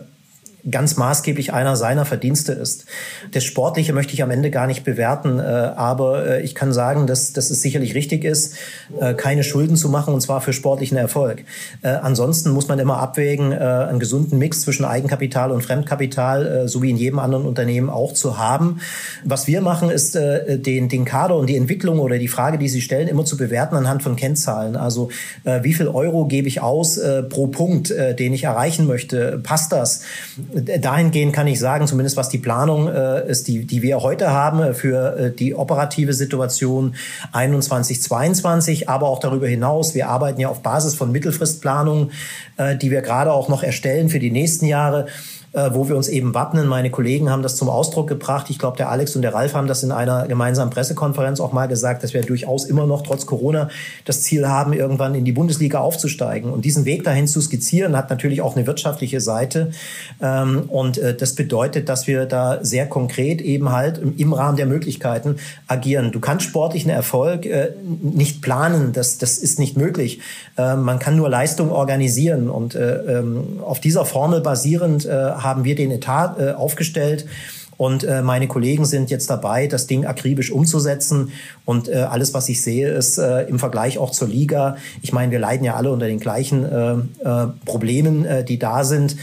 ganz 0.70 0.98
maßgeblich 0.98 1.54
einer 1.54 1.76
seiner 1.76 2.06
Verdienste 2.06 2.52
ist. 2.52 2.86
Das 3.32 3.44
Sportliche 3.44 3.94
möchte 3.94 4.14
ich 4.14 4.24
am 4.24 4.32
Ende 4.32 4.52
gar 4.52 4.68
nicht 4.68 4.84
bewerten, 4.84 5.40
äh, 5.40 5.44
aber 5.44 6.26
äh, 6.26 6.42
ich 6.42 6.56
kann 6.56 6.74
sagen, 6.74 7.08
dass, 7.08 7.34
dass 7.34 7.50
es 7.50 7.62
sicherlich 7.62 7.96
richtig 7.96 8.24
ist, 8.24 8.56
äh, 9.00 9.14
keine 9.14 9.44
Schulden 9.44 9.76
zu 9.76 9.90
machen 9.90 10.14
und 10.14 10.22
zwar 10.22 10.42
für 10.42 10.54
sportlichen 10.54 10.98
Erfolg. 10.98 11.44
Ansonsten 11.82 12.52
muss 12.52 12.68
man 12.68 12.80
immer 12.80 12.98
abwägen, 12.98 13.54
einen 13.54 14.00
gesunden 14.00 14.38
Mix 14.38 14.62
zwischen 14.62 14.86
Eigenkapital 14.86 15.52
und 15.52 15.62
Fremdkapital, 15.62 16.68
so 16.68 16.82
wie 16.82 16.90
in 16.90 16.98
jedem 16.98 17.20
anderen 17.20 17.46
Unternehmen 17.46 17.90
auch 17.90 18.14
zu 18.14 18.38
haben. 18.38 18.80
Was 19.24 19.48
wir 19.48 19.62
machen, 19.62 19.90
ist 19.90 20.16
den, 20.16 20.90
den 20.90 21.06
Kader 21.06 21.36
und 21.36 21.48
die 21.48 21.56
Entwicklung 21.56 22.00
oder 22.00 22.18
die 22.18 22.28
Frage, 22.28 22.58
die 22.58 22.70
Sie 22.70 22.82
stellen, 22.82 23.08
immer 23.08 23.26
zu 23.26 23.38
bewerten 23.38 23.76
anhand 23.76 24.04
von 24.04 24.16
Kennzahlen. 24.16 24.76
Also 24.76 25.10
wie 25.44 25.74
viel 25.74 25.88
Euro 25.88 26.26
gebe 26.26 26.48
ich 26.48 26.62
aus 26.62 27.00
pro 27.30 27.48
Punkt, 27.48 27.90
den 27.92 28.34
ich 28.34 28.44
erreichen 28.44 28.88
möchte? 28.88 29.40
Passt 29.44 29.72
das? 29.72 30.02
Dahingehend 30.62 31.34
kann 31.34 31.48
ich 31.48 31.60
sagen, 31.60 31.88
zumindest 31.88 32.18
was 32.18 32.30
die 32.30 32.38
Planung 32.38 32.88
äh, 32.88 33.28
ist, 33.28 33.48
die, 33.48 33.66
die 33.66 33.82
wir 33.82 34.02
heute 34.02 34.32
haben 34.32 34.74
für 34.74 35.18
äh, 35.18 35.32
die 35.32 35.56
operative 35.56 36.14
Situation 36.14 36.96
21, 37.32 38.02
22, 38.02 38.90
aber 38.90 39.08
auch 39.08 39.20
darüber 39.20 39.48
hinaus. 39.48 39.96
Wir 39.96 40.10
arbeiten 40.10 40.40
ja 40.40 40.50
auf 40.50 40.62
Basis 40.62 40.96
von 40.96 41.12
Mittelfristplanungen, 41.12 42.12
äh, 42.58 42.76
die 42.76 42.92
wir 42.92 43.02
gerade 43.02 43.32
auch 43.32 43.50
noch 43.50 43.64
erstellen 43.64 44.10
für 44.10 44.20
die 44.20 44.32
nächsten 44.32 44.66
Jahre 44.66 45.08
äh, 45.52 45.72
wo 45.74 45.90
wir 45.90 45.96
uns 45.96 46.08
eben 46.08 46.36
wappnen. 46.36 46.68
Meine 46.68 46.92
Kollegen 46.92 47.32
haben 47.32 47.42
das 47.42 47.56
zum 47.56 47.70
Ausdruck 47.70 48.08
gebracht. 48.08 48.48
Ich 48.50 48.60
glaube, 48.60 48.78
der 48.78 48.90
Alex 48.90 49.16
und 49.16 49.24
der 49.24 49.34
Ralf 49.34 49.56
haben 49.56 49.68
das 49.68 49.82
in 49.82 49.92
einer 49.92 50.28
gemeinsamen 50.28 50.70
Pressekonferenz 50.70 51.40
auch 51.40 51.54
mal 51.54 51.68
gesagt, 51.68 52.04
dass 52.04 52.14
wir 52.14 52.22
durchaus 52.22 52.66
immer 52.66 52.86
noch 52.86 53.02
trotz 53.02 53.26
Corona 53.26 53.70
das 54.06 54.22
Ziel 54.22 54.48
haben, 54.48 54.74
irgendwann 54.74 55.16
in 55.16 55.26
die 55.26 55.32
Bundesliga 55.32 55.80
aufzusteigen. 55.80 56.52
Und 56.52 56.66
diesen 56.66 56.86
Weg 56.86 57.04
dahin 57.04 57.28
zu 57.28 57.42
skizzieren, 57.42 57.98
hat 57.98 58.12
natürlich 58.12 58.42
auch 58.42 58.56
eine 58.56 58.68
wirtschaftliche 58.68 59.22
Seite. 59.22 59.72
Ähm, 60.22 60.66
und 60.68 61.00
äh, 61.00 61.16
das 61.16 61.34
bedeutet, 61.34 61.90
dass 61.90 62.06
wir 62.06 62.26
da 62.26 62.60
sehr 62.64 62.86
konkret 62.86 63.42
eben 63.42 63.72
halt 63.72 64.00
im 64.18 64.34
Rahmen 64.34 64.58
der 64.58 64.68
Möglichkeiten 64.68 65.38
agieren. 65.66 66.12
Du 66.12 66.20
kannst 66.20 66.46
sportlichen 66.46 66.92
Erfolg 66.92 67.48
äh, 67.48 67.72
nicht 68.02 68.44
planen. 68.44 68.94
Das, 68.94 69.18
das 69.18 69.40
ist 69.40 69.58
nicht 69.58 69.78
möglich. 69.78 70.20
Man 70.58 71.00
kann 71.00 71.16
nur 71.16 71.30
Leistung 71.30 71.72
organisieren. 71.72 72.50
Und 72.50 72.76
ähm, 72.76 73.60
auf 73.64 73.80
dieser 73.80 74.06
Formel 74.06 74.42
basierend 74.42 75.08
haben 75.44 75.64
wir 75.64 75.76
den 75.76 75.92
Etat 75.92 76.40
äh, 76.40 76.52
aufgestellt. 76.52 77.26
Und 77.80 78.04
äh, 78.04 78.22
meine 78.22 78.50
Kollegen 78.50 78.84
sind 78.84 79.10
jetzt 79.10 79.30
dabei, 79.30 79.68
das 79.68 79.88
Ding 79.88 80.06
akribisch 80.06 80.52
umzusetzen. 80.52 81.32
Und 81.64 81.88
äh, 81.88 81.96
alles, 81.96 82.34
was 82.34 82.50
ich 82.50 82.62
sehe, 82.62 82.90
ist 82.90 83.18
äh, 83.18 83.44
im 83.44 83.58
Vergleich 83.58 83.98
auch 83.98 84.12
zur 84.12 84.28
Liga. 84.28 84.76
Ich 85.02 85.14
meine, 85.14 85.32
wir 85.32 85.40
leiden 85.40 85.64
ja 85.64 85.76
alle 85.76 85.90
unter 85.90 86.06
den 86.06 86.20
gleichen 86.20 86.66
äh, 86.66 86.94
äh, 87.24 87.48
Problemen, 87.64 88.26
äh, 88.26 88.44
die 88.44 88.60
da 88.60 88.84
sind 88.84 89.16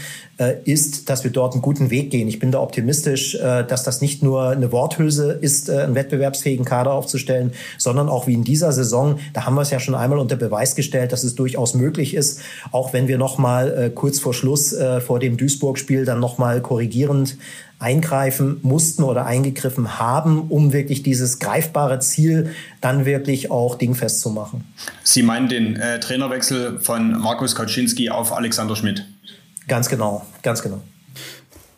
ist, 0.65 1.09
dass 1.09 1.23
wir 1.23 1.31
dort 1.31 1.53
einen 1.53 1.61
guten 1.61 1.89
Weg 1.89 2.11
gehen. 2.11 2.27
Ich 2.27 2.39
bin 2.39 2.51
da 2.51 2.59
optimistisch, 2.59 3.35
äh, 3.35 3.63
dass 3.63 3.83
das 3.83 4.01
nicht 4.01 4.21
nur 4.21 4.49
eine 4.49 4.71
Worthülse 4.71 5.31
ist, 5.31 5.69
äh, 5.69 5.79
einen 5.79 5.95
wettbewerbsfähigen 5.95 6.65
Kader 6.65 6.93
aufzustellen, 6.93 7.53
sondern 7.77 8.07
auch 8.07 8.27
wie 8.27 8.33
in 8.33 8.43
dieser 8.43 8.71
Saison, 8.71 9.19
da 9.33 9.45
haben 9.45 9.55
wir 9.55 9.61
es 9.61 9.71
ja 9.71 9.79
schon 9.79 9.95
einmal 9.95 10.19
unter 10.19 10.35
Beweis 10.35 10.75
gestellt, 10.75 11.11
dass 11.11 11.23
es 11.23 11.35
durchaus 11.35 11.73
möglich 11.73 12.13
ist, 12.13 12.41
auch 12.71 12.93
wenn 12.93 13.07
wir 13.07 13.17
noch 13.17 13.37
mal 13.37 13.91
kurz 13.93 14.19
vor 14.19 14.33
Schluss 14.33 14.75
vor 15.05 15.19
dem 15.19 15.37
Duisburg-Spiel 15.37 16.05
dann 16.05 16.19
noch 16.19 16.37
mal 16.37 16.61
korrigierend 16.61 17.37
eingreifen 17.79 18.59
mussten 18.63 19.03
oder 19.03 19.25
eingegriffen 19.25 19.99
haben, 19.99 20.41
um 20.49 20.73
wirklich 20.73 21.03
dieses 21.03 21.39
greifbare 21.39 21.99
Ziel 21.99 22.51
dann 22.81 23.05
wirklich 23.05 23.51
auch 23.51 23.75
dingfest 23.75 24.19
zu 24.21 24.31
machen. 24.31 24.63
Sie 25.03 25.21
meinen 25.21 25.47
den 25.47 25.75
äh, 25.75 25.99
Trainerwechsel 25.99 26.79
von 26.79 27.11
Markus 27.19 27.55
Kaczynski 27.55 28.09
auf 28.09 28.33
Alexander 28.33 28.75
Schmidt? 28.75 29.05
Ganz 29.67 29.89
genau, 29.89 30.25
ganz 30.43 30.61
genau. 30.61 30.81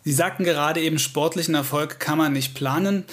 Sie 0.03 0.13
sagten 0.13 0.43
gerade 0.43 0.81
eben, 0.81 0.99
sportlichen 0.99 1.55
Erfolg 1.55 1.99
kann 1.99 2.17
man 2.17 2.33
nicht 2.33 2.55
planen. 2.55 3.05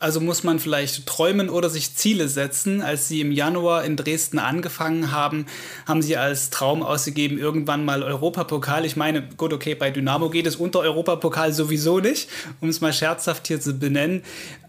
Also 0.00 0.20
muss 0.20 0.44
man 0.44 0.58
vielleicht 0.58 1.06
träumen 1.06 1.48
oder 1.48 1.70
sich 1.70 1.94
Ziele 1.94 2.28
setzen. 2.28 2.82
Als 2.82 3.08
Sie 3.08 3.20
im 3.20 3.32
Januar 3.32 3.84
in 3.84 3.96
Dresden 3.96 4.38
angefangen 4.38 5.12
haben, 5.12 5.46
haben 5.86 6.02
Sie 6.02 6.16
als 6.16 6.50
Traum 6.50 6.82
ausgegeben, 6.82 7.38
irgendwann 7.38 7.84
mal 7.84 8.02
Europapokal. 8.02 8.84
Ich 8.84 8.96
meine, 8.96 9.26
gut, 9.36 9.52
okay, 9.52 9.74
bei 9.74 9.90
Dynamo 9.90 10.28
geht 10.28 10.46
es 10.46 10.56
unter 10.56 10.80
Europapokal 10.80 11.52
sowieso 11.52 12.00
nicht, 12.00 12.28
um 12.60 12.68
es 12.68 12.80
mal 12.82 12.92
scherzhaft 12.92 13.46
hier 13.46 13.60
zu 13.60 13.78
benennen. 13.78 14.22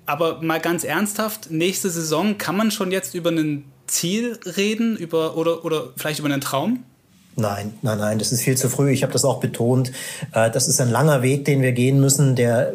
Aber 0.05 0.41
mal 0.41 0.61
ganz 0.61 0.83
ernsthaft, 0.85 1.51
nächste 1.51 1.89
Saison 1.89 2.37
kann 2.37 2.55
man 2.55 2.71
schon 2.71 2.91
jetzt 2.91 3.13
über 3.13 3.31
ein 3.31 3.65
Ziel 3.87 4.39
reden 4.45 4.95
über, 4.95 5.35
oder, 5.35 5.65
oder 5.65 5.89
vielleicht 5.97 6.19
über 6.19 6.29
einen 6.29 6.41
Traum? 6.41 6.83
Nein, 7.37 7.73
nein, 7.81 7.97
nein, 7.97 8.17
das 8.17 8.31
ist 8.31 8.43
viel 8.43 8.55
zu 8.55 8.69
früh. 8.69 8.91
Ich 8.91 9.03
habe 9.03 9.11
das 9.11 9.25
auch 9.25 9.41
betont. 9.41 9.91
Äh, 10.31 10.49
das 10.51 10.69
ist 10.69 10.79
ein 10.79 10.89
langer 10.89 11.21
Weg, 11.21 11.43
den 11.43 11.61
wir 11.61 11.73
gehen 11.73 11.99
müssen. 11.99 12.37
Der 12.37 12.71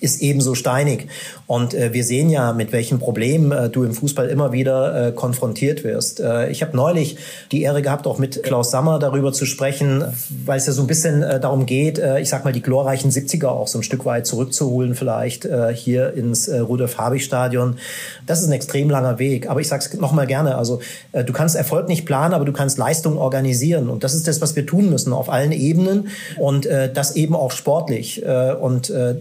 ist 0.00 0.22
ebenso 0.22 0.54
steinig. 0.54 1.08
Und 1.48 1.74
äh, 1.74 1.92
wir 1.92 2.04
sehen 2.04 2.30
ja, 2.30 2.52
mit 2.52 2.70
welchen 2.70 3.00
Problemen 3.00 3.50
äh, 3.50 3.68
du 3.70 3.82
im 3.82 3.92
Fußball 3.92 4.28
immer 4.28 4.52
wieder 4.52 5.12
konfrontiert 5.12 5.82
wirst. 5.84 6.22
Ich 6.50 6.62
habe 6.62 6.76
neulich 6.76 7.16
die 7.50 7.62
Ehre 7.62 7.82
gehabt, 7.82 8.06
auch 8.06 8.18
mit 8.18 8.42
Klaus 8.42 8.70
Sammer 8.70 8.98
darüber 8.98 9.32
zu 9.32 9.46
sprechen, 9.46 10.04
weil 10.44 10.58
es 10.58 10.66
ja 10.66 10.72
so 10.72 10.82
ein 10.82 10.86
bisschen 10.86 11.20
darum 11.20 11.66
geht, 11.66 12.00
ich 12.20 12.28
sag 12.28 12.44
mal, 12.44 12.52
die 12.52 12.62
glorreichen 12.62 13.10
70er 13.10 13.48
auch 13.48 13.68
so 13.68 13.78
ein 13.78 13.82
Stück 13.82 14.04
weit 14.04 14.26
zurückzuholen, 14.26 14.94
vielleicht 14.94 15.48
hier 15.74 16.14
ins 16.14 16.48
Rudolf-Habich-Stadion. 16.48 17.78
Das 18.26 18.40
ist 18.40 18.46
ein 18.46 18.52
extrem 18.52 18.90
langer 18.90 19.18
Weg. 19.18 19.48
Aber 19.48 19.60
ich 19.60 19.68
sage 19.68 19.84
es 19.84 19.94
nochmal 19.98 20.26
gerne. 20.26 20.56
Also 20.56 20.80
du 21.12 21.32
kannst 21.32 21.56
Erfolg 21.56 21.88
nicht 21.88 22.06
planen, 22.06 22.34
aber 22.34 22.44
du 22.44 22.52
kannst 22.52 22.78
Leistung 22.78 23.18
organisieren. 23.18 23.88
Und 23.88 24.03
das 24.04 24.14
ist 24.14 24.28
das, 24.28 24.40
was 24.40 24.54
wir 24.54 24.66
tun 24.66 24.90
müssen 24.90 25.12
auf 25.12 25.30
allen 25.30 25.52
Ebenen 25.52 26.08
und 26.38 26.66
äh, 26.66 26.92
das 26.92 27.16
eben 27.16 27.34
auch 27.34 27.50
sportlich. 27.50 28.22
Äh, 28.22 28.52
und 28.52 28.90
äh, 28.90 29.16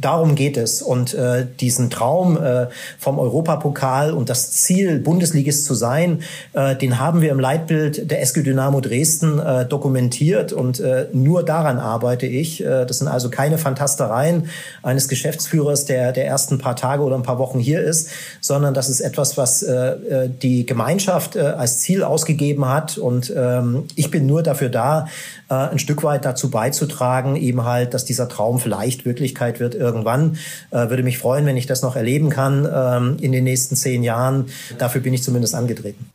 darum 0.00 0.34
geht 0.34 0.56
es. 0.56 0.82
Und 0.82 1.14
äh, 1.14 1.46
diesen 1.60 1.90
Traum 1.90 2.36
äh, 2.36 2.66
vom 2.98 3.18
Europapokal 3.18 4.12
und 4.12 4.28
das 4.28 4.52
Ziel, 4.52 4.98
Bundesligist 4.98 5.64
zu 5.64 5.74
sein, 5.74 6.22
äh, 6.52 6.76
den 6.76 6.98
haben 6.98 7.20
wir 7.20 7.30
im 7.30 7.40
Leitbild 7.40 8.10
der 8.10 8.22
SG 8.22 8.42
Dynamo 8.42 8.80
Dresden 8.80 9.38
äh, 9.38 9.66
dokumentiert. 9.66 10.52
Und 10.52 10.80
äh, 10.80 11.06
nur 11.12 11.44
daran 11.44 11.78
arbeite 11.78 12.26
ich. 12.26 12.64
Äh, 12.64 12.84
das 12.86 12.98
sind 12.98 13.08
also 13.08 13.30
keine 13.30 13.58
Fantastereien 13.58 14.48
eines 14.82 15.08
Geschäftsführers, 15.08 15.84
der 15.84 16.12
der 16.12 16.26
ersten 16.26 16.58
paar 16.58 16.76
Tage 16.76 17.02
oder 17.02 17.16
ein 17.16 17.22
paar 17.22 17.38
Wochen 17.38 17.58
hier 17.58 17.80
ist, 17.80 18.10
sondern 18.40 18.74
das 18.74 18.88
ist 18.88 19.00
etwas, 19.00 19.36
was 19.36 19.62
äh, 19.62 19.74
äh 19.74 20.28
die 20.42 20.66
Gemeinschaft 20.66 21.36
äh, 21.36 21.40
als 21.40 21.80
Ziel 21.80 22.02
ausgegeben 22.02 22.68
hat. 22.68 22.98
Und 22.98 23.32
ähm, 23.34 23.84
ich 23.94 24.10
bin 24.10 24.26
nur 24.26 24.42
dafür 24.42 24.68
da, 24.68 25.06
äh, 25.48 25.54
ein 25.54 25.78
Stück 25.78 26.02
weit 26.02 26.24
dazu 26.24 26.50
beizutragen, 26.50 27.36
eben 27.36 27.64
halt, 27.64 27.94
dass 27.94 28.04
dieser 28.04 28.28
Traum 28.28 28.58
vielleicht 28.58 29.04
Wirklichkeit 29.04 29.60
wird 29.60 29.74
irgendwann. 29.78 30.38
Äh, 30.70 30.90
würde 30.90 31.02
mich 31.02 31.18
freuen, 31.18 31.46
wenn 31.46 31.56
ich 31.56 31.66
das 31.66 31.82
noch 31.82 31.96
erleben 31.96 32.28
kann 32.28 32.68
ähm, 32.72 33.16
in 33.20 33.32
den 33.32 33.44
nächsten 33.44 33.76
zehn 33.76 34.02
Jahren. 34.02 34.46
Dafür 34.78 35.00
bin 35.00 35.14
ich 35.14 35.22
zumindest 35.22 35.54
angetreten. 35.54 36.10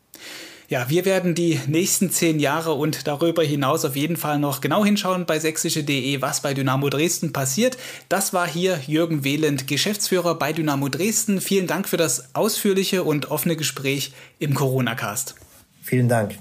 Ja, 0.70 0.90
wir 0.90 1.06
werden 1.06 1.36
die 1.36 1.60
nächsten 1.68 2.10
zehn 2.10 2.40
Jahre 2.40 2.74
und 2.74 3.06
darüber 3.06 3.44
hinaus 3.44 3.86
auf 3.86 3.96
jeden 3.96 4.18
Fall 4.18 4.40
noch 4.40 4.60
genau 4.60 4.84
hinschauen 4.84 5.28
bei 5.28 5.38
sächsische.de, 5.38 6.22
was 6.22 6.42
bei 6.42 6.56
Dynamo 6.56 6.90
Dresden 6.90 7.32
passiert. 7.32 7.78
Das 8.10 8.34
war 8.34 8.48
hier 8.48 8.80
Jürgen 8.88 9.24
Wehland, 9.24 9.68
Geschäftsführer 9.68 10.34
bei 10.34 10.52
Dynamo 10.52 10.90
Dresden. 10.90 11.42
Vielen 11.42 11.68
Dank 11.68 11.88
für 11.88 11.98
das 11.98 12.34
ausführliche 12.34 13.04
und 13.04 13.30
offene 13.30 13.56
Gespräch 13.56 14.14
im 14.40 14.56
Corona-Cast. 14.56 15.36
Vielen 15.84 16.10
Dank. 16.10 16.40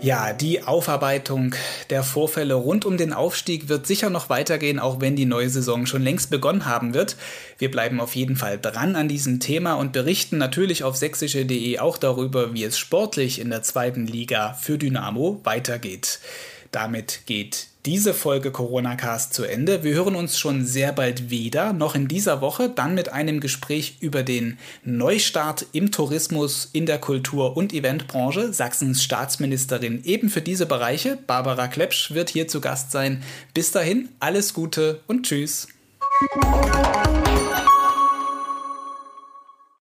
Ja, 0.00 0.32
die 0.32 0.62
Aufarbeitung 0.62 1.56
der 1.90 2.04
Vorfälle 2.04 2.54
rund 2.54 2.84
um 2.84 2.96
den 2.96 3.12
Aufstieg 3.12 3.68
wird 3.68 3.84
sicher 3.84 4.10
noch 4.10 4.30
weitergehen, 4.30 4.78
auch 4.78 5.00
wenn 5.00 5.16
die 5.16 5.24
neue 5.24 5.50
Saison 5.50 5.86
schon 5.86 6.02
längst 6.02 6.30
begonnen 6.30 6.66
haben 6.66 6.94
wird. 6.94 7.16
Wir 7.58 7.68
bleiben 7.68 8.00
auf 8.00 8.14
jeden 8.14 8.36
Fall 8.36 8.60
dran 8.60 8.94
an 8.94 9.08
diesem 9.08 9.40
Thema 9.40 9.74
und 9.74 9.92
berichten 9.92 10.38
natürlich 10.38 10.84
auf 10.84 10.96
sächsische.de 10.96 11.80
auch 11.80 11.98
darüber, 11.98 12.54
wie 12.54 12.62
es 12.62 12.78
sportlich 12.78 13.40
in 13.40 13.50
der 13.50 13.64
zweiten 13.64 14.06
Liga 14.06 14.52
für 14.52 14.78
Dynamo 14.78 15.40
weitergeht. 15.42 16.20
Damit 16.70 17.22
geht 17.26 17.66
diese 17.88 18.12
Folge 18.12 18.50
Corona 18.50 18.96
Cast 18.96 19.32
zu 19.32 19.44
Ende. 19.44 19.82
Wir 19.82 19.94
hören 19.94 20.14
uns 20.14 20.38
schon 20.38 20.66
sehr 20.66 20.92
bald 20.92 21.30
wieder, 21.30 21.72
noch 21.72 21.94
in 21.94 22.06
dieser 22.06 22.42
Woche, 22.42 22.68
dann 22.68 22.94
mit 22.94 23.14
einem 23.14 23.40
Gespräch 23.40 23.96
über 24.00 24.22
den 24.22 24.58
Neustart 24.84 25.64
im 25.72 25.90
Tourismus, 25.90 26.68
in 26.74 26.84
der 26.84 26.98
Kultur- 26.98 27.56
und 27.56 27.72
Eventbranche. 27.72 28.52
Sachsens 28.52 29.02
Staatsministerin 29.02 30.04
eben 30.04 30.28
für 30.28 30.42
diese 30.42 30.66
Bereiche, 30.66 31.16
Barbara 31.26 31.66
Klepsch, 31.66 32.12
wird 32.12 32.28
hier 32.28 32.46
zu 32.46 32.60
Gast 32.60 32.90
sein. 32.90 33.22
Bis 33.54 33.72
dahin, 33.72 34.10
alles 34.20 34.52
Gute 34.52 35.00
und 35.06 35.22
Tschüss. 35.22 35.68